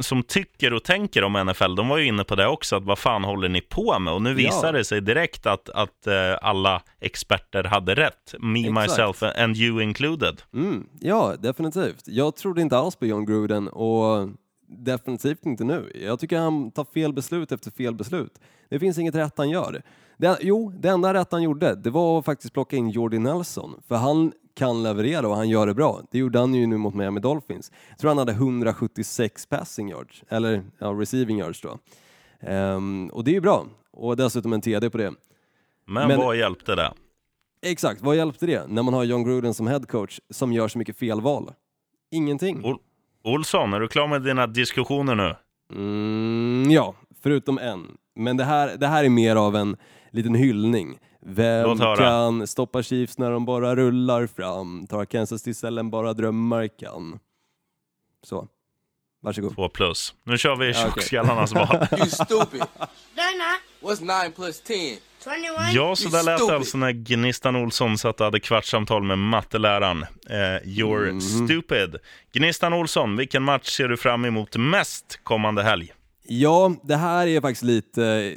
som 0.00 0.22
tycker 0.22 0.72
och 0.72 0.84
tänker 0.84 1.24
om 1.24 1.32
NFL, 1.46 1.74
de 1.74 1.88
var 1.88 1.98
ju 1.98 2.06
inne 2.06 2.24
på 2.24 2.34
det 2.34 2.46
också, 2.46 2.76
att 2.76 2.82
vad 2.84 2.98
fan 2.98 3.24
håller 3.24 3.48
ni 3.48 3.60
på 3.60 3.98
med? 3.98 4.12
Och 4.14 4.22
nu 4.22 4.34
visar 4.34 4.66
Ja. 4.66 4.72
det 4.72 4.84
sig 4.84 5.00
direkt 5.00 5.46
att, 5.46 5.68
att 5.70 6.06
eh, 6.06 6.14
alla 6.42 6.82
experter 7.00 7.64
hade 7.64 7.94
rätt. 7.94 8.34
Me, 8.38 8.60
Exakt. 8.68 8.90
myself 8.90 9.22
and 9.38 9.56
you 9.56 9.82
included. 9.82 10.42
Mm, 10.54 10.86
ja, 11.00 11.34
definitivt. 11.38 12.02
Jag 12.06 12.36
trodde 12.36 12.62
inte 12.62 12.78
alls 12.78 12.96
på 12.96 13.06
John 13.06 13.26
Gruden 13.26 13.68
och 13.68 14.28
definitivt 14.78 15.46
inte 15.46 15.64
nu. 15.64 15.92
Jag 16.04 16.20
tycker 16.20 16.38
han 16.38 16.70
tar 16.70 16.84
fel 16.84 17.12
beslut 17.12 17.52
efter 17.52 17.70
fel 17.70 17.94
beslut. 17.94 18.38
Det 18.68 18.78
finns 18.78 18.98
inget 18.98 19.14
rätt 19.14 19.38
han 19.38 19.50
gör. 19.50 19.82
Det, 20.16 20.38
jo, 20.40 20.72
det 20.78 20.88
enda 20.88 21.14
rätt 21.14 21.32
han 21.32 21.42
gjorde, 21.42 21.74
det 21.74 21.90
var 21.90 22.18
att 22.18 22.24
faktiskt 22.24 22.52
plocka 22.54 22.76
in 22.76 22.90
Jordy 22.90 23.18
Nelson, 23.18 23.82
för 23.88 23.94
han 23.94 24.32
kan 24.54 24.82
leverera 24.82 25.28
och 25.28 25.36
han 25.36 25.48
gör 25.48 25.66
det 25.66 25.74
bra. 25.74 26.00
Det 26.10 26.18
gjorde 26.18 26.38
han 26.38 26.54
ju 26.54 26.66
nu 26.66 26.76
mot 26.76 26.94
Miami 26.94 27.20
Dolphins. 27.20 27.72
Jag 27.88 27.98
tror 27.98 28.08
han 28.08 28.18
hade 28.18 28.32
176 28.32 29.46
passing 29.46 29.88
yards, 29.90 30.22
eller 30.28 30.62
ja, 30.78 30.86
receiving 30.88 31.38
yards 31.38 31.60
då. 31.60 31.78
Ehm, 32.40 33.10
och 33.12 33.24
det 33.24 33.30
är 33.30 33.34
ju 33.34 33.40
bra. 33.40 33.66
Och 33.92 34.16
dessutom 34.16 34.52
en 34.52 34.60
TD 34.60 34.90
på 34.90 34.98
det. 34.98 35.12
Men, 35.86 36.08
Men- 36.08 36.18
vad 36.20 36.36
hjälpte 36.36 36.74
det? 36.74 36.92
Exakt, 37.64 38.02
vad 38.02 38.16
hjälpte 38.16 38.46
det 38.46 38.66
när 38.68 38.82
man 38.82 38.94
har 38.94 39.04
John 39.04 39.24
Gruden 39.24 39.54
som 39.54 39.66
head 39.66 39.80
coach 39.80 40.20
som 40.30 40.52
gör 40.52 40.68
så 40.68 40.78
mycket 40.78 40.96
felval? 40.98 41.52
Ingenting. 42.10 42.64
Ol- 42.64 42.78
Olsson, 43.24 43.72
är 43.72 43.80
du 43.80 43.88
klar 43.88 44.06
med 44.06 44.22
dina 44.22 44.46
diskussioner 44.46 45.14
nu? 45.14 45.36
Mm, 45.72 46.70
ja, 46.70 46.94
förutom 47.22 47.58
en. 47.58 47.96
Men 48.16 48.36
det 48.36 48.44
här, 48.44 48.76
det 48.76 48.86
här 48.86 49.04
är 49.04 49.08
mer 49.08 49.36
av 49.36 49.56
en 49.56 49.76
liten 50.10 50.34
hyllning. 50.34 50.98
Vem 51.20 51.78
kan 51.78 52.46
stoppa 52.46 52.82
Chiefs 52.82 53.18
när 53.18 53.30
de 53.30 53.44
bara 53.44 53.76
rullar 53.76 54.26
fram? 54.26 54.86
Tar 54.86 55.04
Kansas 55.04 55.42
till 55.42 55.54
cellen 55.54 55.90
bara 55.90 56.12
drömmar 56.12 56.68
kan? 56.78 57.18
Så, 58.22 58.48
varsågod. 59.22 59.54
Två 59.54 59.68
plus. 59.68 60.14
Nu 60.24 60.38
kör 60.38 60.56
vi 60.56 60.74
tjockskallarnas 60.74 61.54
val. 61.54 61.86
You 61.98 62.06
stupid. 62.06 62.62
What's 63.82 64.24
9 64.24 64.30
plus 64.36 64.60
10? 64.60 64.98
21. 65.24 65.72
Ja, 65.74 65.96
så 65.96 66.08
där 66.08 66.22
lät 66.22 66.48
det 66.48 66.54
alltså 66.54 66.78
när 66.78 66.92
Gnistan 66.92 67.56
Olsson 67.56 67.98
satt 67.98 68.20
och 68.20 68.24
hade 68.24 68.40
kvartssamtal 68.40 69.02
med 69.02 69.18
matteläraren. 69.18 70.02
Eh, 70.02 70.36
you're 70.64 71.10
Mhm. 71.12 71.20
stupid. 71.20 71.96
Gnistan 72.32 72.72
Olsson, 72.72 73.16
vilken 73.16 73.42
match 73.42 73.68
ser 73.76 73.88
du 73.88 73.96
fram 73.96 74.24
emot 74.24 74.56
mest 74.56 75.20
kommande 75.22 75.62
helg? 75.62 75.92
Ja, 76.26 76.74
det 76.82 76.96
här 76.96 77.26
är 77.26 77.40
faktiskt 77.40 77.62
lite, 77.62 78.34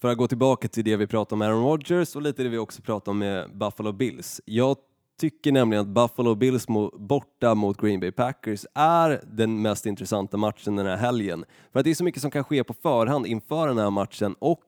för 0.00 0.08
att 0.08 0.18
gå 0.18 0.28
tillbaka 0.28 0.68
till 0.68 0.84
det 0.84 0.96
vi 0.96 1.06
pratade 1.06 1.32
om 1.34 1.38
med 1.38 1.48
Aaron 1.48 1.64
Rodgers 1.64 2.16
och 2.16 2.22
lite 2.22 2.42
det 2.42 2.48
vi 2.48 2.58
också 2.58 2.82
pratade 2.82 3.10
om 3.10 3.18
med 3.18 3.50
Buffalo 3.58 3.92
Bills. 3.92 4.40
Jag 4.44 4.76
tycker 5.20 5.52
nämligen 5.52 5.82
att 5.82 5.88
Buffalo 5.94 6.34
Bills 6.34 6.66
borta 6.98 7.54
mot 7.54 7.80
Green 7.80 8.00
Bay 8.00 8.12
Packers 8.12 8.66
är 8.74 9.20
den 9.32 9.62
mest 9.62 9.86
intressanta 9.86 10.36
matchen 10.36 10.76
den 10.76 10.86
här 10.86 10.96
helgen. 10.96 11.44
För 11.72 11.78
att 11.80 11.84
det 11.84 11.90
är 11.90 11.94
så 11.94 12.04
mycket 12.04 12.22
som 12.22 12.30
kan 12.30 12.44
ske 12.44 12.64
på 12.64 12.74
förhand 12.82 13.26
inför 13.26 13.68
den 13.68 13.78
här 13.78 13.90
matchen 13.90 14.34
och 14.38 14.60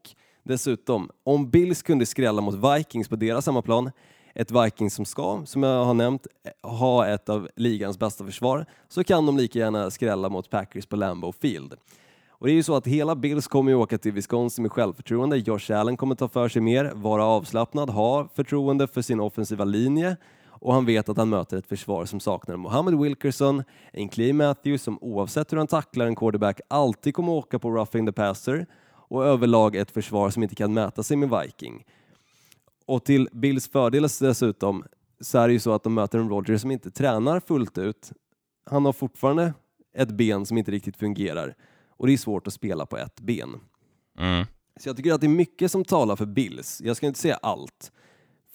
dessutom, 0.47 1.11
om 1.25 1.51
Bills 1.51 1.83
kunde 1.83 2.07
skrälla 2.07 2.43
mot 2.43 2.55
Vikings 2.55 3.09
på 3.09 3.17
deras 3.17 3.47
hemmaplan, 3.47 3.91
ett 4.35 4.51
Vikings 4.51 4.95
som 4.95 5.05
ska, 5.05 5.43
som 5.47 5.63
jag 5.63 5.85
har 5.85 5.95
nämnt, 5.95 6.27
ha 6.63 7.07
ett 7.07 7.29
av 7.29 7.49
ligans 7.57 7.99
bästa 7.99 8.25
försvar, 8.25 8.67
så 8.89 9.05
kan 9.05 9.27
de 9.27 9.37
lika 9.37 9.59
gärna 9.59 9.91
skrälla 9.91 10.29
mot 10.29 10.51
Packers 10.51 10.87
på 10.87 10.97
Lambeau 10.97 11.33
Field. 11.33 11.75
Och 12.39 12.47
det 12.47 12.53
är 12.53 12.55
ju 12.55 12.63
så 12.63 12.77
att 12.77 12.87
hela 12.87 13.17
Bills 13.17 13.47
kommer 13.47 13.71
ju 13.71 13.77
åka 13.77 13.99
till 13.99 14.13
Wisconsin 14.13 14.63
med 14.63 14.73
självförtroende. 14.73 15.37
Josh 15.37 15.73
Allen 15.73 15.97
kommer 15.97 16.15
ta 16.15 16.29
för 16.29 16.49
sig 16.49 16.63
mer, 16.63 16.93
vara 16.95 17.25
avslappnad, 17.25 17.91
ha 17.91 18.29
förtroende 18.35 18.87
för 18.89 19.03
sin 19.03 19.21
offensiva 19.21 19.65
linje 19.65 20.17
och 20.61 20.75
han 20.75 20.87
vet 20.87 21.09
att 21.09 21.17
han 21.17 21.29
möter 21.29 21.57
ett 21.57 21.67
försvar 21.67 22.05
som 22.05 22.21
saknar 22.21 22.57
Mohammed 22.57 22.99
Wilkerson, 22.99 23.63
en 23.93 24.09
Clay 24.09 24.33
Matthews 24.33 24.83
som 24.83 24.99
oavsett 25.01 25.53
hur 25.53 25.59
han 25.59 25.67
tacklar 25.67 26.07
en 26.07 26.17
quarterback 26.17 26.61
alltid 26.69 27.15
kommer 27.15 27.33
åka 27.33 27.59
på 27.59 27.71
roughing 27.71 28.07
the 28.07 28.13
passer 28.13 28.67
och 29.09 29.25
överlag 29.25 29.77
ett 29.77 29.90
försvar 29.90 30.31
som 30.31 30.42
inte 30.42 30.55
kan 30.55 30.75
mäta 30.75 31.03
sig 31.03 31.16
med 31.16 31.31
Viking. 31.40 31.85
Och 32.87 33.05
till 33.05 33.29
Bills 33.33 33.69
fördel 33.69 34.03
dessutom 34.03 34.85
så 35.21 35.38
är 35.38 35.47
det 35.49 35.53
ju 35.53 35.61
så 35.61 35.73
att 35.73 35.83
de 35.83 35.95
möter 35.95 36.19
en 36.19 36.29
Rodgers 36.29 36.61
som 36.61 36.71
inte 36.71 36.90
tränar 36.90 37.40
fullt 37.40 37.79
ut. 37.79 38.12
Han 38.71 38.85
har 38.85 38.92
fortfarande 38.92 39.55
ett 39.97 40.11
ben 40.11 40.47
som 40.47 40.59
inte 40.59 40.71
riktigt 40.71 40.97
fungerar 40.97 41.55
och 41.88 42.07
det 42.07 42.12
är 42.12 42.16
svårt 42.16 42.47
att 42.47 42.53
spela 42.53 42.87
på 42.87 42.97
ett 42.97 43.21
ben. 43.21 43.61
Mm. 44.19 44.45
Så 44.81 44.88
jag 44.88 44.97
tycker 44.97 45.12
att 45.12 45.21
det 45.21 45.27
är 45.27 45.29
mycket 45.29 45.71
som 45.71 45.85
talar 45.85 46.16
för 46.16 46.27
Bills. 46.27 46.81
Jag 46.85 46.97
ska 46.97 47.07
inte 47.07 47.19
säga 47.19 47.38
allt. 47.42 47.92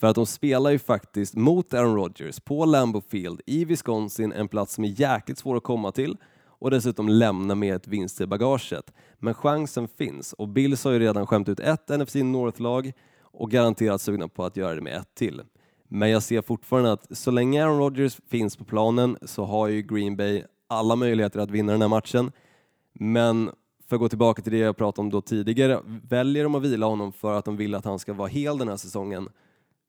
För 0.00 0.06
att 0.06 0.14
de 0.14 0.26
spelar 0.26 0.70
ju 0.70 0.78
faktiskt 0.78 1.34
mot 1.34 1.74
Aaron 1.74 1.94
Rodgers 1.94 2.40
på 2.40 2.64
Lambeau 2.64 3.02
Field 3.08 3.40
i 3.46 3.64
Wisconsin, 3.64 4.32
en 4.32 4.48
plats 4.48 4.74
som 4.74 4.84
är 4.84 5.00
jäkligt 5.00 5.38
svår 5.38 5.56
att 5.56 5.62
komma 5.62 5.92
till 5.92 6.16
och 6.62 6.70
dessutom 6.70 7.08
lämna 7.08 7.54
med 7.54 7.74
ett 7.74 7.88
vinst 7.88 8.20
i 8.20 8.26
bagaget. 8.26 8.92
Men 9.18 9.34
chansen 9.34 9.88
finns 9.88 10.32
och 10.32 10.48
Bills 10.48 10.84
har 10.84 10.92
ju 10.92 10.98
redan 10.98 11.26
skämt 11.26 11.48
ut 11.48 11.60
ett 11.60 11.88
NFC 11.88 12.14
North-lag 12.14 12.92
och 13.20 13.50
garanterat 13.50 14.00
sugna 14.00 14.28
på 14.28 14.44
att 14.44 14.56
göra 14.56 14.74
det 14.74 14.80
med 14.80 14.96
ett 14.96 15.14
till. 15.14 15.42
Men 15.88 16.10
jag 16.10 16.22
ser 16.22 16.42
fortfarande 16.42 16.92
att 16.92 17.16
så 17.18 17.30
länge 17.30 17.64
Aaron 17.64 17.78
Rodgers 17.78 18.20
finns 18.28 18.56
på 18.56 18.64
planen 18.64 19.18
så 19.22 19.44
har 19.44 19.68
ju 19.68 19.82
Green 19.82 20.16
Bay 20.16 20.42
alla 20.66 20.96
möjligheter 20.96 21.40
att 21.40 21.50
vinna 21.50 21.72
den 21.72 21.80
här 21.80 21.88
matchen. 21.88 22.32
Men 22.92 23.50
för 23.88 23.96
att 23.96 24.00
gå 24.00 24.08
tillbaka 24.08 24.42
till 24.42 24.52
det 24.52 24.58
jag 24.58 24.76
pratade 24.76 25.04
om 25.04 25.10
då 25.10 25.20
tidigare, 25.20 25.80
väljer 26.08 26.44
de 26.44 26.54
att 26.54 26.62
vila 26.62 26.86
honom 26.86 27.12
för 27.12 27.38
att 27.38 27.44
de 27.44 27.56
vill 27.56 27.74
att 27.74 27.84
han 27.84 27.98
ska 27.98 28.12
vara 28.12 28.28
hel 28.28 28.58
den 28.58 28.68
här 28.68 28.76
säsongen 28.76 29.28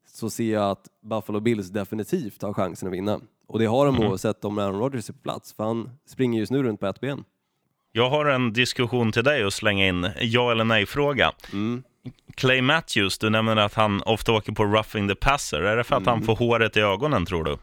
så 0.08 0.30
ser 0.30 0.54
jag 0.54 0.72
att 0.72 0.88
Buffalo 1.02 1.40
Bills 1.40 1.70
definitivt 1.70 2.42
har 2.42 2.54
chansen 2.54 2.88
att 2.88 2.94
vinna. 2.94 3.20
Och 3.54 3.60
det 3.60 3.66
har 3.66 3.86
de 3.86 4.00
oavsett 4.00 4.46
om 4.46 4.58
Aaron 4.58 4.80
Rodgers 4.80 5.10
är 5.10 5.14
på 5.14 5.20
plats, 5.20 5.54
för 5.54 5.64
han 5.64 5.90
springer 6.08 6.40
just 6.40 6.52
nu 6.52 6.64
runt 6.64 6.80
på 6.80 6.88
ett 6.88 7.00
ben. 7.02 7.24
Jag 7.92 8.10
har 8.10 8.26
en 8.26 8.54
diskussion 8.54 9.12
till 9.12 9.24
dig 9.24 9.44
att 9.44 9.54
slänga 9.54 9.88
in. 9.88 10.10
Ja 10.22 10.52
eller 10.52 10.64
nej-fråga. 10.64 11.32
Mm. 11.54 11.84
Clay 12.36 12.62
Matthews, 12.62 13.18
du 13.18 13.30
nämner 13.30 13.58
att 13.58 13.74
han 13.74 14.02
ofta 14.06 14.32
åker 14.32 14.52
på 14.52 14.64
roughing 14.66 15.08
the 15.08 15.16
passer. 15.16 15.62
Är 15.62 15.78
det 15.78 15.84
för 15.84 15.96
att 15.96 16.02
Mm. 16.02 16.12
han 16.14 16.24
får 16.24 16.36
håret 16.36 16.78
i 16.78 16.80
ögonen, 16.80 17.26
tror 17.26 17.44
du? 17.44 17.58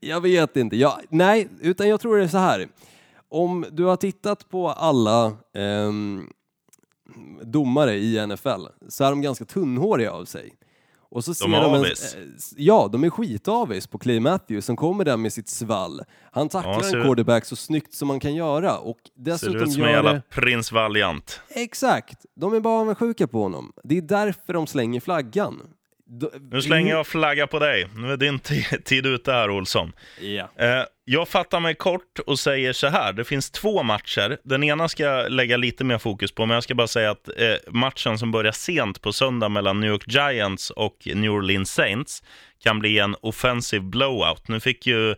jag 0.08 0.20
vet 0.20 0.56
inte. 0.56 0.76
Jag, 0.76 1.00
nej, 1.08 1.48
utan 1.60 1.88
jag 1.88 2.00
tror 2.00 2.16
det 2.16 2.24
är 2.24 2.28
så 2.28 2.38
här. 2.38 2.68
Om 3.28 3.64
du 3.72 3.84
har 3.84 3.96
tittat 3.96 4.48
på 4.48 4.68
alla 4.68 5.32
ehm, 5.54 6.26
domare 7.42 7.94
i 7.96 8.26
NFL 8.26 8.66
så 8.88 9.04
är 9.04 9.10
de 9.10 9.22
ganska 9.22 9.44
tunnhåriga 9.44 10.12
av 10.12 10.24
sig. 10.24 10.52
Och 11.10 11.24
så 11.24 11.34
ser 11.34 11.44
är 11.46 11.50
de 11.60 11.74
avis. 11.74 12.14
eh, 12.14 12.20
ja, 12.56 12.88
de 12.92 13.04
är 13.04 13.10
skitavis 13.10 13.86
på 13.86 13.98
Clay 13.98 14.20
Matthews 14.20 14.64
som 14.64 14.76
kommer 14.76 15.04
där 15.04 15.16
med 15.16 15.32
sitt 15.32 15.48
svall. 15.48 16.00
Han 16.32 16.48
tacklar 16.48 16.72
Ja, 16.72 16.82
ser- 16.82 16.96
en 16.98 17.04
quarterback 17.04 17.44
så 17.44 17.56
snyggt 17.56 17.94
som 17.94 18.08
man 18.08 18.20
kan 18.20 18.34
göra 18.34 18.78
och 18.78 18.96
Ser 19.04 19.10
dessutom 19.24 19.56
ut 19.62 19.72
som 19.72 19.82
en 19.82 19.90
jävla 19.90 20.12
det... 20.12 20.22
prins 20.30 20.72
Valiant. 20.72 21.40
Exakt! 21.48 22.24
De 22.36 22.54
är 22.54 22.60
bara 22.60 22.80
avundsjuka 22.80 23.26
på 23.26 23.42
honom. 23.42 23.72
Det 23.84 23.96
är 23.98 24.02
därför 24.02 24.52
de 24.52 24.66
slänger 24.66 25.00
flaggan. 25.00 25.60
De- 26.06 26.30
Nu 26.50 26.62
slänger 26.62 26.90
jag 26.90 27.06
flagga 27.06 27.46
på 27.46 27.58
dig. 27.58 27.88
Nu 27.96 28.12
är 28.12 28.16
din 28.16 28.38
ti- 28.38 28.82
tid 28.84 29.06
ute 29.06 29.32
här, 29.32 29.50
Olsson. 29.50 29.92
Ja. 30.20 30.48
Eh, 30.56 30.82
jag 31.12 31.28
fattar 31.28 31.60
mig 31.60 31.74
kort 31.74 32.18
och 32.26 32.38
säger 32.38 32.72
så 32.72 32.86
här. 32.86 33.12
Det 33.12 33.24
finns 33.24 33.50
två 33.50 33.82
matcher. 33.82 34.38
Den 34.44 34.64
ena 34.64 34.88
ska 34.88 35.02
jag 35.02 35.32
lägga 35.32 35.56
lite 35.56 35.84
mer 35.84 35.98
fokus 35.98 36.32
på, 36.32 36.46
men 36.46 36.54
jag 36.54 36.64
ska 36.64 36.74
bara 36.74 36.86
säga 36.86 37.10
att 37.10 37.28
eh, 37.28 37.72
matchen 37.72 38.18
som 38.18 38.32
börjar 38.32 38.52
sent 38.52 39.02
på 39.02 39.12
söndag 39.12 39.48
mellan 39.48 39.80
New 39.80 39.90
York 39.90 40.04
Giants 40.06 40.70
och 40.70 40.96
New 41.14 41.30
Orleans 41.30 41.72
Saints 41.72 42.22
kan 42.62 42.78
bli 42.78 42.98
en 42.98 43.16
offensive 43.20 43.84
blowout. 43.84 44.48
Nu 44.48 44.60
fick 44.60 44.86
ju 44.86 45.10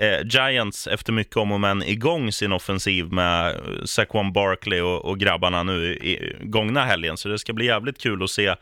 eh, 0.00 0.20
Giants 0.24 0.86
efter 0.86 1.12
mycket 1.12 1.36
om 1.36 1.52
och 1.52 1.60
men 1.60 1.82
igång 1.82 2.32
sin 2.32 2.52
offensiv 2.52 3.12
med 3.12 3.46
eh, 3.46 3.84
Saquon 3.84 4.32
Barkley 4.32 4.80
och, 4.80 5.04
och 5.04 5.18
grabbarna 5.18 5.62
nu 5.62 5.94
i, 5.94 6.10
i 6.10 6.36
gångna 6.40 6.84
helgen, 6.84 7.16
så 7.16 7.28
det 7.28 7.38
ska 7.38 7.52
bli 7.52 7.66
jävligt 7.66 7.98
kul 7.98 8.22
att 8.22 8.30
se 8.30 8.54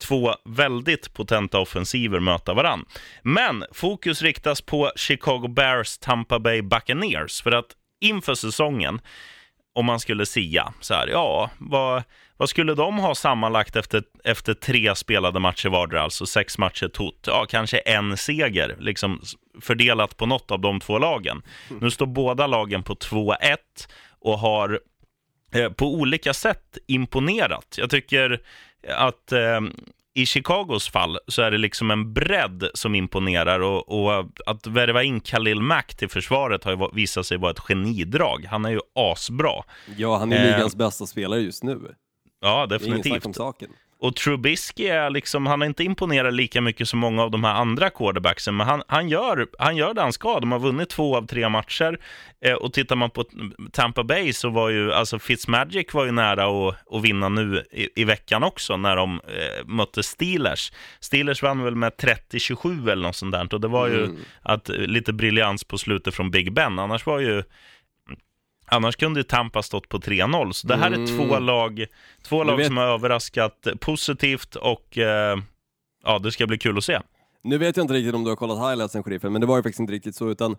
två 0.00 0.34
väldigt 0.44 1.14
potenta 1.14 1.58
offensiver 1.58 2.20
möta 2.20 2.54
varann. 2.54 2.84
Men 3.22 3.64
fokus 3.72 4.22
riktas 4.22 4.60
på 4.60 4.92
Chicago 4.96 5.48
Bears, 5.48 5.98
Tampa 5.98 6.38
Bay 6.38 6.62
Buccaneers, 6.62 7.42
för 7.42 7.52
att 7.52 7.66
inför 8.00 8.34
säsongen, 8.34 9.00
om 9.72 9.86
man 9.86 10.00
skulle 10.00 10.26
sia, 10.26 10.72
så 10.80 10.94
här, 10.94 11.08
ja, 11.08 11.50
vad, 11.58 12.02
vad 12.36 12.48
skulle 12.48 12.74
de 12.74 12.98
ha 12.98 13.14
sammanlagt 13.14 13.76
efter, 13.76 14.02
efter 14.24 14.54
tre 14.54 14.94
spelade 14.94 15.40
matcher 15.40 15.68
vardera, 15.68 16.02
alltså 16.02 16.26
sex 16.26 16.58
matcher 16.58 16.88
tot? 16.88 17.24
Ja, 17.26 17.46
kanske 17.48 17.78
en 17.78 18.16
seger, 18.16 18.76
liksom 18.78 19.20
fördelat 19.60 20.16
på 20.16 20.26
något 20.26 20.50
av 20.50 20.60
de 20.60 20.80
två 20.80 20.98
lagen. 20.98 21.42
Nu 21.80 21.90
står 21.90 22.06
båda 22.06 22.46
lagen 22.46 22.82
på 22.82 22.94
2-1 22.94 23.56
och 24.20 24.38
har 24.38 24.80
eh, 25.54 25.70
på 25.70 25.94
olika 25.94 26.34
sätt 26.34 26.78
imponerat. 26.86 27.74
Jag 27.78 27.90
tycker 27.90 28.40
att 28.88 29.32
eh, 29.32 29.60
i 30.14 30.26
Chicagos 30.26 30.88
fall 30.88 31.18
så 31.26 31.42
är 31.42 31.50
det 31.50 31.58
liksom 31.58 31.90
en 31.90 32.12
bredd 32.12 32.68
som 32.74 32.94
imponerar 32.94 33.60
och, 33.60 33.88
och 33.88 34.24
att 34.46 34.66
värva 34.66 35.02
in 35.02 35.20
Khalil 35.20 35.60
Mack 35.60 35.94
till 35.96 36.08
försvaret 36.08 36.64
har 36.64 36.72
ju 36.72 36.88
visat 36.92 37.26
sig 37.26 37.38
vara 37.38 37.50
ett 37.50 37.58
genidrag. 37.60 38.46
Han 38.50 38.64
är 38.64 38.70
ju 38.70 38.80
asbra. 38.94 39.62
Ja, 39.96 40.16
han 40.18 40.32
är 40.32 40.36
Eh, 40.36 40.56
ligans 40.56 40.76
bästa 40.76 41.06
spelare 41.06 41.40
just 41.40 41.62
nu. 41.62 41.94
Ja, 42.40 42.66
Det 42.66 42.74
är 42.74 42.78
definitivt. 42.78 43.26
om 43.26 43.34
saken. 43.34 43.70
Och 44.00 44.16
Trubisky 44.16 44.86
är 44.86 45.10
liksom, 45.10 45.46
han 45.46 45.60
har 45.60 45.66
inte 45.66 45.84
imponerat 45.84 46.34
lika 46.34 46.60
mycket 46.60 46.88
som 46.88 46.98
många 46.98 47.22
av 47.22 47.30
de 47.30 47.44
här 47.44 47.54
andra 47.54 47.90
quarterbacksen, 47.90 48.56
men 48.56 48.66
han, 48.66 48.82
han, 48.86 49.08
gör, 49.08 49.46
han 49.58 49.76
gör 49.76 49.94
det 49.94 50.00
han 50.00 50.12
ska. 50.12 50.40
De 50.40 50.52
har 50.52 50.58
vunnit 50.58 50.88
två 50.88 51.16
av 51.16 51.26
tre 51.26 51.48
matcher. 51.48 51.98
Eh, 52.44 52.54
och 52.54 52.72
tittar 52.72 52.96
man 52.96 53.10
på 53.10 53.24
Tampa 53.72 54.04
Bay 54.04 54.32
så 54.32 54.50
var 54.50 54.68
ju, 54.68 54.92
alltså 54.92 55.18
Fitzmagic 55.18 55.94
var 55.94 56.04
ju 56.04 56.12
nära 56.12 56.44
att, 56.44 56.94
att 56.94 57.02
vinna 57.02 57.28
nu 57.28 57.64
i, 57.70 57.88
i 57.96 58.04
veckan 58.04 58.42
också 58.42 58.76
när 58.76 58.96
de 58.96 59.20
eh, 59.24 59.66
mötte 59.66 60.02
Steelers. 60.02 60.72
Steelers 61.00 61.42
vann 61.42 61.64
väl 61.64 61.76
med 61.76 61.92
30-27 61.92 62.90
eller 62.90 63.02
något 63.02 63.16
sånt 63.16 63.32
där. 63.32 63.54
Och 63.54 63.60
det 63.60 63.68
var 63.68 63.88
ju 63.88 64.08
att, 64.42 64.68
lite 64.68 65.12
briljans 65.12 65.64
på 65.64 65.78
slutet 65.78 66.14
från 66.14 66.30
Big 66.30 66.52
Ben. 66.52 66.78
Annars 66.78 67.06
var 67.06 67.18
ju 67.18 67.42
Annars 68.70 68.96
kunde 68.96 69.24
Tampa 69.24 69.62
stått 69.62 69.88
på 69.88 69.98
3-0. 69.98 70.52
Så 70.52 70.66
det 70.66 70.76
här 70.76 70.90
är 70.90 71.06
två 71.06 71.38
lag, 71.38 71.86
två 72.22 72.44
lag 72.44 72.66
som 72.66 72.76
har 72.76 72.84
överraskat 72.84 73.66
positivt 73.80 74.56
och 74.56 74.98
eh, 74.98 75.38
ja, 76.04 76.18
det 76.18 76.32
ska 76.32 76.46
bli 76.46 76.58
kul 76.58 76.78
att 76.78 76.84
se. 76.84 77.00
Nu 77.42 77.58
vet 77.58 77.76
jag 77.76 77.84
inte 77.84 77.94
riktigt 77.94 78.14
om 78.14 78.24
du 78.24 78.30
har 78.30 78.36
kollat 78.36 78.70
highlightsen, 78.70 79.02
sheriffen, 79.02 79.32
men 79.32 79.40
det 79.40 79.46
var 79.46 79.56
ju 79.56 79.62
faktiskt 79.62 79.80
inte 79.80 79.92
riktigt 79.92 80.16
så, 80.16 80.30
utan 80.30 80.56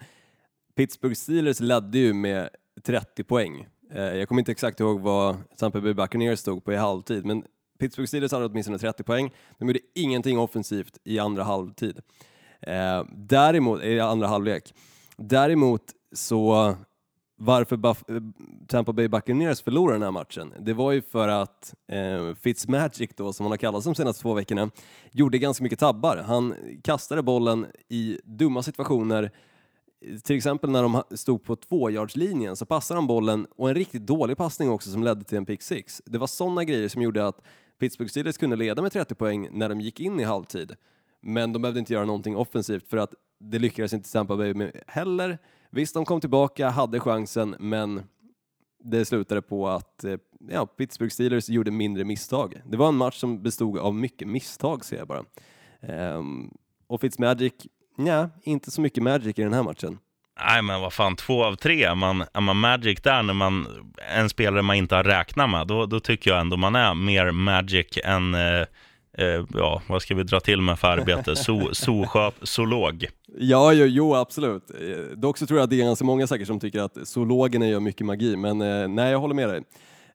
Pittsburgh 0.75 1.15
Steelers 1.15 1.59
ledde 1.59 1.97
ju 1.97 2.13
med 2.13 2.49
30 2.85 3.23
poäng. 3.23 3.67
Eh, 3.93 4.01
jag 4.01 4.27
kommer 4.27 4.41
inte 4.41 4.51
exakt 4.51 4.79
ihåg 4.79 5.01
vad 5.01 5.37
Tampa 5.57 5.81
Bay 5.81 5.93
Buccaneers 5.93 6.39
stod 6.39 6.65
på 6.65 6.73
i 6.73 6.75
halvtid, 6.75 7.25
men 7.25 7.43
Pittsburgh 7.79 8.07
Steelers 8.07 8.31
hade 8.31 8.45
åtminstone 8.45 8.79
30 8.79 9.03
poäng. 9.03 9.31
De 9.59 9.67
gjorde 9.67 9.79
ingenting 9.95 10.39
offensivt 10.39 10.97
i 11.03 11.19
andra 11.19 11.43
halvtid. 11.43 11.99
Eh, 12.61 13.03
däremot, 13.11 13.83
i 13.83 13.99
andra 13.99 14.27
halvlek. 14.27 14.73
Däremot 15.17 15.83
så 16.13 16.75
varför 17.43 17.77
Buff- 17.77 18.15
eh, 18.15 18.21
Tampa 18.67 18.93
Bay 18.93 19.07
Buccaneers 19.07 19.61
förlorade 19.61 19.95
den 19.95 20.03
här 20.03 20.11
matchen, 20.11 20.53
det 20.59 20.73
var 20.73 20.91
ju 20.91 21.01
för 21.01 21.27
att 21.27 21.73
eh, 21.87 22.35
Fitzmagic 22.35 23.09
då, 23.15 23.33
som 23.33 23.43
han 23.43 23.51
har 23.51 23.57
kallats 23.57 23.85
de 23.85 23.95
senaste 23.95 24.21
två 24.21 24.33
veckorna, 24.33 24.69
gjorde 25.11 25.37
ganska 25.37 25.63
mycket 25.63 25.79
tabbar. 25.79 26.17
Han 26.17 26.55
kastade 26.83 27.21
bollen 27.23 27.67
i 27.89 28.19
dumma 28.23 28.63
situationer, 28.63 29.31
till 30.23 30.35
exempel 30.35 30.69
när 30.69 30.83
de 30.83 31.03
stod 31.17 31.43
på 31.43 31.55
tvåyardslinjen 31.55 32.55
så 32.55 32.65
passade 32.65 32.97
han 32.97 33.07
bollen 33.07 33.47
och 33.55 33.69
en 33.69 33.75
riktigt 33.75 34.05
dålig 34.05 34.37
passning 34.37 34.69
också 34.69 34.89
som 34.91 35.03
ledde 35.03 35.23
till 35.23 35.37
en 35.37 35.45
pick 35.45 35.61
six. 35.61 36.01
Det 36.05 36.17
var 36.17 36.27
sådana 36.27 36.63
grejer 36.63 36.87
som 36.87 37.01
gjorde 37.01 37.27
att 37.27 37.41
Pittsburgh 37.79 38.09
Steelers 38.09 38.37
kunde 38.37 38.55
leda 38.55 38.81
med 38.81 38.91
30 38.91 39.15
poäng 39.15 39.47
när 39.51 39.69
de 39.69 39.81
gick 39.81 39.99
in 39.99 40.19
i 40.19 40.23
halvtid. 40.23 40.75
Men 41.21 41.53
de 41.53 41.61
behövde 41.61 41.79
inte 41.79 41.93
göra 41.93 42.05
någonting 42.05 42.35
offensivt 42.35 42.89
för 42.89 42.97
att 42.97 43.13
det 43.39 43.59
lyckades 43.59 43.93
inte 43.93 44.11
Tampa 44.11 44.37
Bay 44.37 44.53
med 44.53 44.71
heller. 44.87 45.37
Visst, 45.71 45.93
de 45.93 46.05
kom 46.05 46.21
tillbaka, 46.21 46.69
hade 46.69 46.99
chansen, 46.99 47.55
men 47.59 48.03
det 48.83 49.05
slutade 49.05 49.41
på 49.41 49.67
att 49.67 50.03
eh, 50.03 50.15
ja, 50.49 50.65
Pittsburgh 50.65 51.11
Steelers 51.11 51.49
gjorde 51.49 51.71
mindre 51.71 52.03
misstag. 52.03 52.61
Det 52.65 52.77
var 52.77 52.87
en 52.87 52.95
match 52.95 53.15
som 53.15 53.43
bestod 53.43 53.77
av 53.77 53.95
mycket 53.95 54.27
misstag, 54.27 54.85
ser 54.85 54.97
jag 54.97 55.07
bara. 55.07 55.23
Ehm, 55.81 56.51
och 56.87 57.01
Fitzmagic, 57.01 57.53
nja, 57.97 58.29
inte 58.43 58.71
så 58.71 58.81
mycket 58.81 59.03
magic 59.03 59.39
i 59.39 59.43
den 59.43 59.53
här 59.53 59.63
matchen. 59.63 59.99
Nej, 60.39 60.61
men 60.61 60.81
vad 60.81 60.93
fan, 60.93 61.15
två 61.15 61.43
av 61.43 61.55
tre. 61.55 61.83
Är 61.83 61.95
man, 61.95 62.23
är 62.33 62.41
man 62.41 62.57
Magic 62.57 63.01
där 63.01 63.23
när 63.23 63.33
man 63.33 63.67
en 64.15 64.29
spelare 64.29 64.61
man 64.61 64.75
inte 64.75 64.95
har 64.95 65.03
räknat 65.03 65.49
med, 65.49 65.67
då, 65.67 65.85
då 65.85 65.99
tycker 65.99 66.31
jag 66.31 66.41
ändå 66.41 66.57
man 66.57 66.75
är 66.75 66.93
mer 66.93 67.31
Magic 67.31 67.97
än, 68.03 68.33
eh, 68.33 68.65
eh, 69.17 69.45
ja, 69.53 69.81
vad 69.87 70.01
ska 70.01 70.15
vi 70.15 70.23
dra 70.23 70.39
till 70.39 70.61
med 70.61 70.79
för 70.79 70.87
arbete? 70.87 71.35
So, 71.35 71.73
zoosköp, 71.73 72.33
zoolog. 72.41 73.07
Ja, 73.37 73.73
jo, 73.73 73.85
jo 73.85 74.15
absolut. 74.15 74.71
Eh, 74.71 75.17
Dock 75.17 75.37
så 75.37 75.45
tror 75.47 75.59
jag 75.59 75.63
att 75.63 75.69
det 75.69 75.81
är 75.81 75.85
ganska 75.85 76.05
många 76.05 76.27
säkert 76.27 76.47
som 76.47 76.59
tycker 76.59 76.79
att 76.81 77.07
zoologerna 77.07 77.67
gör 77.67 77.79
mycket 77.79 78.05
magi, 78.05 78.35
men 78.35 78.61
eh, 78.61 78.87
nej, 78.87 79.11
jag 79.11 79.19
håller 79.19 79.35
med 79.35 79.49
dig. 79.49 79.61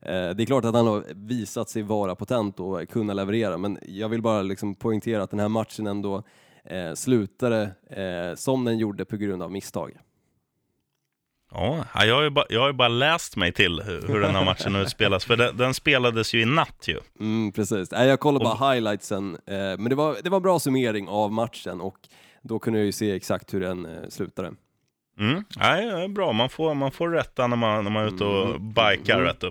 Eh, 0.01 0.35
det 0.35 0.43
är 0.43 0.45
klart 0.45 0.65
att 0.65 0.75
han 0.75 0.87
har 0.87 1.03
visat 1.15 1.69
sig 1.69 1.81
vara 1.81 2.15
potent 2.15 2.59
och 2.59 2.89
kunna 2.89 3.13
leverera, 3.13 3.57
men 3.57 3.77
jag 3.87 4.09
vill 4.09 4.21
bara 4.21 4.41
liksom 4.41 4.75
poängtera 4.75 5.23
att 5.23 5.29
den 5.29 5.39
här 5.39 5.49
matchen 5.49 5.87
ändå 5.87 6.23
eh, 6.65 6.93
slutade 6.93 7.61
eh, 7.89 8.35
som 8.35 8.65
den 8.65 8.77
gjorde 8.77 9.05
på 9.05 9.17
grund 9.17 9.43
av 9.43 9.51
misstag. 9.51 9.91
Ja, 11.51 11.85
jag 12.05 12.15
har, 12.15 12.23
ju 12.23 12.29
bara, 12.29 12.45
jag 12.49 12.59
har 12.59 12.67
ju 12.67 12.73
bara 12.73 12.87
läst 12.87 13.35
mig 13.35 13.51
till 13.51 13.81
hur, 13.81 14.07
hur 14.07 14.19
den 14.19 14.35
här 14.35 14.45
matchen 14.45 14.75
utspelas, 14.75 15.25
för 15.25 15.35
den, 15.35 15.57
den 15.57 15.73
spelades 15.73 16.33
ju 16.33 16.41
i 16.41 16.45
natt 16.45 16.83
ju. 16.87 16.99
Mm, 17.19 17.51
precis. 17.51 17.91
Jag 17.91 18.19
kollade 18.19 18.45
bara 18.45 18.71
highlightsen, 18.71 19.37
eh, 19.45 19.55
men 19.55 19.83
det 19.89 19.95
var, 19.95 20.17
det 20.23 20.29
var 20.29 20.37
en 20.37 20.43
bra 20.43 20.59
summering 20.59 21.07
av 21.07 21.31
matchen 21.31 21.81
och 21.81 21.95
då 22.41 22.59
kunde 22.59 22.79
jag 22.79 22.85
ju 22.85 22.91
se 22.91 23.11
exakt 23.15 23.53
hur 23.53 23.59
den 23.59 23.85
eh, 23.85 24.09
slutade. 24.09 24.53
Mm. 25.19 25.43
Nej, 25.57 25.85
det 25.85 26.03
är 26.03 26.07
bra. 26.07 26.33
Man 26.33 26.49
får, 26.49 26.73
man 26.73 26.91
får 26.91 27.09
rätta 27.09 27.47
när 27.47 27.57
man, 27.57 27.83
när 27.83 27.91
man 27.91 28.03
är 28.03 28.07
ute 28.07 28.23
och 28.23 28.61
bikar. 28.61 29.21
Vet 29.21 29.39
du. 29.39 29.47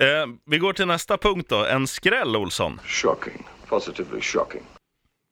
Eh, 0.00 0.26
vi 0.46 0.58
går 0.58 0.72
till 0.72 0.86
nästa 0.86 1.18
punkt 1.18 1.48
då. 1.48 1.64
En 1.64 1.86
skräll, 1.86 2.36
Olsson. 2.36 2.80
Shocking. 2.84 3.46
Positively 3.68 4.20
shocking. 4.20 4.62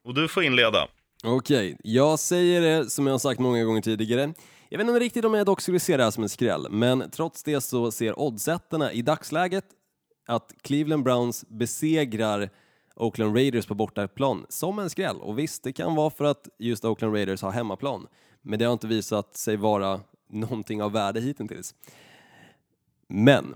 Och 0.05 0.15
du 0.15 0.29
får 0.29 0.43
inleda. 0.43 0.89
Okej, 1.25 1.77
jag 1.85 2.19
säger 2.19 2.61
det 2.61 2.91
som 2.91 3.07
jag 3.07 3.15
har 3.15 3.19
sagt 3.19 3.41
många 3.41 3.65
gånger 3.65 3.81
tidigare. 3.81 4.35
Jag 4.69 4.79
vet 4.79 4.89
inte 4.89 5.01
riktigt 5.01 5.25
om 5.25 5.35
jag 5.35 5.47
dock 5.47 5.61
skulle 5.61 5.81
se 5.81 5.97
det 5.97 6.05
här 6.05 6.11
som 6.11 6.23
en 6.23 6.29
skräll, 6.29 6.67
men 6.71 7.11
trots 7.11 7.43
det 7.43 7.61
så 7.61 7.91
ser 7.91 8.19
oddsättarna 8.19 8.93
i 8.93 9.03
dagsläget 9.03 9.65
att 10.27 10.53
Cleveland 10.63 11.05
Browns 11.05 11.45
besegrar 11.49 12.51
Oakland 12.97 13.37
Raiders 13.37 13.67
på 13.67 13.75
bortaplan 13.75 14.47
som 14.49 14.79
en 14.79 14.91
skräll. 14.91 15.17
Och 15.17 15.39
visst, 15.39 15.63
det 15.63 15.73
kan 15.73 15.95
vara 15.95 16.11
för 16.11 16.25
att 16.25 16.49
just 16.59 16.85
Oakland 16.85 17.15
Raiders 17.15 17.43
har 17.43 17.51
hemmaplan, 17.51 18.07
men 18.43 18.59
det 18.59 18.65
har 18.65 18.73
inte 18.73 18.87
visat 18.87 19.37
sig 19.37 19.57
vara 19.57 20.01
någonting 20.31 20.83
av 20.83 20.93
värde 20.93 21.21
hittills. 21.21 21.75
Men, 23.09 23.55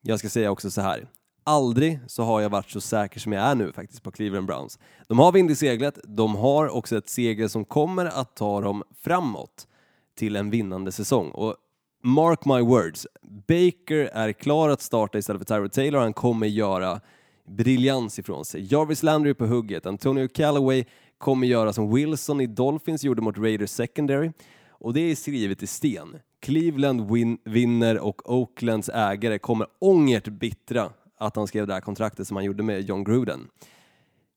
jag 0.00 0.18
ska 0.18 0.28
säga 0.28 0.50
också 0.50 0.70
så 0.70 0.80
här. 0.80 1.08
Aldrig 1.44 2.00
så 2.06 2.22
har 2.22 2.40
jag 2.40 2.50
varit 2.50 2.70
så 2.70 2.80
säker 2.80 3.20
som 3.20 3.32
jag 3.32 3.44
är 3.44 3.54
nu 3.54 3.72
faktiskt 3.72 4.02
på 4.02 4.10
Cleveland 4.10 4.46
Browns. 4.46 4.78
De 5.08 5.18
har 5.18 5.32
vind 5.32 5.50
i 5.50 5.56
seglet, 5.56 5.98
de 6.04 6.36
har 6.36 6.68
också 6.68 6.96
ett 6.96 7.08
segel 7.08 7.50
som 7.50 7.64
kommer 7.64 8.06
att 8.06 8.36
ta 8.36 8.60
dem 8.60 8.82
framåt 9.02 9.66
till 10.14 10.36
en 10.36 10.50
vinnande 10.50 10.92
säsong. 10.92 11.30
Och 11.30 11.56
mark 12.02 12.44
my 12.44 12.60
words, 12.60 13.06
Baker 13.22 14.10
är 14.12 14.32
klar 14.32 14.68
att 14.68 14.82
starta 14.82 15.18
istället 15.18 15.40
för 15.40 15.54
Tyrod 15.54 15.72
Taylor. 15.72 16.00
Han 16.00 16.12
kommer 16.12 16.46
göra 16.46 17.00
briljans 17.46 18.18
ifrån 18.18 18.44
sig. 18.44 18.72
Jarvis 18.72 19.02
Landry 19.02 19.30
är 19.30 19.34
på 19.34 19.46
hugget. 19.46 19.86
Antonio 19.86 20.28
Callaway 20.28 20.84
kommer 21.18 21.46
göra 21.46 21.72
som 21.72 21.94
Wilson 21.94 22.40
i 22.40 22.46
Dolphins 22.46 23.04
gjorde 23.04 23.22
mot 23.22 23.38
Raiders 23.38 23.70
secondary. 23.70 24.32
Och 24.68 24.94
det 24.94 25.00
är 25.00 25.14
skrivet 25.14 25.62
i 25.62 25.66
sten. 25.66 26.16
Cleveland 26.40 27.10
win 27.10 27.38
vinner 27.44 27.98
och 27.98 28.32
Oaklands 28.32 28.88
ägare 28.88 29.38
kommer 29.38 29.66
ångert 29.78 30.28
bittra 30.28 30.90
att 31.18 31.36
han 31.36 31.46
skrev 31.46 31.66
det 31.66 31.74
här 31.74 31.80
kontraktet 31.80 32.26
som 32.26 32.36
han 32.36 32.44
gjorde 32.44 32.62
med 32.62 32.88
John 32.88 33.04
Gruden. 33.04 33.48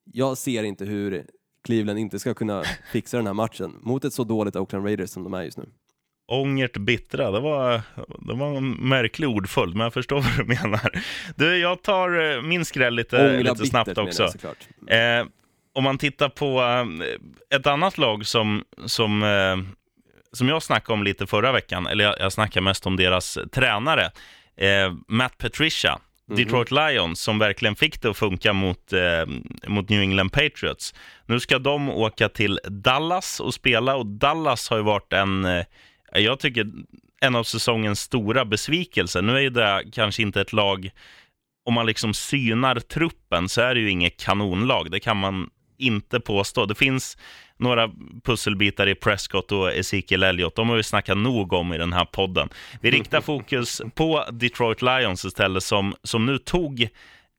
Jag 0.04 0.38
ser 0.38 0.64
inte 0.64 0.86
hur 0.86 1.26
Cleveland 1.66 2.00
inte 2.00 2.20
ska 2.20 2.34
kunna 2.34 2.64
fixa 2.92 3.18
den 3.18 3.28
här 3.28 3.34
matchen 3.34 3.80
mot 3.82 4.06
ett 4.06 4.14
så 4.14 4.24
dåligt 4.24 4.56
Oakland 4.56 4.86
Raiders 4.86 5.10
som 5.10 5.24
de 5.24 5.34
är 5.34 5.44
just 5.44 5.58
nu. 5.58 5.66
Ångert 6.28 6.78
bittra, 6.78 7.32
det 7.32 7.40
var, 7.40 7.82
det 8.28 8.34
var 8.34 8.58
en 8.58 8.72
märklig 8.72 9.30
ordföljd, 9.30 9.76
men 9.76 9.84
jag 9.84 9.94
förstår 9.94 10.16
vad 10.16 10.38
du 10.38 10.44
menar. 10.44 11.02
Du, 11.36 11.58
jag 11.58 11.82
tar 11.82 12.36
eh, 12.36 12.42
min 12.42 12.66
skräll 12.66 12.96
lite, 12.96 13.18
Ångra 13.18 13.52
lite 13.54 13.66
snabbt 13.66 13.98
också. 13.98 14.30
jag. 14.88 15.20
Eh, 15.20 15.26
om 15.74 15.84
man 15.84 15.98
tittar 15.98 16.30
på 16.30 16.62
eh, 16.62 17.58
ett 17.58 17.68
annat 17.68 17.98
lag 17.98 18.26
som, 18.26 18.64
som, 18.86 19.24
eh, 19.24 19.58
som 20.32 20.50
jag 20.50 20.64
snackade 20.64 20.94
om 20.94 21.04
lite 21.04 21.28
förra 21.28 21.52
veckan, 21.52 21.88
eller 21.88 22.04
jag, 22.04 22.16
jag 22.20 22.34
snackar 22.34 22.62
mest 22.62 22.86
om 22.86 22.96
deras 22.96 23.38
tränare, 23.52 24.12
eh, 24.58 24.94
Matt 25.08 25.38
Patricia, 25.38 26.00
Mm-hmm. 26.30 26.36
Detroit 26.36 26.72
Lions, 26.72 27.22
som 27.22 27.40
verkligen 27.40 27.76
fick 27.76 28.02
det 28.02 28.10
att 28.10 28.18
funka 28.18 28.54
mot, 28.54 28.94
eh, 28.94 29.26
mot 29.68 29.90
New 29.90 30.02
England 30.02 30.30
Patriots. 30.30 30.94
Nu 31.26 31.40
ska 31.40 31.60
de 31.60 31.90
åka 31.90 32.30
till 32.30 32.60
Dallas 32.64 33.40
och 33.40 33.54
spela, 33.54 33.96
och 33.96 34.06
Dallas 34.06 34.70
har 34.70 34.78
ju 34.78 34.84
varit 34.84 35.14
en, 35.14 35.46
eh, 35.46 35.66
jag 36.14 36.40
tycker, 36.40 36.68
en 37.22 37.36
av 37.36 37.44
säsongens 37.44 38.00
stora 38.00 38.46
besvikelser. 38.46 39.22
Nu 39.22 39.36
är 39.36 39.42
ju 39.42 39.50
det 39.50 39.84
kanske 39.92 40.22
inte 40.22 40.42
ett 40.42 40.54
lag 40.54 40.92
om 41.66 41.74
man 41.74 41.86
liksom 41.86 42.14
synar 42.14 42.80
truppen 42.80 43.50
så 43.50 43.62
är 43.62 43.76
det 43.76 43.82
ju 43.82 43.90
inget 43.90 44.20
kanonlag. 44.20 44.92
Det 44.92 45.00
kan 45.00 45.18
man 45.18 45.50
inte 45.78 46.20
påstå. 46.20 46.66
Det 46.66 46.76
finns 46.76 47.18
några 47.58 47.90
pusselbitar 48.24 48.88
i 48.88 48.96
Prescott 48.96 49.52
och 49.52 49.74
Ezekiel 49.74 50.24
Elliott. 50.24 50.56
De 50.56 50.70
har 50.70 50.76
vi 50.76 50.84
snackat 50.84 51.18
nog 51.18 51.54
om 51.54 51.74
i 51.74 51.78
den 51.78 51.94
här 51.94 52.06
podden. 52.06 52.50
Vi 52.82 52.92
riktar 52.92 53.22
fokus 53.32 53.82
på 53.96 54.26
Detroit 54.32 54.82
Lions 54.82 55.26
istället, 55.26 55.64
som, 55.64 55.94
som 56.04 56.26
nu 56.26 56.38
tog 56.38 56.90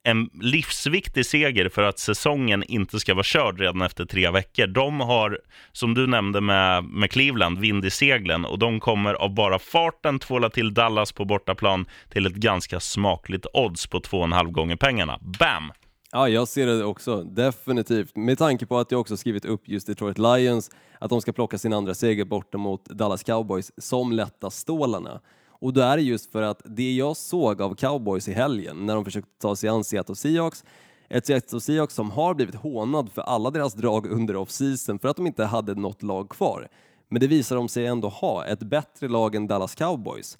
en 0.07 0.29
livsviktig 0.41 1.25
seger 1.25 1.69
för 1.69 1.83
att 1.83 1.99
säsongen 1.99 2.63
inte 2.63 2.99
ska 2.99 3.13
vara 3.13 3.23
körd 3.23 3.59
redan 3.59 3.81
efter 3.81 4.05
tre 4.05 4.31
veckor. 4.31 4.67
De 4.67 4.99
har, 4.99 5.39
som 5.71 5.93
du 5.93 6.07
nämnde 6.07 6.41
med, 6.41 6.83
med 6.83 7.11
Cleveland, 7.11 7.59
vind 7.59 7.85
i 7.85 7.89
seglen 7.89 8.45
och 8.45 8.59
de 8.59 8.79
kommer 8.79 9.13
av 9.13 9.33
bara 9.33 9.59
farten 9.59 10.19
tvåla 10.19 10.49
till 10.49 10.73
Dallas 10.73 11.11
på 11.11 11.25
bortaplan 11.25 11.85
till 12.09 12.25
ett 12.25 12.35
ganska 12.35 12.79
smakligt 12.79 13.45
odds 13.53 13.87
på 13.87 13.99
två 13.99 14.17
och 14.17 14.23
en 14.23 14.31
halv 14.31 14.51
gånger 14.51 14.75
pengarna. 14.75 15.19
Bam! 15.39 15.71
Ja, 16.11 16.29
jag 16.29 16.47
ser 16.47 16.67
det 16.67 16.85
också, 16.85 17.23
definitivt. 17.23 18.15
Med 18.15 18.37
tanke 18.37 18.65
på 18.65 18.77
att 18.77 18.91
jag 18.91 19.01
också 19.01 19.17
skrivit 19.17 19.45
upp 19.45 19.67
just 19.67 19.87
Detroit 19.87 20.17
Lions, 20.17 20.69
att 20.99 21.09
de 21.09 21.21
ska 21.21 21.33
plocka 21.33 21.57
sin 21.57 21.73
andra 21.73 21.93
seger 21.93 22.25
borta 22.25 22.57
mot 22.57 22.85
Dallas 22.85 23.23
Cowboys 23.23 23.71
som 23.77 24.11
lätta 24.11 24.49
stålarna. 24.49 25.21
Och 25.49 25.73
då 25.73 25.81
är 25.81 25.97
det 25.97 26.03
just 26.03 26.31
för 26.31 26.41
att 26.41 26.61
det 26.65 26.95
jag 26.95 27.17
såg 27.17 27.61
av 27.61 27.75
cowboys 27.75 28.27
i 28.27 28.33
helgen 28.33 28.85
när 28.85 28.95
de 28.95 29.05
försökte 29.05 29.31
ta 29.41 29.55
sig 29.55 29.69
an 29.69 29.83
Seattle 29.83 30.15
Seahawks, 30.15 30.63
ett 31.09 31.25
Seattle 31.25 31.61
Seahawks 31.61 31.93
som 31.95 32.11
har 32.11 32.33
blivit 32.33 32.55
hånad 32.55 33.11
för 33.11 33.21
alla 33.21 33.51
deras 33.51 33.73
drag 33.73 34.05
under 34.05 34.35
off-season 34.35 34.99
för 34.99 35.07
att 35.07 35.17
de 35.17 35.27
inte 35.27 35.45
hade 35.45 35.75
något 35.75 36.03
lag 36.03 36.29
kvar. 36.29 36.67
Men 37.09 37.19
det 37.19 37.27
visar 37.27 37.55
de 37.55 37.69
sig 37.69 37.85
ändå 37.85 38.09
ha, 38.09 38.45
ett 38.45 38.59
bättre 38.59 39.07
lag 39.07 39.35
än 39.35 39.47
Dallas 39.47 39.75
Cowboys. 39.75 40.37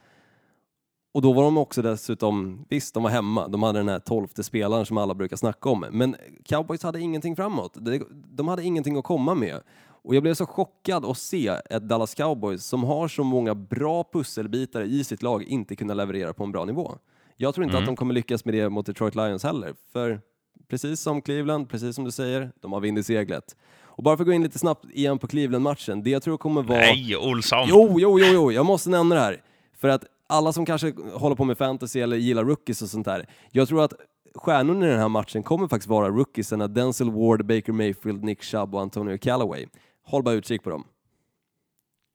Och 1.12 1.22
då 1.22 1.34
var 1.34 1.44
de 1.44 1.58
också 1.58 1.82
dessutom, 1.82 2.66
visst 2.70 2.94
de 2.94 3.04
var 3.04 3.10
hemma, 3.10 3.48
de 3.48 3.64
hade 3.64 3.80
den 3.80 3.90
här 3.90 4.00
tolfte 4.00 4.44
spelaren 4.44 4.86
som 4.86 4.98
alla 4.98 5.14
brukar 5.14 5.38
snacka 5.38 5.70
om, 5.70 5.86
men 5.92 6.16
Cowboys 6.46 6.84
hade 6.84 7.00
ingenting 7.00 7.36
framåt. 7.36 7.78
De 8.12 8.48
hade 8.48 8.64
ingenting 8.64 8.98
att 8.98 9.04
komma 9.04 9.36
med. 9.36 9.60
Och 10.04 10.16
jag 10.16 10.24
blev 10.24 10.34
så 10.34 10.46
chockad 10.46 11.06
att 11.06 11.18
se 11.18 11.48
ett 11.48 11.84
Dallas 11.90 12.16
Cowboys 12.16 12.66
som 12.66 12.84
har 12.84 13.08
så 13.08 13.24
många 13.24 13.56
bra 13.56 14.04
pusselbitar 14.14 14.82
i 14.82 15.04
sitt 15.04 15.22
lag 15.24 15.44
inte 15.44 15.76
kunna 15.76 15.94
leverera 15.94 16.34
på 16.34 16.44
en 16.44 16.52
bra 16.52 16.66
nivå. 16.66 16.98
Jag 17.38 17.56
tror 17.56 17.64
inte 17.64 17.78
Mm. 17.78 17.84
att 17.84 17.88
de 17.88 17.96
kommer 17.96 18.14
lyckas 18.14 18.46
med 18.46 18.54
det 18.54 18.70
mot 18.70 18.86
Detroit 18.86 19.16
Lions 19.16 19.44
heller, 19.44 19.74
för 19.94 20.22
precis 20.68 21.02
som 21.02 21.22
Cleveland, 21.22 21.70
precis 21.70 21.96
som 21.96 22.04
du 22.06 22.12
säger, 22.12 22.52
de 22.62 22.74
har 22.74 22.80
vind 22.80 22.98
i 23.00 23.04
seglet. 23.04 23.56
Och 23.84 24.04
bara 24.04 24.18
för 24.18 24.24
att 24.24 24.28
gå 24.28 24.34
in 24.34 24.44
lite 24.44 24.60
snabbt 24.60 24.86
igen 24.92 25.20
på 25.20 25.28
Cleveland-matchen, 25.28 26.04
det 26.04 26.10
jag 26.10 26.24
tror 26.24 26.38
kommer 26.38 26.62
vara... 26.64 26.80
Nej, 26.80 27.18
Olsson! 27.18 27.66
Jo, 27.70 27.96
jo, 28.00 28.20
jo, 28.20 28.26
jo, 28.34 28.52
jag 28.52 28.66
måste 28.66 28.90
nämna 28.90 29.16
det 29.16 29.22
här. 29.22 29.42
För 29.78 29.88
att 29.88 30.06
alla 30.30 30.54
som 30.54 30.66
kanske 30.66 30.94
håller 31.14 31.36
på 31.36 31.44
med 31.44 31.58
fantasy 31.58 32.00
eller 32.00 32.18
gillar 32.18 32.44
rookies 32.44 32.82
och 32.82 32.90
sånt 32.90 33.06
där, 33.06 33.26
jag 33.52 33.68
tror 33.68 33.84
att 33.84 33.94
stjärnorna 34.36 34.86
i 34.86 34.90
den 34.90 35.00
här 35.00 35.10
matchen 35.10 35.44
kommer 35.44 35.68
faktiskt 35.68 35.90
vara 35.90 36.10
rookiesarna 36.10 36.68
Denzel 36.68 37.12
Ward, 37.12 37.46
Baker 37.46 37.72
Mayfield, 37.72 38.24
Nick 38.24 38.44
Chubb 38.44 38.76
och 38.76 38.82
Antonio 38.82 39.18
Callaway. 39.18 39.68
Håll 40.06 40.24
bara 40.24 40.36
utkik 40.36 40.64
på 40.64 40.70
dem. 40.70 40.84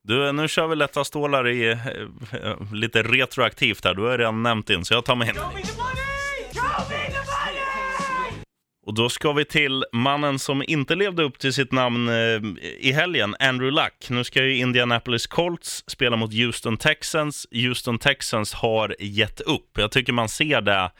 Du, 0.04 0.32
nu 0.32 0.48
kör 0.48 0.66
vi 0.66 0.76
lätta 0.76 1.04
stålar 1.04 1.48
i 1.48 1.70
eh, 1.70 2.72
lite 2.72 3.02
retroaktivt 3.02 3.84
här. 3.84 3.94
Du 3.94 4.02
har 4.02 4.18
redan 4.18 4.42
nämnt 4.42 4.70
in, 4.70 4.84
så 4.84 4.94
jag 4.94 5.04
tar 5.04 5.16
mig 5.16 5.28
in. 5.28 5.34
Och 8.86 8.94
då 8.94 9.08
ska 9.08 9.32
vi 9.32 9.44
till 9.44 9.84
mannen 9.92 10.38
som 10.38 10.62
inte 10.66 10.94
levde 10.94 11.22
upp 11.22 11.38
till 11.38 11.52
sitt 11.52 11.72
namn 11.72 12.08
eh, 12.08 12.40
i 12.78 12.92
helgen, 12.92 13.36
Andrew 13.38 13.82
Luck. 13.82 14.10
Nu 14.10 14.24
ska 14.24 14.44
ju 14.44 14.56
Indianapolis 14.56 15.26
Colts 15.26 15.84
spela 15.86 16.16
mot 16.16 16.34
Houston 16.34 16.76
Texans. 16.76 17.46
Houston 17.50 17.98
Texans 17.98 18.54
har 18.54 18.96
gett 18.98 19.40
upp. 19.40 19.78
Jag 19.78 19.90
tycker 19.90 20.12
man 20.12 20.28
ser 20.28 20.60
det 20.60 20.90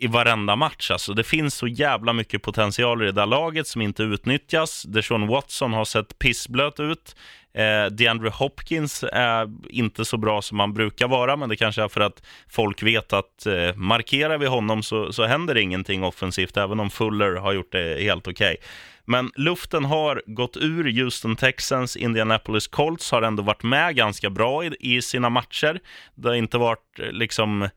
i 0.00 0.06
varenda 0.06 0.56
match. 0.56 0.90
Alltså, 0.90 1.14
det 1.14 1.24
finns 1.24 1.54
så 1.54 1.66
jävla 1.66 2.12
mycket 2.12 2.42
potential 2.42 3.02
i 3.02 3.06
det 3.06 3.12
där 3.12 3.26
laget 3.26 3.66
som 3.66 3.82
inte 3.82 4.02
utnyttjas. 4.02 4.82
Deshaun 4.82 5.26
Watson 5.26 5.72
har 5.72 5.84
sett 5.84 6.18
pissblöt 6.18 6.80
ut. 6.80 7.16
Eh, 7.54 7.86
DeAndre 7.92 8.28
Hopkins 8.28 9.04
är 9.12 9.48
inte 9.68 10.04
så 10.04 10.16
bra 10.16 10.42
som 10.42 10.60
han 10.60 10.74
brukar 10.74 11.08
vara, 11.08 11.36
men 11.36 11.48
det 11.48 11.56
kanske 11.56 11.82
är 11.82 11.88
för 11.88 12.00
att 12.00 12.22
folk 12.48 12.82
vet 12.82 13.12
att 13.12 13.46
eh, 13.46 13.74
markerar 13.74 14.38
vi 14.38 14.46
honom 14.46 14.82
så, 14.82 15.12
så 15.12 15.26
händer 15.26 15.56
ingenting 15.56 16.04
offensivt, 16.04 16.56
även 16.56 16.80
om 16.80 16.90
Fuller 16.90 17.34
har 17.34 17.52
gjort 17.52 17.72
det 17.72 18.02
helt 18.02 18.28
okej. 18.28 18.56
Men 19.04 19.30
luften 19.36 19.84
har 19.84 20.22
gått 20.26 20.56
ur 20.56 21.02
Houston 21.02 21.36
Texans, 21.36 21.96
Indianapolis 21.96 22.66
Colts 22.66 23.10
har 23.10 23.22
ändå 23.22 23.42
varit 23.42 23.62
med 23.62 23.96
ganska 23.96 24.30
bra 24.30 24.64
i, 24.64 24.76
i 24.80 25.02
sina 25.02 25.30
matcher. 25.30 25.80
Det 26.14 26.28
har 26.28 26.34
inte 26.34 26.58
varit 26.58 26.98
eh, 26.98 27.12
liksom 27.12 27.68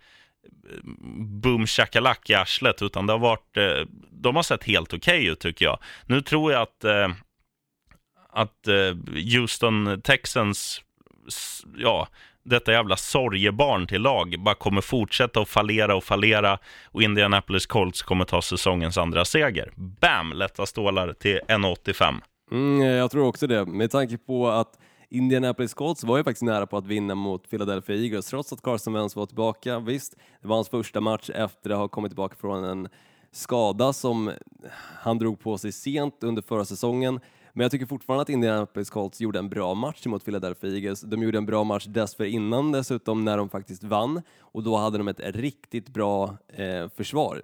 boom 1.42 1.68
shakalak 1.68 2.30
i 2.30 2.34
arslet, 2.34 2.82
utan 2.82 3.08
det 3.08 3.14
har 3.14 3.20
varit, 3.20 3.58
eh, 3.58 3.88
de 4.12 4.36
har 4.36 4.44
sett 4.44 4.64
helt 4.64 4.94
okej 4.94 5.26
ut 5.26 5.40
tycker 5.40 5.66
jag. 5.66 5.80
Nu 6.06 6.22
tror 6.22 6.52
jag 6.52 6.62
att, 6.62 6.84
eh, 6.84 7.10
att 8.30 8.68
eh, 8.68 8.96
Houston 9.36 10.02
Texans, 10.02 10.82
ja, 11.78 12.08
detta 12.46 12.72
jävla 12.72 12.98
sorgebarn 12.98 13.88
till 13.88 14.02
lag 14.02 14.36
bara 14.40 14.56
kommer 14.56 14.82
fortsätta 14.82 15.40
att 15.40 15.50
fallera 15.50 15.96
och 15.96 16.04
fallera 16.04 16.60
och 16.86 17.02
Indianapolis 17.04 17.66
Colts 17.66 18.02
kommer 18.02 18.26
ta 18.26 18.42
säsongens 18.42 18.98
andra 18.98 19.26
seger. 19.26 19.72
Bam! 19.76 20.34
Lätta 20.34 20.66
stålar 20.66 21.14
till 21.14 21.40
1,85. 21.48 22.22
Mm, 22.52 22.82
jag 22.82 23.12
tror 23.12 23.28
också 23.28 23.48
det, 23.48 23.66
med 23.66 23.92
tanke 23.92 24.18
på 24.18 24.50
att 24.50 24.80
Indianapolis 25.14 25.74
Colts 25.74 26.04
var 26.04 26.18
ju 26.18 26.24
faktiskt 26.24 26.44
nära 26.44 26.66
på 26.66 26.78
att 26.78 26.88
vinna 26.88 27.16
mot 27.16 27.50
Philadelphia 27.50 27.96
Eagles 27.96 28.26
trots 28.26 28.54
att 28.54 28.62
Carson 28.62 28.94
Wentz 28.94 29.16
var 29.16 29.26
tillbaka. 29.26 29.80
Visst, 29.80 30.16
det 30.42 30.48
var 30.48 30.56
hans 30.56 30.70
första 30.70 31.02
match 31.02 31.30
efter 31.30 31.70
att 31.70 31.78
ha 31.78 31.88
kommit 31.88 32.12
tillbaka 32.12 32.36
från 32.36 32.64
en 32.64 32.90
skada 33.32 33.94
som 33.94 34.32
han 35.00 35.18
drog 35.18 35.40
på 35.40 35.58
sig 35.58 35.72
sent 35.72 36.24
under 36.24 36.42
förra 36.42 36.66
säsongen. 36.66 37.20
Men 37.54 37.64
jag 37.64 37.72
tycker 37.72 37.86
fortfarande 37.86 38.22
att 38.22 38.30
Indianapolis 38.30 38.90
Colts 38.90 39.22
gjorde 39.22 39.40
en 39.40 39.50
bra 39.50 39.74
match 39.74 40.06
mot 40.06 40.26
Philadelphia 40.26 40.70
Eagles. 40.70 41.02
De 41.02 41.24
gjorde 41.24 41.38
en 41.38 41.46
bra 41.46 41.64
match 41.64 41.86
dessförinnan 41.86 42.72
dessutom 42.72 43.26
när 43.26 43.38
de 43.38 43.50
faktiskt 43.50 43.84
vann 43.84 44.22
och 44.40 44.64
då 44.64 44.78
hade 44.78 44.98
de 44.98 45.08
ett 45.08 45.20
riktigt 45.20 45.90
bra 45.90 46.38
eh, 46.48 46.90
försvar. 46.90 47.42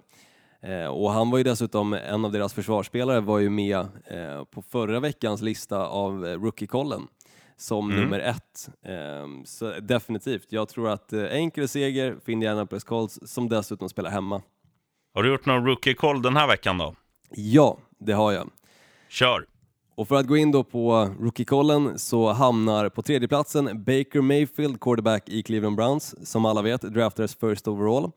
Eh, 0.60 0.86
och 0.86 1.10
han 1.10 1.30
var 1.30 1.38
ju 1.38 1.44
dessutom, 1.44 1.92
en 1.92 2.24
av 2.24 2.32
deras 2.32 2.54
försvarsspelare 2.54 3.20
var 3.20 3.38
ju 3.38 3.50
med 3.50 3.78
eh, 4.04 4.44
på 4.50 4.62
förra 4.62 5.00
veckans 5.00 5.42
lista 5.42 5.86
av 5.86 6.26
eh, 6.26 6.40
rookie-kollen 6.40 7.06
som 7.60 7.88
nummer 7.88 8.20
ett. 8.20 8.68
Eh, 8.82 9.44
så 9.44 9.72
definitivt, 9.80 10.46
jag 10.48 10.68
tror 10.68 10.88
att 10.88 11.12
eh, 11.12 11.24
enkel 11.24 11.68
seger 11.68 12.16
för 12.24 12.32
Indianapolis 12.32 12.84
Colts 12.84 13.18
som 13.24 13.48
dessutom 13.48 13.88
spelar 13.88 14.10
hemma. 14.10 14.42
Har 15.14 15.22
du 15.22 15.28
gjort 15.28 15.46
någon 15.46 15.66
rookie-koll 15.66 16.22
den 16.22 16.36
här 16.36 16.46
veckan 16.46 16.78
då? 16.78 16.94
Ja, 17.30 17.78
det 17.98 18.12
har 18.12 18.32
jag. 18.32 18.50
Kör! 19.08 19.46
Och 19.94 20.08
för 20.08 20.16
att 20.16 20.26
gå 20.26 20.36
in 20.36 20.52
då 20.52 20.64
på 20.64 21.10
rookie-kollen 21.20 21.98
så 21.98 22.32
hamnar 22.32 22.88
på 22.88 23.02
tredjeplatsen 23.02 23.64
Baker 23.84 24.20
Mayfield, 24.20 24.80
quarterback 24.80 25.28
i 25.28 25.42
Cleveland 25.42 25.76
Browns, 25.76 26.30
som 26.30 26.44
alla 26.44 26.62
vet 26.62 26.82
draftades 26.82 27.34
first 27.34 27.68
overall. 27.68 28.10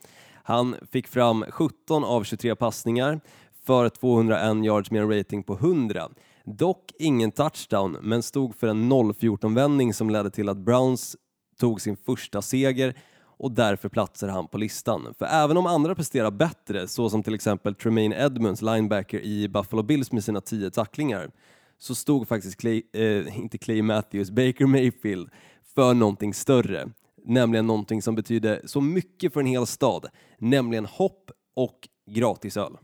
Han 0.44 0.76
fick 0.92 1.08
fram 1.08 1.46
17 1.50 2.04
av 2.04 2.24
23 2.24 2.56
passningar 2.56 3.20
för 3.66 3.90
201 3.90 4.66
yards 4.66 4.92
med 4.92 5.02
en 5.02 5.18
rating 5.18 5.44
på 5.44 5.54
100. 5.54 6.10
Dock 6.46 6.92
ingen 7.00 7.32
touchdown, 7.32 7.98
men 8.02 8.24
stod 8.24 8.56
för 8.56 8.68
en 8.68 8.92
0-14-vändning 8.92 9.94
som 9.94 10.10
ledde 10.10 10.30
till 10.30 10.50
att 10.50 10.58
Browns 10.58 11.16
tog 11.60 11.82
sin 11.82 11.98
första 11.98 12.42
seger 12.42 12.96
och 13.38 13.52
därför 13.52 13.90
platsar 13.90 14.28
han 14.28 14.48
på 14.48 14.58
listan. 14.58 15.14
För 15.18 15.26
även 15.26 15.58
om 15.58 15.66
andra 15.66 15.96
presterar 15.96 16.32
bättre, 16.32 16.88
såsom 16.88 17.24
till 17.24 17.34
exempel 17.34 17.76
Tremaine 17.76 18.14
Edmonds, 18.14 18.62
linebacker 18.62 19.20
i 19.20 19.48
Buffalo 19.48 19.84
Bills 19.84 20.12
med 20.12 20.24
sina 20.24 20.42
tio 20.42 20.72
tacklingar, 20.72 21.32
så 21.78 21.96
stod 21.96 22.28
faktiskt 22.28 22.58
Clay, 22.58 22.84
eh, 22.94 23.40
inte 23.40 23.58
Clay 23.58 23.82
Matthews, 23.82 24.32
Baker 24.32 24.66
Mayfield 24.66 25.30
för 25.76 25.94
någonting 25.94 26.34
större. 26.34 26.90
Nämligen 27.26 27.68
någonting 27.68 28.02
som 28.02 28.16
betyder 28.16 28.62
så 28.66 28.82
mycket 28.82 29.34
för 29.34 29.40
en 29.40 29.46
hel 29.46 29.68
stad, 29.68 30.06
nämligen 30.38 30.86
hopp 30.86 31.32
och 31.56 31.88
gratisöl. 32.12 32.78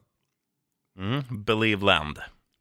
Mm, 0.98 1.44
Believe 1.44 1.86
Land. 1.86 2.20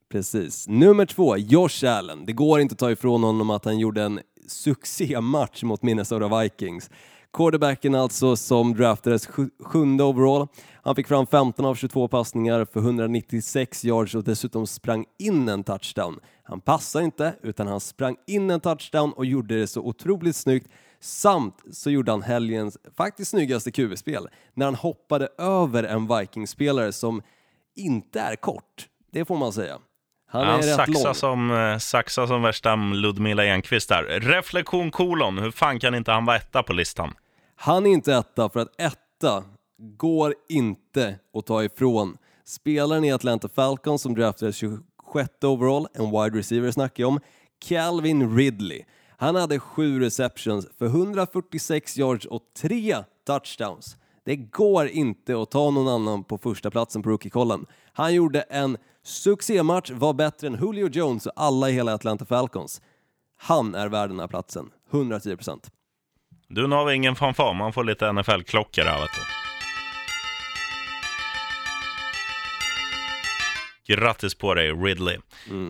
Precis. 0.08 0.68
Nummer 0.68 1.06
två, 1.06 1.36
Josh 1.36 1.84
Allen. 1.86 2.26
Det 2.26 2.32
går 2.32 2.60
inte 2.60 2.72
att 2.72 2.78
ta 2.78 2.90
ifrån 2.90 3.22
honom 3.22 3.50
att 3.50 3.64
han 3.64 3.78
gjorde 3.78 4.02
en 4.02 4.20
succématch 4.46 5.62
mot 5.62 5.82
Minnesota 5.82 6.42
Vikings. 6.42 6.90
Quarterbacken 7.32 7.94
alltså 7.94 8.36
som 8.36 8.74
draftades 8.74 9.28
sjunde 9.64 10.04
overall. 10.04 10.48
Han 10.82 10.94
fick 10.94 11.08
fram 11.08 11.26
15 11.26 11.64
av 11.64 11.74
22 11.74 12.08
passningar 12.08 12.64
för 12.64 12.80
196 12.80 13.84
yards 13.84 14.14
och 14.14 14.24
dessutom 14.24 14.66
sprang 14.66 15.04
in 15.18 15.48
en 15.48 15.64
touchdown. 15.64 16.20
Han 16.42 16.60
passade 16.60 17.04
inte, 17.04 17.34
utan 17.42 17.66
han 17.66 17.80
sprang 17.80 18.16
in 18.26 18.50
en 18.50 18.60
touchdown 18.60 19.12
och 19.12 19.26
gjorde 19.26 19.60
det 19.60 19.66
så 19.66 19.80
otroligt 19.80 20.36
snyggt. 20.36 20.68
Samt 21.00 21.62
så 21.72 21.90
gjorde 21.90 22.10
han 22.10 22.22
helgens 22.22 22.78
faktiskt 22.96 23.30
snyggaste 23.30 23.70
QB-spel 23.70 24.28
när 24.54 24.64
han 24.64 24.74
hoppade 24.74 25.28
över 25.38 25.84
en 25.84 26.06
Vikings-spelare 26.06 26.92
som 26.92 27.22
inte 27.76 28.20
är 28.20 28.36
kort. 28.36 28.88
Det 29.12 29.24
får 29.24 29.36
man 29.36 29.52
säga. 29.52 29.78
Han 30.30 30.42
är 30.42 30.46
Han 30.46 30.62
saxar 30.62 31.12
som, 31.12 31.50
eh, 31.50 31.78
saxar 31.78 32.26
som 32.26 32.42
värsta 32.42 32.76
Ludmila 32.76 33.44
Enqvist 33.44 33.88
där. 33.88 34.20
Reflektion 34.20 34.90
kolon, 34.90 35.38
hur 35.38 35.50
fan 35.50 35.80
kan 35.80 35.94
inte 35.94 36.12
han 36.12 36.24
vara 36.24 36.36
etta 36.36 36.62
på 36.62 36.72
listan? 36.72 37.14
Han 37.56 37.86
är 37.86 37.90
inte 37.90 38.14
etta 38.14 38.48
för 38.48 38.60
att 38.60 38.80
etta 38.80 39.44
går 39.78 40.34
inte 40.48 41.18
att 41.38 41.46
ta 41.46 41.64
ifrån 41.64 42.16
spelaren 42.44 43.04
i 43.04 43.12
Atlanta 43.12 43.48
Falcons 43.48 44.02
som 44.02 44.14
draftades 44.14 44.56
27 44.56 44.82
sjätte 45.08 45.46
overall, 45.46 45.86
en 45.94 46.10
wide 46.10 46.38
receiver 46.38 46.70
snackar 46.70 47.02
jag 47.02 47.08
om, 47.08 47.20
Calvin 47.68 48.36
Ridley. 48.36 48.82
Han 49.16 49.36
hade 49.36 49.58
sju 49.58 50.00
receptions 50.00 50.66
för 50.78 50.86
146 50.86 51.96
yards 51.96 52.26
och 52.26 52.42
tre 52.60 52.96
touchdowns. 53.26 53.96
Det 54.28 54.36
går 54.36 54.88
inte 54.88 55.42
att 55.42 55.50
ta 55.50 55.70
någon 55.70 55.88
annan 55.88 56.24
på 56.24 56.38
första 56.38 56.70
platsen 56.70 57.02
på 57.02 57.10
rookie-kollen. 57.10 57.66
Han 57.92 58.14
gjorde 58.14 58.40
en 58.40 58.76
succématch, 59.04 59.90
var 59.90 60.12
bättre 60.12 60.46
än 60.46 60.58
Julio 60.62 60.88
Jones 60.88 61.26
och 61.26 61.32
alla 61.36 61.70
i 61.70 61.72
hela 61.72 61.94
Atlanta 61.94 62.24
Falcons. 62.24 62.82
Han 63.38 63.74
är 63.74 63.88
värd 63.88 64.10
den 64.10 64.20
här 64.20 64.26
platsen, 64.26 64.70
110 64.92 65.36
procent. 65.36 65.70
Du, 66.48 66.66
nu 66.66 66.76
har 66.76 66.84
vi 66.84 66.94
ingen 66.94 67.16
fanfar. 67.16 67.54
Man 67.54 67.72
får 67.72 67.84
lite 67.84 68.12
NFL-klockor 68.12 68.84
här, 68.84 69.00
vet 69.00 69.10
du. 73.86 73.94
Grattis 73.94 74.34
på 74.34 74.54
dig, 74.54 74.72
Ridley. 74.72 75.18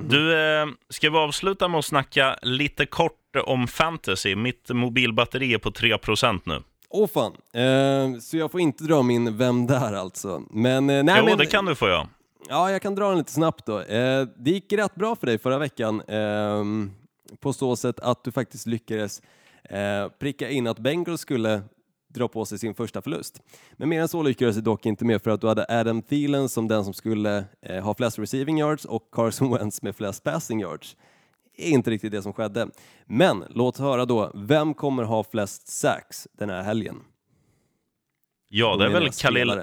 Du, 0.08 0.38
eh, 0.38 0.66
ska 0.88 1.10
vi 1.10 1.16
avsluta 1.16 1.68
med 1.68 1.78
att 1.78 1.84
snacka 1.84 2.38
lite 2.42 2.86
kort 2.86 3.36
om 3.44 3.68
fantasy? 3.68 4.36
Mitt 4.36 4.70
mobilbatteri 4.70 5.54
är 5.54 5.58
på 5.58 5.70
3% 5.70 6.40
nu. 6.44 6.62
Åh 6.90 7.06
fan, 7.06 7.32
eh, 7.52 8.20
så 8.20 8.36
jag 8.36 8.50
får 8.50 8.60
inte 8.60 8.84
dra 8.84 9.02
min 9.02 9.36
Vem 9.36 9.66
där 9.66 9.92
alltså. 9.92 10.42
Men, 10.50 10.90
eh, 10.90 11.02
nej, 11.02 11.14
jo, 11.18 11.24
men, 11.24 11.38
det 11.38 11.46
kan 11.46 11.64
du 11.64 11.74
få 11.74 11.88
göra. 11.88 12.08
Ja, 12.48 12.70
jag 12.70 12.82
kan 12.82 12.94
dra 12.94 13.08
den 13.08 13.18
lite 13.18 13.32
snabbt 13.32 13.66
då. 13.66 13.80
Eh, 13.80 14.26
det 14.36 14.50
gick 14.50 14.72
rätt 14.72 14.94
bra 14.94 15.16
för 15.16 15.26
dig 15.26 15.38
förra 15.38 15.58
veckan 15.58 16.02
ehm, 16.08 16.90
på 17.40 17.52
så 17.52 17.76
sätt 17.76 18.00
att 18.00 18.24
du 18.24 18.32
faktiskt 18.32 18.66
lyckades 18.66 19.22
eh, 19.64 20.08
pricka 20.18 20.50
in 20.50 20.66
att 20.66 20.78
Bengals 20.78 21.20
skulle 21.20 21.62
dra 22.08 22.28
på 22.28 22.44
sig 22.44 22.58
sin 22.58 22.74
första 22.74 23.02
förlust. 23.02 23.42
Men 23.72 23.88
mer 23.88 24.00
än 24.00 24.08
så 24.08 24.22
lyckades 24.22 24.56
du 24.56 24.62
dock 24.62 24.86
inte 24.86 25.04
med 25.04 25.22
för 25.22 25.30
att 25.30 25.40
du 25.40 25.48
hade 25.48 25.66
Adam 25.68 26.02
Thielen 26.02 26.48
som 26.48 26.68
den 26.68 26.84
som 26.84 26.94
skulle 26.94 27.44
eh, 27.62 27.84
ha 27.84 27.94
flest 27.94 28.18
receiving 28.18 28.58
yards 28.58 28.84
och 28.84 29.08
Carson 29.12 29.50
Wentz 29.58 29.82
med 29.82 29.96
flest 29.96 30.24
passing 30.24 30.60
yards. 30.60 30.96
Är 31.58 31.70
inte 31.70 31.90
riktigt 31.90 32.12
det 32.12 32.22
som 32.22 32.32
skedde. 32.32 32.68
Men 33.06 33.44
låt 33.50 33.78
höra 33.78 34.04
då, 34.04 34.30
vem 34.34 34.74
kommer 34.74 35.02
ha 35.02 35.24
flest 35.24 35.68
sacks 35.68 36.28
den 36.32 36.50
här 36.50 36.62
helgen? 36.62 36.96
Ja, 38.48 38.76
det 38.76 38.84
är 38.84 38.90
väl 38.90 39.10
Khalil. 39.12 39.62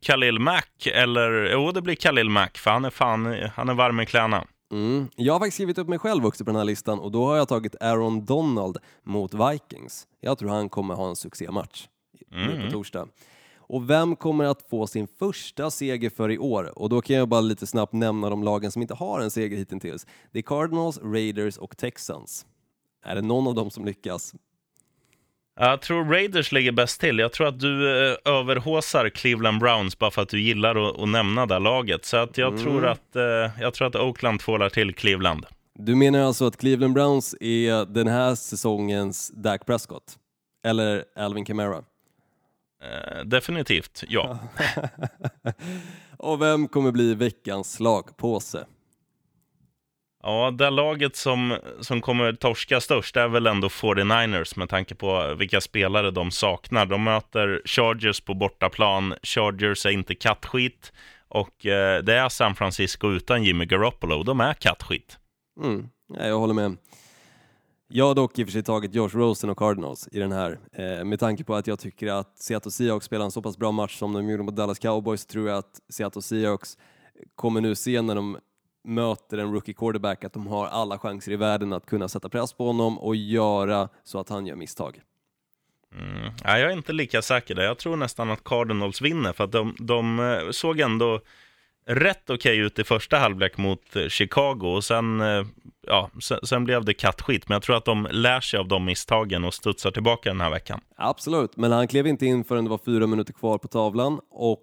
Khalil 0.00 0.38
Mack, 0.38 0.86
eller 0.86 1.52
jo, 1.52 1.72
det 1.72 1.82
blir 1.82 1.94
Khalil 1.94 2.28
Mack, 2.28 2.58
för 2.58 2.70
han 2.70 2.84
är 2.84 2.90
fan, 2.90 3.36
han 3.54 3.68
är 3.68 3.74
varm 3.74 4.00
i 4.00 4.06
kläderna. 4.06 4.46
Mm. 4.72 5.08
Jag 5.16 5.32
har 5.32 5.40
faktiskt 5.40 5.54
skrivit 5.54 5.78
upp 5.78 5.88
mig 5.88 5.98
själv 5.98 6.26
också 6.26 6.44
på 6.44 6.50
den 6.50 6.58
här 6.58 6.64
listan 6.64 6.98
och 6.98 7.12
då 7.12 7.26
har 7.26 7.36
jag 7.36 7.48
tagit 7.48 7.82
Aaron 7.82 8.24
Donald 8.24 8.78
mot 9.02 9.34
Vikings. 9.34 10.06
Jag 10.20 10.38
tror 10.38 10.50
han 10.50 10.68
kommer 10.68 10.94
ha 10.94 11.08
en 11.08 11.16
succématch 11.16 11.86
nu 12.30 12.64
på 12.64 12.72
torsdag. 12.72 13.08
Och 13.72 13.90
vem 13.90 14.16
kommer 14.16 14.44
att 14.44 14.62
få 14.70 14.86
sin 14.86 15.06
första 15.18 15.70
seger 15.70 16.10
för 16.10 16.30
i 16.30 16.38
år? 16.38 16.78
Och 16.78 16.88
då 16.88 17.00
kan 17.00 17.16
jag 17.16 17.28
bara 17.28 17.40
lite 17.40 17.66
snabbt 17.66 17.92
nämna 17.92 18.30
de 18.30 18.42
lagen 18.42 18.72
som 18.72 18.82
inte 18.82 18.94
har 18.94 19.20
en 19.20 19.30
seger 19.30 19.56
hittills. 19.56 20.06
Det 20.32 20.38
är 20.38 20.42
Cardinals, 20.42 20.98
Raiders 21.02 21.56
och 21.56 21.76
Texans. 21.76 22.46
Är 23.04 23.14
det 23.14 23.22
någon 23.22 23.46
av 23.46 23.54
dem 23.54 23.70
som 23.70 23.84
lyckas? 23.84 24.34
Jag 25.60 25.82
tror 25.82 26.04
Raiders 26.04 26.52
ligger 26.52 26.72
bäst 26.72 27.00
till. 27.00 27.18
Jag 27.18 27.32
tror 27.32 27.46
att 27.46 27.60
du 27.60 28.08
eh, 28.10 28.16
överhåsar 28.24 29.08
Cleveland 29.08 29.60
Browns 29.60 29.98
bara 29.98 30.10
för 30.10 30.22
att 30.22 30.28
du 30.28 30.40
gillar 30.40 30.88
att, 30.88 30.98
att 30.98 31.08
nämna 31.08 31.46
det 31.46 31.58
laget. 31.58 32.04
Så 32.04 32.16
att 32.16 32.38
jag, 32.38 32.58
tror 32.58 32.86
att, 32.86 33.16
eh, 33.16 33.22
jag 33.60 33.74
tror 33.74 33.88
att 33.88 33.96
Oakland 33.96 34.40
tvålar 34.40 34.68
till 34.68 34.94
Cleveland. 34.94 35.46
Du 35.74 35.94
menar 35.94 36.20
alltså 36.20 36.46
att 36.46 36.56
Cleveland 36.56 36.94
Browns 36.94 37.34
är 37.40 37.86
den 37.86 38.08
här 38.08 38.34
säsongens 38.34 39.32
Dak 39.34 39.66
Prescott? 39.66 40.18
Eller 40.64 41.04
Alvin 41.16 41.44
Kamara? 41.44 41.82
Eh, 42.82 43.24
definitivt, 43.24 44.04
ja. 44.08 44.38
Och 46.16 46.42
vem 46.42 46.68
kommer 46.68 46.92
bli 46.92 47.14
veckans 47.14 47.72
slagpåse? 47.72 48.64
Ja, 50.22 50.50
det 50.50 50.70
laget 50.70 51.16
som, 51.16 51.58
som 51.80 52.00
kommer 52.00 52.32
torska 52.32 52.80
störst 52.80 53.16
är 53.16 53.28
väl 53.28 53.46
ändå 53.46 53.68
49ers 53.68 54.58
med 54.58 54.68
tanke 54.68 54.94
på 54.94 55.34
vilka 55.34 55.60
spelare 55.60 56.10
de 56.10 56.30
saknar. 56.30 56.86
De 56.86 57.04
möter 57.04 57.62
Chargers 57.64 58.20
på 58.20 58.34
bortaplan. 58.34 59.14
Chargers 59.22 59.86
är 59.86 59.90
inte 59.90 60.14
kattskit 60.14 60.92
och 61.28 61.66
eh, 61.66 62.02
det 62.02 62.14
är 62.14 62.28
San 62.28 62.54
Francisco 62.54 63.10
utan 63.10 63.44
Jimmy 63.44 63.64
Garoppolo. 63.64 64.22
De 64.22 64.40
är 64.40 64.54
kattskit. 64.54 65.18
Mm, 65.62 65.88
ja, 66.18 66.26
jag 66.26 66.38
håller 66.38 66.54
med. 66.54 66.76
Jag 67.94 68.06
har 68.06 68.14
dock 68.14 68.38
i 68.38 68.42
och 68.42 68.46
för 68.46 68.52
sig 68.52 68.62
tagit 68.62 68.94
Josh 68.94 69.08
Rosen 69.08 69.50
och 69.50 69.58
Cardinals 69.58 70.08
i 70.12 70.18
den 70.18 70.32
här. 70.32 70.58
Eh, 70.72 71.04
med 71.04 71.20
tanke 71.20 71.44
på 71.44 71.54
att 71.54 71.66
jag 71.66 71.78
tycker 71.78 72.06
att 72.06 72.38
Seattle 72.38 72.70
Seahawks 72.70 73.06
spelar 73.06 73.24
en 73.24 73.30
så 73.30 73.42
pass 73.42 73.58
bra 73.58 73.72
match 73.72 73.98
som 73.98 74.12
de 74.12 74.28
gjorde 74.28 74.42
mot 74.42 74.56
Dallas 74.56 74.78
Cowboys 74.78 75.26
tror 75.26 75.48
jag 75.48 75.58
att 75.58 75.80
Seattle 75.88 76.22
Seahawks 76.22 76.78
kommer 77.34 77.60
nu 77.60 77.74
se 77.74 78.02
när 78.02 78.14
de 78.14 78.38
möter 78.84 79.38
en 79.38 79.52
rookie 79.52 79.74
quarterback 79.74 80.24
att 80.24 80.32
de 80.32 80.46
har 80.46 80.66
alla 80.66 80.98
chanser 80.98 81.32
i 81.32 81.36
världen 81.36 81.72
att 81.72 81.86
kunna 81.86 82.08
sätta 82.08 82.28
press 82.28 82.52
på 82.52 82.66
honom 82.66 82.98
och 82.98 83.16
göra 83.16 83.88
så 84.04 84.18
att 84.18 84.28
han 84.28 84.46
gör 84.46 84.56
misstag. 84.56 85.00
Mm. 85.94 86.32
Ja, 86.44 86.58
jag 86.58 86.70
är 86.70 86.76
inte 86.76 86.92
lika 86.92 87.22
säker 87.22 87.54
där. 87.54 87.62
Jag 87.62 87.78
tror 87.78 87.96
nästan 87.96 88.30
att 88.30 88.44
Cardinals 88.44 89.02
vinner, 89.02 89.32
för 89.32 89.44
att 89.44 89.52
de, 89.52 89.76
de 89.78 90.20
eh, 90.20 90.50
såg 90.50 90.80
ändå 90.80 91.20
rätt 91.86 92.30
okej 92.30 92.58
ut 92.58 92.78
i 92.78 92.84
första 92.84 93.16
halvlek 93.16 93.58
mot 93.58 93.96
eh, 93.96 94.08
Chicago 94.08 94.74
och 94.76 94.84
sen, 94.84 95.20
eh, 95.20 95.46
ja, 95.86 96.10
sen, 96.22 96.38
sen 96.42 96.64
blev 96.64 96.84
det 96.84 96.94
kattskit. 96.94 97.48
Men 97.48 97.56
jag 97.56 97.62
tror 97.62 97.76
att 97.76 97.84
de 97.84 98.08
lär 98.10 98.40
sig 98.40 98.60
av 98.60 98.68
de 98.68 98.84
misstagen 98.84 99.44
och 99.44 99.54
studsar 99.54 99.90
tillbaka 99.90 100.28
den 100.30 100.40
här 100.40 100.50
veckan. 100.50 100.80
Absolut, 100.96 101.56
men 101.56 101.72
han 101.72 101.88
klev 101.88 102.06
inte 102.06 102.26
in 102.26 102.44
förrän 102.44 102.64
det 102.64 102.70
var 102.70 102.78
fyra 102.78 103.06
minuter 103.06 103.32
kvar 103.32 103.58
på 103.58 103.68
tavlan 103.68 104.20
och 104.30 104.62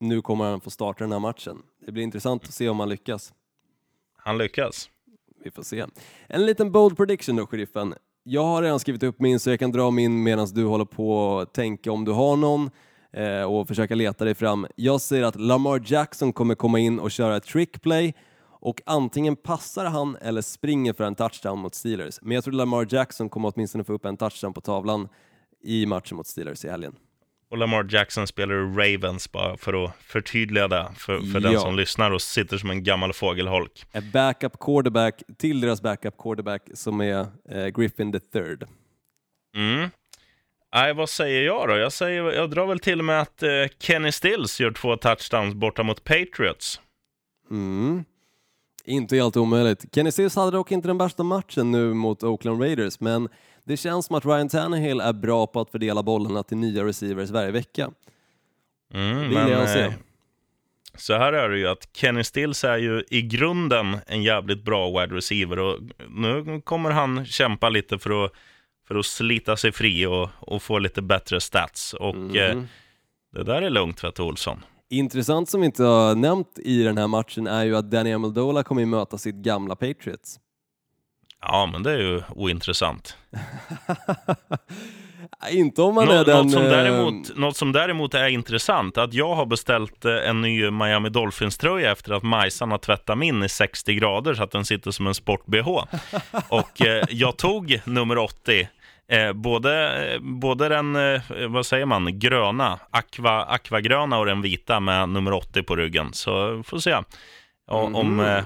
nu 0.00 0.22
kommer 0.22 0.44
han 0.44 0.60
få 0.60 0.70
starta 0.70 1.04
den 1.04 1.12
här 1.12 1.18
matchen. 1.18 1.58
Det 1.86 1.92
blir 1.92 2.02
intressant 2.02 2.44
att 2.44 2.54
se 2.54 2.68
om 2.68 2.80
han 2.80 2.88
lyckas. 2.88 3.32
Han 4.16 4.38
lyckas. 4.38 4.90
Vi 5.44 5.50
får 5.50 5.62
se. 5.62 5.84
En 6.26 6.46
liten 6.46 6.72
bold 6.72 6.96
prediction 6.96 7.36
då, 7.36 7.46
sheriffen. 7.46 7.94
Jag 8.22 8.44
har 8.44 8.62
redan 8.62 8.80
skrivit 8.80 9.02
upp 9.02 9.20
min 9.20 9.40
så 9.40 9.50
jag 9.50 9.58
kan 9.58 9.72
dra 9.72 9.90
min 9.90 10.22
medan 10.22 10.46
du 10.46 10.64
håller 10.64 10.84
på 10.84 11.38
att 11.38 11.54
tänka 11.54 11.92
om 11.92 12.04
du 12.04 12.12
har 12.12 12.36
någon 12.36 12.70
eh, 13.12 13.42
och 13.42 13.68
försöka 13.68 13.94
leta 13.94 14.24
dig 14.24 14.34
fram. 14.34 14.66
Jag 14.76 15.00
säger 15.00 15.24
att 15.24 15.36
Lamar 15.40 15.82
Jackson 15.84 16.32
kommer 16.32 16.54
komma 16.54 16.78
in 16.78 16.98
och 17.00 17.10
köra 17.10 17.36
ett 17.36 17.44
trick 17.44 17.82
play 17.82 18.14
och 18.60 18.80
antingen 18.86 19.36
passar 19.36 19.84
han 19.84 20.16
eller 20.16 20.42
springer 20.42 20.92
för 20.92 21.04
en 21.04 21.14
touchdown 21.14 21.58
mot 21.58 21.74
Steelers. 21.74 22.18
Men 22.22 22.34
jag 22.34 22.44
tror 22.44 22.54
Lamar 22.54 22.86
Jackson 22.90 23.28
kommer 23.28 23.52
åtminstone 23.54 23.84
få 23.84 23.92
upp 23.92 24.04
en 24.04 24.16
touchdown 24.16 24.52
på 24.54 24.60
tavlan 24.60 25.08
i 25.64 25.86
matchen 25.86 26.16
mot 26.16 26.26
Steelers 26.26 26.64
i 26.64 26.68
helgen. 26.70 26.94
Och 27.50 27.58
Lamar 27.58 27.86
Jackson 27.90 28.26
spelar 28.26 28.54
Ravens, 28.54 29.32
bara 29.32 29.56
för 29.56 29.84
att 29.84 29.96
förtydliga 30.00 30.68
det 30.68 30.88
för, 30.96 31.18
för 31.32 31.40
den 31.40 31.52
Ja. 31.52 31.60
som 31.60 31.76
lyssnar 31.76 32.10
och 32.10 32.22
sitter 32.22 32.58
som 32.58 32.70
en 32.70 32.84
gammal 32.84 33.12
fågelholk. 33.12 33.84
Ett 33.92 34.12
backup 34.12 34.58
quarterback 34.60 35.22
till 35.38 35.60
deras 35.60 35.82
backup 35.82 36.18
quarterback 36.18 36.62
som 36.74 37.00
är 37.00 37.26
eh, 37.50 37.66
Griffin 37.66 38.12
the 38.12 38.20
third. 38.20 38.64
Mm. 39.56 39.90
Nej, 40.74 40.94
vad 40.94 41.08
säger 41.08 41.42
jag 41.42 41.68
då? 41.68 41.76
Jag, 41.76 41.92
säger, 41.92 42.22
jag 42.32 42.50
drar 42.50 42.66
väl 42.66 42.78
till 42.78 43.02
med 43.02 43.20
att 43.20 43.42
eh, 43.42 43.48
Kenny 43.80 44.12
Stills 44.12 44.60
gör 44.60 44.70
två 44.70 44.96
touchdowns 44.96 45.54
borta 45.54 45.82
mot 45.82 46.04
Patriots. 46.04 46.80
Mm. 47.50 48.04
Inte 48.84 49.16
helt 49.16 49.36
omöjligt. 49.36 49.84
Kenny 49.94 50.10
Stills 50.12 50.36
hade 50.36 50.50
dock 50.50 50.72
inte 50.72 50.88
den 50.88 50.98
värsta 50.98 51.22
matchen 51.22 51.70
nu 51.70 51.94
mot 51.94 52.22
Oakland 52.22 52.62
Raiders, 52.62 53.00
men 53.00 53.28
det 53.64 53.76
känns 53.76 54.06
som 54.06 54.16
att 54.16 54.26
Ryan 54.26 54.48
Tannehill 54.48 55.00
är 55.00 55.12
bra 55.12 55.46
på 55.46 55.60
att 55.60 55.70
fördela 55.70 56.02
bollarna 56.02 56.42
till 56.42 56.56
nya 56.56 56.84
receivers 56.84 57.30
varje 57.30 57.50
vecka. 57.50 57.90
Mm, 58.94 59.16
Det 59.18 59.24
gillar 59.26 59.48
jag 59.48 59.62
att 59.62 59.72
se. 59.72 59.80
eh, 59.82 59.92
så 60.94 61.14
här 61.18 61.32
är 61.32 61.48
det 61.48 61.58
ju 61.58 61.68
att 61.68 61.88
Kenny 61.96 62.24
Stills 62.24 62.64
är 62.64 62.78
ju 62.78 63.04
i 63.10 63.22
grunden 63.22 63.98
en 64.06 64.22
jävligt 64.22 64.64
bra 64.64 65.00
wide 65.00 65.16
receiver 65.16 65.58
och 65.58 65.78
nu 66.08 66.60
kommer 66.64 66.90
han 66.90 67.26
kämpa 67.26 67.68
lite 67.68 67.98
för 67.98 68.24
att, 68.24 68.32
för 68.88 68.94
att 68.94 69.06
slita 69.06 69.56
sig 69.56 69.72
fri 69.72 70.06
och, 70.06 70.28
och 70.40 70.62
få 70.62 70.78
lite 70.78 71.02
bättre 71.02 71.40
stats. 71.40 71.94
Och 71.94 72.36
eh, 72.36 72.62
det 73.32 73.44
där 73.44 73.62
är 73.62 73.70
lugnt 73.70 74.00
för 74.00 74.20
Olsson. 74.20 74.64
Intressant 74.90 75.48
som 75.48 75.60
vi 75.60 75.66
inte 75.66 75.84
har 75.84 76.14
nämnt 76.14 76.58
i 76.58 76.82
den 76.82 76.98
här 76.98 77.06
matchen 77.06 77.46
är 77.46 77.64
ju 77.64 77.76
att 77.76 77.90
Danny 77.90 78.12
Amendola 78.12 78.62
kommer 78.62 78.82
att 78.82 78.88
möta 78.88 79.18
sitt 79.18 79.34
gamla 79.34 79.76
Patriots. 79.76 80.40
Ja, 81.40 81.68
men 81.72 81.82
det 81.82 81.92
är 81.92 81.98
ju 81.98 82.22
ointressant. 82.34 83.16
inte 85.50 85.82
om 85.82 85.94
man 85.94 86.06
Nå- 86.06 86.12
är 86.12 86.24
den... 86.24 86.46
något, 86.46 86.52
som 86.52 86.62
eh, 86.62 86.70
däremot, 86.70 87.36
något 87.36 87.56
som 87.56 87.72
däremot 87.72 88.14
är 88.14 88.28
intressant, 88.28 88.98
att 88.98 89.14
jag 89.14 89.34
har 89.34 89.46
beställt 89.46 90.04
eh, 90.04 90.28
en 90.28 90.40
ny 90.40 90.70
Miami 90.70 91.08
Dolphins-tröja 91.08 91.92
efter 91.92 92.12
att 92.12 92.22
Majsan 92.22 92.70
har 92.70 92.78
tvättat 92.78 93.18
min 93.18 93.42
i 93.42 93.48
60 93.48 93.94
grader 93.94 94.34
så 94.34 94.42
att 94.42 94.50
den 94.50 94.64
sitter 94.64 94.90
som 94.90 95.06
en 95.06 95.14
sport-bh. 95.14 95.68
Och 96.48 96.86
eh, 96.86 97.04
jag 97.10 97.36
tog 97.36 97.80
nummer 97.84 98.18
80, 98.18 98.68
eh, 99.12 99.32
både, 99.32 100.04
eh, 100.14 100.20
både 100.20 100.68
den, 100.68 100.96
eh, 100.96 101.20
vad 101.48 101.66
säger 101.66 101.86
man, 101.86 102.18
gröna, 102.18 102.78
aqua, 102.90 103.44
aquagröna 103.44 104.18
och 104.18 104.26
den 104.26 104.42
vita 104.42 104.80
med 104.80 105.08
nummer 105.08 105.32
80 105.32 105.62
på 105.62 105.76
ryggen. 105.76 106.12
Så 106.12 106.62
får 106.62 106.78
se 106.78 106.94
om, 107.70 107.94
om, 107.94 108.20
eh, 108.20 108.44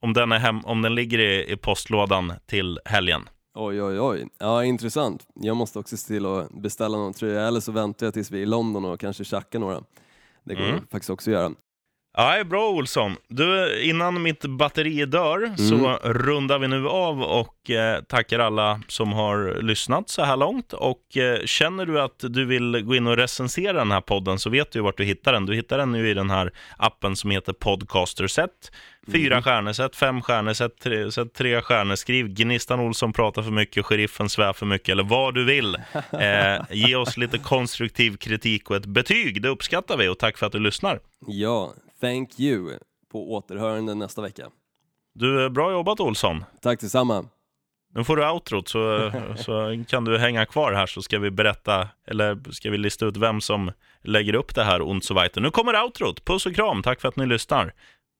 om, 0.00 0.12
den, 0.12 0.32
är 0.32 0.38
hem, 0.38 0.60
om 0.64 0.82
den 0.82 0.94
ligger 0.94 1.18
i, 1.18 1.52
i 1.52 1.56
postlådan 1.56 2.32
till 2.46 2.80
helgen. 2.84 3.28
Oj, 3.54 3.82
oj, 3.82 4.00
oj. 4.00 4.26
Ja, 4.38 4.64
intressant. 4.64 5.26
Jag 5.34 5.56
måste 5.56 5.78
också 5.78 5.96
se 5.96 6.06
till 6.06 6.26
att 6.26 6.62
beställa 6.62 6.96
någon 6.98 7.12
tröja, 7.12 7.46
eller 7.48 7.60
så 7.60 7.72
väntar 7.72 8.06
jag 8.06 8.14
tills 8.14 8.30
vi 8.30 8.38
är 8.38 8.42
i 8.42 8.46
London 8.46 8.84
och 8.84 9.00
kanske 9.00 9.24
tjackar 9.24 9.58
några. 9.58 9.80
Det 10.44 10.54
går 10.54 10.64
Mm. 10.64 10.86
faktiskt 10.90 11.10
också 11.10 11.30
att 11.30 11.34
göra. 11.34 11.50
Ja, 12.16 12.44
bra 12.44 12.68
Olsson. 12.68 13.16
Du, 13.28 13.80
innan 13.82 14.22
mitt 14.22 14.44
batteri 14.44 15.04
dör 15.04 15.54
så 15.56 15.98
rundar 16.02 16.58
vi 16.58 16.68
nu 16.68 16.88
av 16.88 17.22
och 17.22 17.70
eh, 17.70 18.02
tackar 18.02 18.38
alla 18.38 18.80
som 18.88 19.12
har 19.12 19.62
lyssnat 19.62 20.08
så 20.08 20.22
här 20.22 20.36
långt. 20.36 20.72
Och 20.72 21.16
eh, 21.16 21.44
känner 21.44 21.86
du 21.86 22.00
att 22.00 22.18
du 22.18 22.44
vill 22.44 22.82
gå 22.82 22.94
in 22.94 23.06
och 23.06 23.16
recensera 23.16 23.72
den 23.72 23.90
här 23.90 24.00
podden 24.00 24.38
så 24.38 24.50
vet 24.50 24.72
du 24.72 24.78
ju 24.78 24.82
vart 24.82 24.96
du 24.96 25.04
hittar 25.04 25.32
den. 25.32 25.46
Du 25.46 25.54
hittar 25.54 25.78
den 25.78 25.92
nu 25.92 26.10
i 26.10 26.14
den 26.14 26.30
här 26.30 26.52
appen 26.76 27.16
som 27.16 27.30
heter 27.30 27.52
Podcaster 27.52 28.26
Set. 28.26 28.50
Fyra 29.12 29.42
stjärnor, 29.42 29.72
sätt 29.72 29.96
fem 29.96 30.22
stjärnor, 30.22 30.52
sätt 30.52 30.72
tre, 30.82 31.12
sätt 31.12 31.34
tre 31.34 31.62
stjärnor. 31.62 31.94
Skriv 31.94 32.28
Gnistan 32.28 32.80
Olsson 32.80 33.12
pratar 33.12 33.42
för 33.42 33.50
mycket, 33.50 33.86
sheriffen 33.86 34.28
svär 34.28 34.52
för 34.52 34.66
mycket 34.66 34.88
eller 34.88 35.04
vad 35.04 35.34
du 35.34 35.44
vill. 35.44 35.76
Eh, 36.20 36.62
ge 36.70 36.96
oss 36.96 37.16
lite 37.16 37.38
konstruktiv 37.38 38.16
kritik 38.16 38.70
och 38.70 38.76
ett 38.76 38.86
betyg. 38.86 39.42
Det 39.42 39.48
uppskattar 39.48 39.96
vi 39.96 40.08
och 40.08 40.18
tack 40.18 40.38
för 40.38 40.46
att 40.46 40.52
du 40.52 40.58
lyssnar. 40.58 41.00
Ja, 41.26 41.72
thank 42.04 42.40
you. 42.40 42.78
På 43.12 43.32
återhörande 43.32 43.94
nästa 43.94 44.22
vecka. 44.22 44.50
Du, 45.14 45.50
bra 45.50 45.72
jobbat 45.72 46.00
Olsson. 46.00 46.44
Tack 46.62 46.80
detsamma. 46.80 47.24
Nu 47.94 48.04
får 48.04 48.16
du 48.16 48.30
outrot 48.30 48.68
så, 48.68 49.12
så 49.36 49.84
kan 49.88 50.04
du 50.04 50.18
hänga 50.18 50.46
kvar 50.46 50.72
här 50.72 50.86
så 50.86 51.02
ska 51.02 51.18
vi 51.18 51.30
berätta, 51.30 51.88
eller 52.06 52.52
ska 52.52 52.70
vi 52.70 52.78
lista 52.78 53.06
ut 53.06 53.16
vem 53.16 53.40
som 53.40 53.72
lägger 54.02 54.34
upp 54.34 54.54
det 54.54 54.64
här 54.64 54.80
und 54.80 55.04
so 55.04 55.14
weiter. 55.14 55.40
Nu 55.40 55.50
kommer 55.50 55.82
outrot. 55.82 56.24
Puss 56.24 56.46
och 56.46 56.54
kram. 56.54 56.82
Tack 56.82 57.00
för 57.00 57.08
att 57.08 57.16
ni 57.16 57.26
lyssnar. 57.26 57.72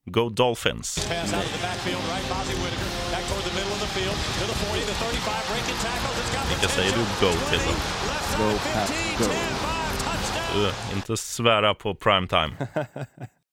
Go 0.07 0.29
Dolphins! 0.29 0.95
Pass 1.09 1.33
out 1.33 1.45
of 1.45 1.53
the 1.53 1.67
backfield, 1.67 2.05
right? 2.13 2.29
Bozzy 2.29 2.55
Whitaker. 2.63 2.91
Back 3.15 3.25
toward 3.29 3.45
the 3.49 3.55
middle 3.59 3.73
of 3.77 3.81
the 3.81 3.91
field. 3.97 4.17
To 4.41 4.45
the 4.53 4.57
40, 4.65 4.81
the 4.81 4.93
35, 4.93 5.35
breaking 5.51 5.79
tackles. 5.87 6.17
It's 6.21 6.33
got 6.37 6.45
Vilka 6.51 6.69
säger 6.69 6.93
du 6.99 7.03
go 7.27 7.33
till 7.51 7.61
då? 7.67 7.73
Go 8.39 8.51
Pack, 8.75 8.91
go. 9.19 9.25
Du, 10.55 10.97
inte 10.97 11.17
svära 11.17 11.75
på 11.75 11.95
primetime. 11.95 12.53